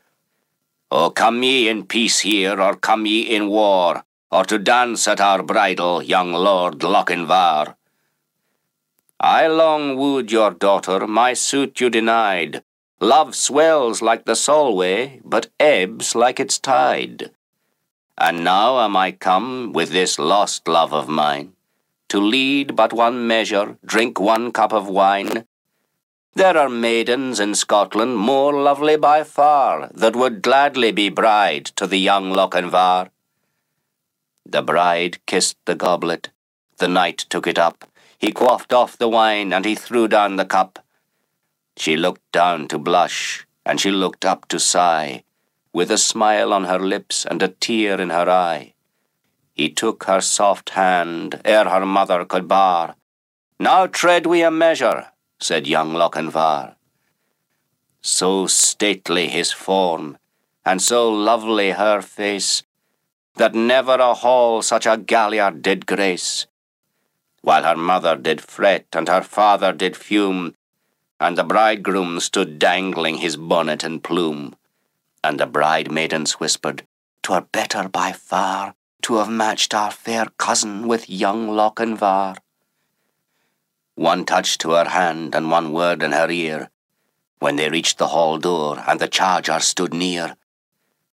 O 0.91 1.09
come 1.09 1.43
ye 1.43 1.67
in 1.67 1.85
peace 1.85 2.19
here, 2.21 2.59
or 2.61 2.75
come 2.75 3.05
ye 3.05 3.21
in 3.21 3.49
war, 3.49 4.03
or 4.31 4.45
to 4.45 4.57
dance 4.57 5.07
at 5.07 5.19
our 5.19 5.43
bridal, 5.43 6.01
young 6.01 6.31
Lord 6.33 6.79
Lochinvar? 6.79 7.75
I 9.19 9.47
long 9.47 9.97
wooed 9.97 10.31
your 10.31 10.51
daughter, 10.51 11.07
my 11.07 11.33
suit 11.33 11.79
you 11.79 11.89
denied. 11.89 12.63
Love 13.05 13.35
swells 13.35 14.01
like 14.01 14.25
the 14.25 14.35
Solway, 14.35 15.21
but 15.23 15.51
ebbs 15.59 16.15
like 16.15 16.39
its 16.39 16.57
tide. 16.57 17.29
And 18.17 18.43
now 18.43 18.79
am 18.79 18.97
I 18.97 19.11
come 19.11 19.73
with 19.73 19.91
this 19.91 20.17
lost 20.17 20.67
love 20.67 20.91
of 20.91 21.07
mine, 21.07 21.53
to 22.09 22.19
lead 22.19 22.75
but 22.75 22.93
one 22.93 23.27
measure, 23.27 23.77
drink 23.85 24.19
one 24.19 24.51
cup 24.51 24.73
of 24.73 24.89
wine. 24.89 25.45
There 26.33 26.57
are 26.57 26.67
maidens 26.67 27.39
in 27.39 27.53
Scotland 27.53 28.17
more 28.17 28.59
lovely 28.59 28.97
by 28.97 29.23
far, 29.23 29.91
that 29.93 30.15
would 30.15 30.41
gladly 30.41 30.91
be 30.91 31.09
bride 31.09 31.65
to 31.75 31.85
the 31.85 31.99
young 31.99 32.33
Lochinvar. 32.33 33.09
The 34.47 34.63
bride 34.63 35.23
kissed 35.27 35.57
the 35.65 35.75
goblet, 35.75 36.31
the 36.77 36.87
knight 36.87 37.19
took 37.29 37.45
it 37.45 37.59
up, 37.59 37.85
he 38.17 38.31
quaffed 38.31 38.73
off 38.73 38.97
the 38.97 39.07
wine, 39.07 39.53
and 39.53 39.63
he 39.63 39.75
threw 39.75 40.07
down 40.07 40.37
the 40.37 40.45
cup. 40.45 40.84
She 41.77 41.97
looked 41.97 42.31
down 42.31 42.67
to 42.69 42.77
blush, 42.77 43.45
and 43.65 43.79
she 43.79 43.91
looked 43.91 44.25
up 44.25 44.47
to 44.47 44.59
sigh, 44.59 45.23
with 45.73 45.91
a 45.91 45.97
smile 45.97 46.53
on 46.53 46.65
her 46.65 46.79
lips 46.79 47.25
and 47.25 47.41
a 47.43 47.49
tear 47.49 47.99
in 47.99 48.09
her 48.09 48.29
eye. 48.29 48.73
He 49.53 49.69
took 49.69 50.05
her 50.05 50.21
soft 50.21 50.71
hand 50.71 51.41
ere 51.45 51.69
her 51.69 51.85
mother 51.85 52.25
could 52.25 52.47
bar. 52.47 52.95
Now 53.59 53.87
tread 53.87 54.25
we 54.25 54.41
a 54.41 54.51
measure, 54.51 55.07
said 55.39 55.67
young 55.67 55.93
Lochinvar. 55.93 56.75
So 58.01 58.47
stately 58.47 59.27
his 59.27 59.51
form, 59.51 60.17
and 60.65 60.81
so 60.81 61.09
lovely 61.11 61.71
her 61.71 62.01
face, 62.01 62.63
that 63.35 63.53
never 63.53 63.95
a 63.95 64.13
hall 64.13 64.61
such 64.61 64.85
a 64.85 64.97
galliard 64.97 65.61
did 65.61 65.85
grace 65.85 66.47
while 67.45 67.63
her 67.63 67.77
mother 67.77 68.15
did 68.15 68.41
fret 68.41 68.87
and 68.93 69.07
her 69.07 69.21
father 69.21 69.71
did 69.71 69.95
fume, 69.95 70.55
and 71.19 71.37
the 71.37 71.43
bridegroom 71.43 72.19
stood 72.19 72.59
dangling 72.59 73.17
his 73.17 73.37
bonnet 73.37 73.83
and 73.83 74.03
plume. 74.03 74.55
And 75.23 75.39
the 75.39 75.45
bride 75.45 75.91
maidens 75.91 76.33
whispered, 76.33 76.85
"'Twere 77.23 77.47
better 77.51 77.87
by 77.89 78.11
far 78.11 78.75
to 79.03 79.17
have 79.17 79.29
matched 79.29 79.73
our 79.73 79.91
fair 79.91 80.25
cousin 80.37 80.87
with 80.87 81.09
young 81.09 81.47
Lochinvar. 81.47 82.37
One 83.95 84.25
touch 84.25 84.57
to 84.59 84.71
her 84.71 84.89
hand 84.89 85.35
and 85.35 85.51
one 85.51 85.71
word 85.71 86.03
in 86.03 86.11
her 86.11 86.29
ear, 86.29 86.69
when 87.39 87.55
they 87.55 87.69
reached 87.69 87.97
the 87.97 88.07
hall 88.07 88.37
door 88.37 88.83
and 88.87 88.99
the 88.99 89.07
charger 89.07 89.59
stood 89.59 89.93
near. 89.93 90.35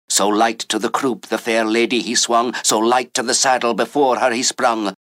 So 0.08 0.28
light 0.28 0.60
to 0.70 0.80
the 0.80 0.89
croup 0.89 1.28
the 1.28 1.38
fair 1.38 1.66
lady 1.66 2.02
he 2.02 2.16
swung, 2.16 2.54
so 2.64 2.80
light 2.80 3.14
to 3.16 3.24
the 3.24 3.34
saddle 3.34 3.74
before 3.74 4.20
her 4.20 4.32
he 4.32 4.43
sprung, 4.43 4.93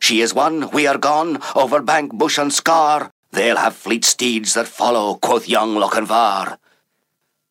she 0.00 0.20
is 0.20 0.34
won, 0.34 0.70
we 0.70 0.86
are 0.86 0.98
gone, 0.98 1.40
over 1.54 1.80
bank, 1.80 2.12
bush, 2.12 2.38
and 2.38 2.52
scar. 2.52 3.10
They'll 3.36 3.58
have 3.58 3.76
fleet 3.76 4.02
steeds 4.06 4.54
that 4.54 4.66
follow, 4.66 5.16
quoth 5.16 5.46
young 5.46 5.74
Lochinvar. 5.76 6.56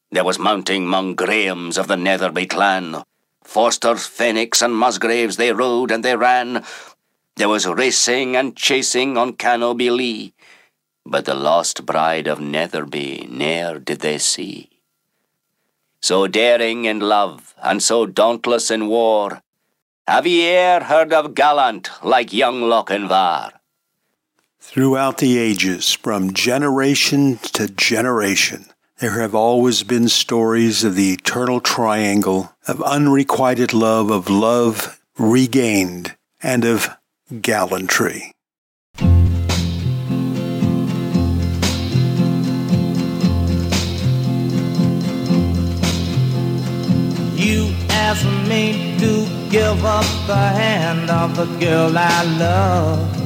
There 0.09 0.23
was 0.23 0.39
mounting 0.39 0.87
mong 0.87 1.15
Grahams 1.15 1.77
of 1.77 1.87
the 1.87 1.95
Netherby 1.95 2.49
clan. 2.49 3.03
Forsters, 3.43 4.07
Fenwicks, 4.07 4.63
and 4.63 4.75
Musgraves 4.75 5.37
they 5.37 5.53
rode 5.53 5.91
and 5.91 6.03
they 6.03 6.15
ran. 6.15 6.65
There 7.35 7.49
was 7.49 7.67
racing 7.67 8.35
and 8.35 8.55
chasing 8.55 9.15
on 9.15 9.33
Cannobie 9.33 9.95
Lee. 9.95 10.33
But 11.05 11.25
the 11.25 11.35
lost 11.35 11.85
bride 11.85 12.25
of 12.25 12.39
Netherby 12.39 13.29
ne'er 13.29 13.77
did 13.77 13.99
they 13.99 14.17
see. 14.17 14.71
So 16.01 16.25
daring 16.25 16.85
in 16.85 16.99
love, 16.99 17.53
and 17.61 17.83
so 17.83 18.07
dauntless 18.07 18.71
in 18.71 18.87
war, 18.87 19.43
have 20.07 20.25
ye 20.25 20.49
e'er 20.49 20.79
heard 20.85 21.13
of 21.13 21.35
gallant 21.35 21.91
like 22.01 22.33
young 22.33 22.61
Lochinvar? 22.61 23.51
Throughout 24.67 25.19
the 25.19 25.37
ages, 25.37 25.93
from 25.93 26.33
generation 26.33 27.37
to 27.53 27.69
generation, 27.69 28.65
there 28.97 29.21
have 29.21 29.33
always 29.33 29.83
been 29.83 30.09
stories 30.09 30.83
of 30.83 30.95
the 30.95 31.13
eternal 31.13 31.61
triangle 31.61 32.51
of 32.67 32.81
unrequited 32.81 33.73
love, 33.73 34.09
of 34.09 34.27
love 34.29 34.99
regained, 35.17 36.17
and 36.41 36.65
of 36.65 36.89
gallantry. 37.41 38.33
You 47.37 47.71
asked 47.91 48.49
me 48.49 48.97
to 48.99 49.49
give 49.49 49.85
up 49.85 50.05
the 50.27 50.35
hand 50.35 51.09
of 51.09 51.35
the 51.37 51.45
girl 51.59 51.97
I 51.97 52.23
love. 52.23 53.24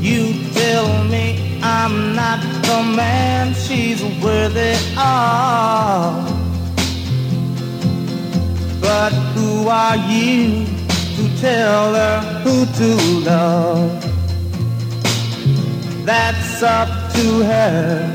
You 0.00 0.32
tell 0.52 1.04
me 1.04 1.60
I'm 1.62 2.14
not 2.16 2.40
the 2.62 2.82
man 2.96 3.52
she's 3.52 4.02
worthy 4.22 4.74
of. 4.96 6.24
But 8.80 9.12
who 9.34 9.68
are 9.68 9.96
you 9.96 10.64
to 11.16 11.40
tell 11.40 11.94
her 11.94 12.20
who 12.42 12.64
to 12.64 12.96
love? 13.28 14.02
That's 16.06 16.62
up 16.62 16.88
to 17.12 17.42
her. 17.42 18.10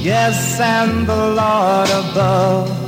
Yes, 0.00 0.58
and 0.58 1.06
the 1.06 1.14
Lord 1.14 1.90
above 1.90 2.86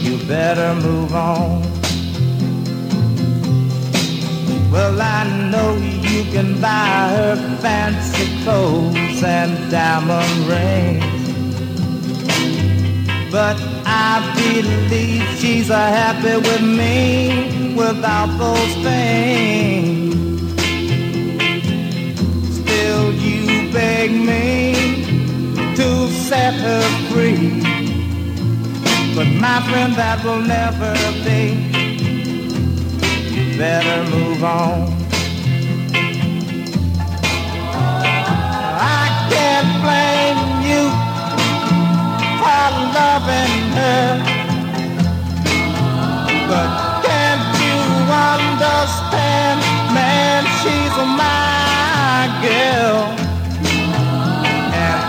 you 0.00 0.16
better 0.26 0.74
move 0.74 1.14
on. 1.14 1.79
Well, 4.70 5.02
I 5.02 5.24
know 5.50 5.76
you 5.76 6.22
can 6.30 6.60
buy 6.60 7.08
her 7.16 7.36
fancy 7.60 8.26
clothes 8.44 9.20
and 9.20 9.68
diamond 9.68 10.46
rings. 10.46 11.20
But 13.32 13.56
I 13.84 14.32
believe 14.36 15.24
she's 15.40 15.70
a 15.70 15.76
happy 15.76 16.36
with 16.36 16.62
me 16.62 17.74
without 17.74 18.30
those 18.38 18.74
things. 18.84 20.14
Still, 22.54 23.12
you 23.14 23.72
beg 23.72 24.12
me 24.12 25.04
to 25.74 26.08
set 26.28 26.54
her 26.54 26.82
free. 27.10 27.60
But 29.16 29.26
my 29.40 29.60
friend, 29.68 29.94
that 29.94 30.22
will 30.24 30.42
never 30.42 30.94
be. 31.24 31.79
Better 33.60 34.02
move 34.10 34.42
on. 34.42 34.88
I 38.64 39.04
can't 39.28 39.70
blame 39.84 40.64
you 40.64 40.88
for 42.40 42.68
loving 42.96 43.56
her. 43.76 44.06
But 46.48 46.70
can't 47.04 47.44
you 47.60 47.80
understand, 48.32 49.60
man, 49.92 50.42
she's 50.62 50.96
my 51.20 52.32
girl. 52.40 53.12
And 54.72 55.00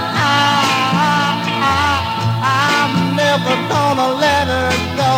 I'm 2.44 3.16
never 3.16 3.56
gonna 3.72 4.10
let 4.20 4.46
her 4.48 4.72
go. 4.98 5.16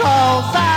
Cause 0.00 0.54
I, 0.54 0.62
I, 0.64 0.67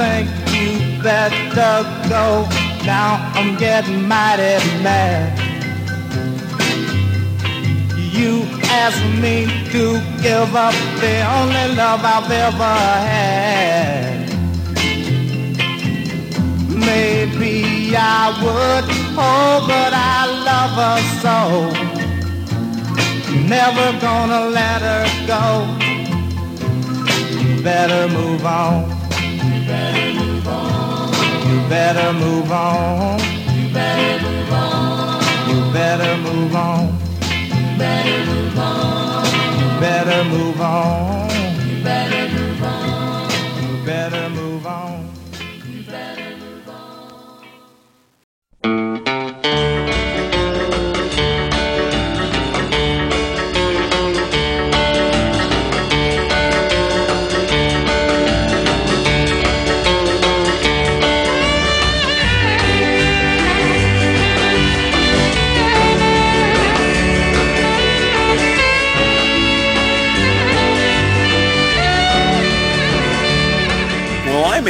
think 0.00 0.28
you 0.56 1.02
better 1.02 1.76
go. 2.08 2.26
Now 2.86 3.10
I'm 3.36 3.56
getting 3.56 4.08
mighty 4.08 4.56
mad. 4.86 5.38
You 8.16 8.32
asked 8.82 9.08
me 9.24 9.36
to 9.72 9.84
give 10.22 10.50
up 10.66 10.76
the 11.04 11.16
only 11.36 11.66
love 11.76 12.02
I've 12.02 12.30
ever 12.30 12.74
had 13.14 14.20
maybe 16.90 17.94
I 17.94 18.24
would. 18.42 18.84
Oh, 19.16 19.64
but 19.70 19.92
I 19.92 20.20
love 20.48 20.74
her 20.82 21.00
so. 21.24 21.36
never 23.56 23.86
gonna 24.00 24.42
let 24.58 24.80
her 24.90 25.06
go. 25.32 25.44
Better 27.62 28.02
move 28.12 28.44
on. 28.44 28.99
You 29.70 29.76
better 29.76 30.12
move 30.18 30.46
on. 30.48 31.12
You 31.48 31.68
better 31.68 32.12
move 32.12 32.52
on. 32.52 33.20
You 33.56 33.72
better 33.72 34.22
move 34.26 34.52
on. 34.52 35.20
You 35.48 35.72
better 35.72 36.16
move 36.18 36.54
on. 36.56 36.86
You 37.54 37.78
better 37.78 38.24
move 38.26 38.58
on. 38.58 39.24
You 39.60 39.80
better 39.80 40.24
move 40.24 40.60
on. 40.60 41.29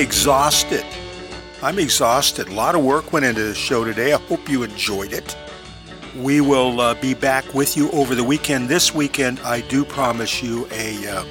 Exhausted. 0.01 0.85
I'm 1.63 1.79
exhausted. 1.79 2.49
A 2.49 2.55
lot 2.55 2.75
of 2.75 2.83
work 2.83 3.13
went 3.13 3.27
into 3.27 3.43
the 3.43 3.55
show 3.55 3.85
today. 3.85 4.15
I 4.15 4.19
hope 4.19 4.49
you 4.49 4.63
enjoyed 4.63 5.13
it. 5.13 5.37
We 6.17 6.41
will 6.41 6.81
uh, 6.81 6.95
be 6.95 7.13
back 7.13 7.53
with 7.53 7.77
you 7.77 7.91
over 7.91 8.15
the 8.15 8.25
weekend. 8.25 8.71
This 8.71 8.95
weekend, 8.95 9.41
I 9.41 9.61
do 9.61 9.85
promise 9.85 10.43
you 10.43 10.67
a 10.73 11.07
uh, 11.07 11.25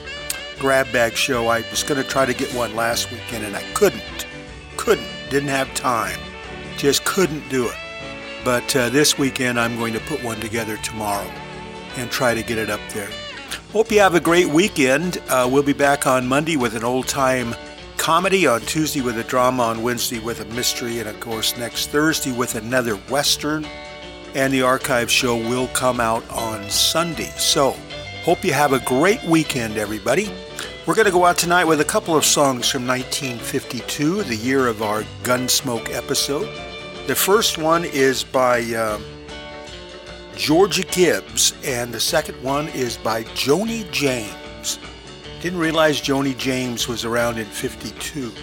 grab 0.60 0.92
bag 0.92 1.16
show. 1.16 1.48
I 1.48 1.62
was 1.72 1.82
going 1.82 2.02
to 2.02 2.08
try 2.08 2.28
to 2.28 2.34
get 2.34 2.54
one 2.54 2.76
last 2.76 3.12
weekend 3.12 3.44
and 3.44 3.56
I 3.56 3.64
couldn't. 3.74 4.28
Couldn't. 4.78 5.08
Didn't 5.32 5.50
have 5.50 5.74
time. 5.74 6.20
Just 6.78 7.04
couldn't 7.06 7.50
do 7.50 7.66
it. 7.66 7.78
But 8.46 8.76
uh, 8.76 8.90
this 8.90 9.18
weekend, 9.18 9.60
I'm 9.60 9.78
going 9.78 9.94
to 9.94 10.00
put 10.02 10.24
one 10.24 10.40
together 10.40 10.78
tomorrow 10.78 11.30
and 11.98 12.12
try 12.12 12.36
to 12.36 12.44
get 12.44 12.60
it 12.60 12.70
up 12.70 12.82
there. 12.94 13.10
Hope 13.74 13.92
you 13.92 14.00
have 14.00 14.14
a 14.14 14.20
great 14.20 14.48
weekend. 14.48 15.18
Uh, 15.28 15.50
we'll 15.52 15.64
be 15.64 15.74
back 15.74 16.06
on 16.06 16.28
Monday 16.28 16.56
with 16.56 16.76
an 16.76 16.84
old 16.84 17.08
time 17.08 17.56
comedy, 18.00 18.48
on 18.48 18.62
Tuesday 18.62 19.02
with 19.02 19.20
a 19.20 19.24
drama, 19.26 19.64
on 19.64 19.84
Wednesday 19.84 20.20
with 20.20 20.40
a 20.40 20.46
mystery, 20.56 21.00
and 21.00 21.10
of 21.10 21.20
course 21.20 21.56
next 21.58 21.88
Thursday 21.90 22.32
with 22.32 22.56
another 22.56 22.96
Western. 22.96 23.68
And 24.34 24.54
the 24.54 24.62
archive 24.62 25.12
show 25.12 25.36
will 25.36 25.68
come 25.68 26.00
out 26.00 26.28
on 26.32 26.68
Sunday. 26.70 27.32
So, 27.38 27.76
hope 28.24 28.44
you 28.44 28.54
have 28.54 28.74
a 28.74 28.80
great 28.80 29.22
weekend, 29.24 29.78
everybody. 29.78 30.32
We're 30.86 30.96
going 30.96 31.06
to 31.06 31.12
go 31.12 31.26
out 31.26 31.38
tonight 31.38 31.66
with 31.66 31.82
a 31.82 31.86
couple 31.86 32.16
of 32.16 32.26
songs 32.26 32.70
from 32.70 32.88
1952, 32.88 34.24
the 34.24 34.36
year 34.36 34.68
of 34.68 34.82
our 34.82 35.04
Gunsmoke 35.24 35.94
episode. 35.94 36.48
The 37.06 37.16
first 37.16 37.58
one 37.58 37.84
is 37.86 38.24
by 38.24 38.62
um, 38.76 39.04
Georgia 40.36 40.84
Gibbs, 40.84 41.54
and 41.66 41.94
the 41.94 42.00
second 42.00 42.42
one 42.42 42.70
is 42.70 42.98
by 42.98 43.24
Joni 43.26 43.92
James. 43.92 44.80
Didn't 45.42 45.60
realize 45.60 46.02
Joni 46.02 46.38
James 46.38 46.90
was 46.90 47.06
around 47.06 47.38
in 47.38 47.46
52, 47.46 48.34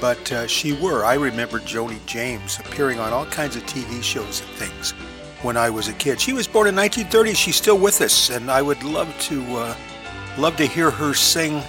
but 0.00 0.30
uh, 0.30 0.46
she 0.46 0.72
were. 0.72 1.04
I 1.04 1.14
remember 1.14 1.58
Joni 1.58 1.98
James 2.06 2.60
appearing 2.60 3.00
on 3.00 3.12
all 3.12 3.26
kinds 3.26 3.56
of 3.56 3.64
TV 3.64 4.00
shows 4.00 4.40
and 4.40 4.50
things 4.50 4.92
when 5.42 5.56
I 5.56 5.70
was 5.70 5.88
a 5.88 5.92
kid. 5.94 6.20
She 6.20 6.32
was 6.32 6.46
born 6.46 6.68
in 6.68 6.76
1930. 6.76 7.34
She's 7.34 7.56
still 7.56 7.78
with 7.78 8.00
us, 8.00 8.30
and 8.30 8.48
I 8.48 8.62
would 8.62 8.84
love 8.84 9.12
to 9.22 9.42
uh, 9.56 9.76
love 10.38 10.56
to 10.58 10.66
hear 10.66 10.88
her 10.88 11.14
sing 11.14 11.60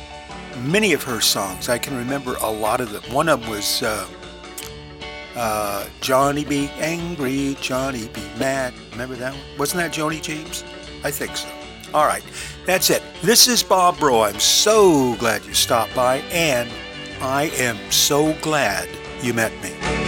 many 0.59 0.93
of 0.93 1.01
her 1.01 1.21
songs. 1.21 1.67
I 1.67 1.79
can 1.79 1.97
remember 1.97 2.35
a 2.35 2.51
lot 2.51 2.81
of 2.81 2.91
them. 2.91 3.01
One 3.11 3.29
of 3.29 3.41
them 3.41 3.49
was 3.49 3.81
uh, 3.81 4.07
uh, 5.35 5.87
Johnny 6.01 6.45
Be 6.45 6.69
Angry, 6.77 7.57
Johnny 7.61 8.09
Be 8.09 8.21
Mad. 8.37 8.75
Remember 8.91 9.15
that 9.15 9.33
one? 9.33 9.41
Wasn't 9.57 9.79
that 9.79 9.91
Joni 9.91 10.21
James? 10.21 10.63
I 11.03 11.09
think 11.09 11.35
so. 11.35 11.49
All 11.95 12.05
right, 12.05 12.25
that's 12.65 12.89
it. 12.89 13.01
This 13.21 13.47
is 13.47 13.63
Bob 13.63 13.97
Bro. 13.99 14.23
I'm 14.23 14.41
so 14.41 15.15
glad 15.15 15.45
you 15.45 15.53
stopped 15.53 15.95
by, 15.95 16.17
and 16.29 16.69
I 17.21 17.43
am 17.55 17.77
so 17.89 18.33
glad 18.41 18.89
you 19.21 19.33
met 19.33 19.53
me. 19.63 20.04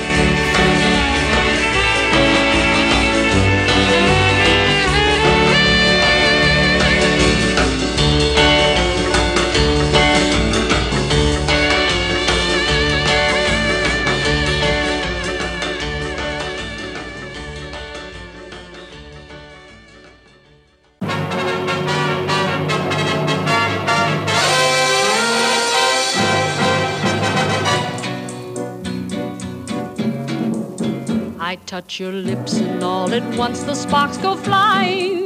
Touch 31.77 31.99
your 31.99 32.11
lips 32.11 32.53
and 32.57 32.83
all 32.83 33.13
at 33.13 33.37
once 33.37 33.61
the 33.61 33.75
sparks 33.75 34.17
go 34.17 34.35
flying. 34.35 35.25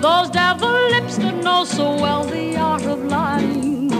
Those 0.00 0.30
devil 0.30 0.72
lips 0.94 1.18
that 1.18 1.36
know 1.44 1.64
so 1.64 1.94
well 1.94 2.24
the 2.24 2.56
art 2.56 2.84
of 2.84 3.04
lying. 3.04 3.92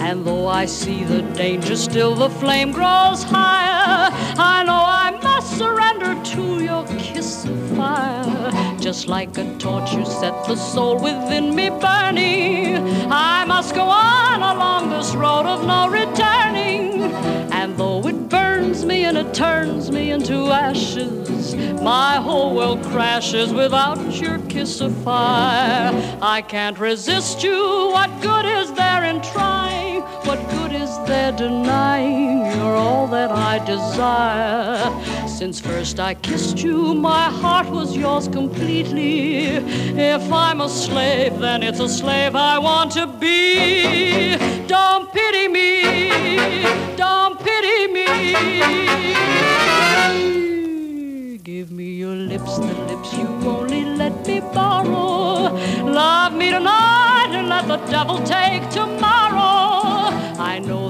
And 0.00 0.24
though 0.24 0.46
I 0.46 0.64
see 0.64 1.04
the 1.04 1.20
danger, 1.42 1.76
still 1.76 2.14
the 2.14 2.30
flame 2.30 2.72
grows 2.72 3.22
higher. 3.22 4.08
I 4.54 4.64
know 4.64 4.82
I 5.04 5.10
must 5.22 5.58
surrender 5.58 6.12
to 6.32 6.64
your 6.64 6.86
kiss 6.98 7.44
of 7.44 7.58
fire. 7.76 8.78
Just 8.80 9.08
like 9.08 9.36
a 9.36 9.44
torch, 9.58 9.92
you 9.92 10.06
set 10.06 10.46
the 10.46 10.56
soul 10.56 10.94
within 11.08 11.54
me 11.54 11.68
burning. 11.68 12.76
I 13.12 13.44
must 13.44 13.74
go 13.74 13.82
on 13.82 14.38
along 14.54 14.88
this 14.88 15.14
road 15.14 15.44
of 15.44 15.66
no 15.66 15.90
returning. 15.90 16.41
And 17.52 17.76
though 17.76 18.06
it 18.06 18.28
burns 18.28 18.84
me 18.84 19.04
and 19.04 19.16
it 19.18 19.34
turns 19.34 19.90
me 19.90 20.10
into 20.10 20.50
ashes, 20.50 21.54
my 21.82 22.16
whole 22.16 22.54
world 22.54 22.82
crashes 22.84 23.52
without 23.52 23.98
your 24.20 24.38
kiss 24.48 24.80
of 24.80 24.96
fire. 24.98 25.92
I 26.22 26.42
can't 26.42 26.78
resist 26.78 27.42
you. 27.42 27.90
What 27.92 28.10
good 28.20 28.46
is 28.46 28.72
there 28.74 29.04
in 29.04 29.20
trying? 29.22 30.02
What 30.26 30.38
good 30.50 30.72
is 30.72 30.96
there 31.06 31.32
denying? 31.32 32.46
You're 32.46 32.76
all 32.76 33.06
that 33.08 33.30
I 33.30 33.58
desire. 33.64 35.21
Since 35.42 35.58
first 35.58 35.98
I 35.98 36.14
kissed 36.14 36.62
you, 36.62 36.94
my 36.94 37.28
heart 37.28 37.68
was 37.68 37.96
yours 37.96 38.28
completely. 38.28 39.46
If 39.46 40.32
I'm 40.32 40.60
a 40.60 40.68
slave, 40.68 41.40
then 41.40 41.64
it's 41.64 41.80
a 41.80 41.88
slave 41.88 42.36
I 42.36 42.58
want 42.58 42.92
to 42.92 43.08
be. 43.08 44.36
Don't 44.68 45.12
pity 45.12 45.48
me. 45.48 45.82
Don't 46.94 47.40
pity 47.40 47.88
me. 47.88 48.06
Give 51.38 51.72
me 51.72 51.94
your 51.94 52.14
lips, 52.14 52.58
the 52.58 52.74
lips 52.90 53.12
you 53.14 53.26
only 53.44 53.84
let 53.84 54.24
me 54.24 54.38
borrow. 54.38 55.50
Love 55.82 56.34
me 56.34 56.52
tonight 56.52 57.30
and 57.32 57.48
let 57.48 57.66
the 57.66 57.78
devil 57.90 58.20
take 58.22 58.70
tomorrow. 58.70 60.12
I 60.38 60.60
know 60.60 60.81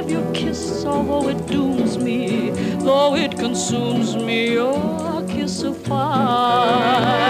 have 0.00 0.10
your 0.10 0.32
kiss, 0.32 0.82
although 0.86 1.28
it 1.28 1.46
dooms 1.46 1.98
me, 1.98 2.48
though 2.78 3.14
it 3.14 3.36
consumes 3.36 4.16
me, 4.16 4.56
oh, 4.58 5.20
your 5.20 5.28
kiss 5.28 5.62
of 5.62 5.76
fire. 5.76 7.20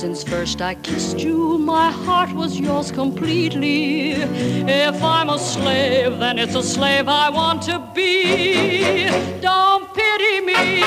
Since 0.00 0.24
first 0.24 0.62
I 0.62 0.76
kissed 0.76 1.18
you, 1.20 1.58
my 1.58 1.90
heart 1.90 2.32
was 2.32 2.58
yours 2.58 2.90
completely. 2.90 4.12
If 4.12 5.02
I'm 5.02 5.28
a 5.28 5.38
slave, 5.38 6.18
then 6.18 6.38
it's 6.38 6.54
a 6.54 6.62
slave 6.62 7.06
I 7.06 7.28
want 7.28 7.60
to 7.64 7.86
be. 7.94 9.04
Don't 9.42 9.92
pity 9.92 10.40
me, 10.40 10.80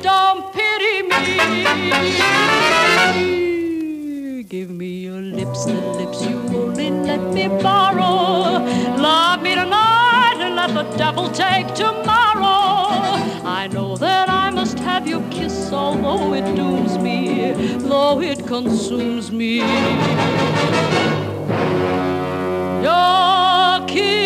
don't 0.00 0.50
pity 0.50 1.02
me. 1.02 1.22
Give 4.44 4.70
me 4.70 5.00
your 5.00 5.20
lips, 5.20 5.66
the 5.66 5.74
lips 5.74 6.22
you 6.24 6.38
only 6.56 6.90
let 6.90 7.20
me 7.34 7.48
borrow. 7.48 8.64
Love 8.96 9.42
me 9.42 9.54
tonight 9.56 10.38
and 10.38 10.56
let 10.56 10.72
the 10.72 10.84
devil 10.96 11.28
take 11.28 11.74
tomorrow. 11.74 12.62
I 13.44 13.68
know 13.70 13.94
that 13.96 14.30
I 14.30 14.48
must 14.48 14.78
have 14.78 15.06
your 15.06 15.22
kiss, 15.30 15.70
although 15.70 16.32
it 16.32 16.46
me, 16.56 16.81
though 17.92 18.22
it 18.22 18.46
consumes 18.46 19.30
me. 19.30 19.58
Your 22.82 23.86
kiss. 23.86 24.21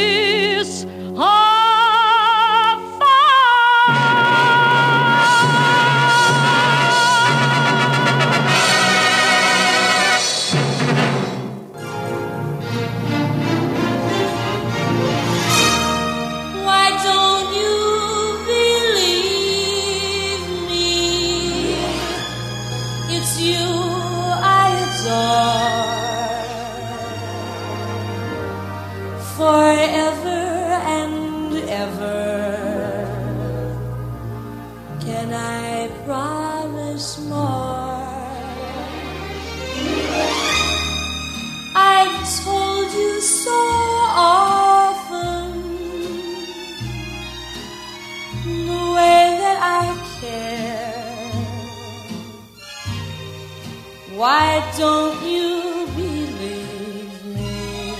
don't 54.77 55.23
you 55.23 55.87
believe 55.95 57.25
me? 57.37 57.95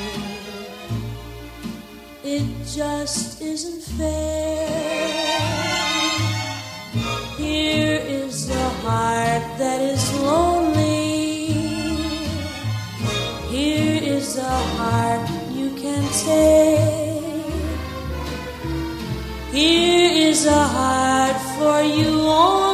It 2.25 2.47
just 2.67 3.41
isn't 3.41 3.83
fair. 3.97 5.07
Here 7.37 8.01
is 8.01 8.51
a 8.51 8.69
heart 8.83 9.59
that 9.59 9.81
is 9.81 10.05
lonely. 10.21 11.53
Here 13.51 14.03
is 14.03 14.37
a 14.39 14.59
heart 14.77 15.31
you 15.53 15.71
can 15.77 16.05
take. 16.25 17.17
Here 19.53 20.31
is 20.31 20.47
a 20.47 20.65
heart 20.77 21.37
for 21.57 21.83
you 21.83 22.21
only. 22.29 22.66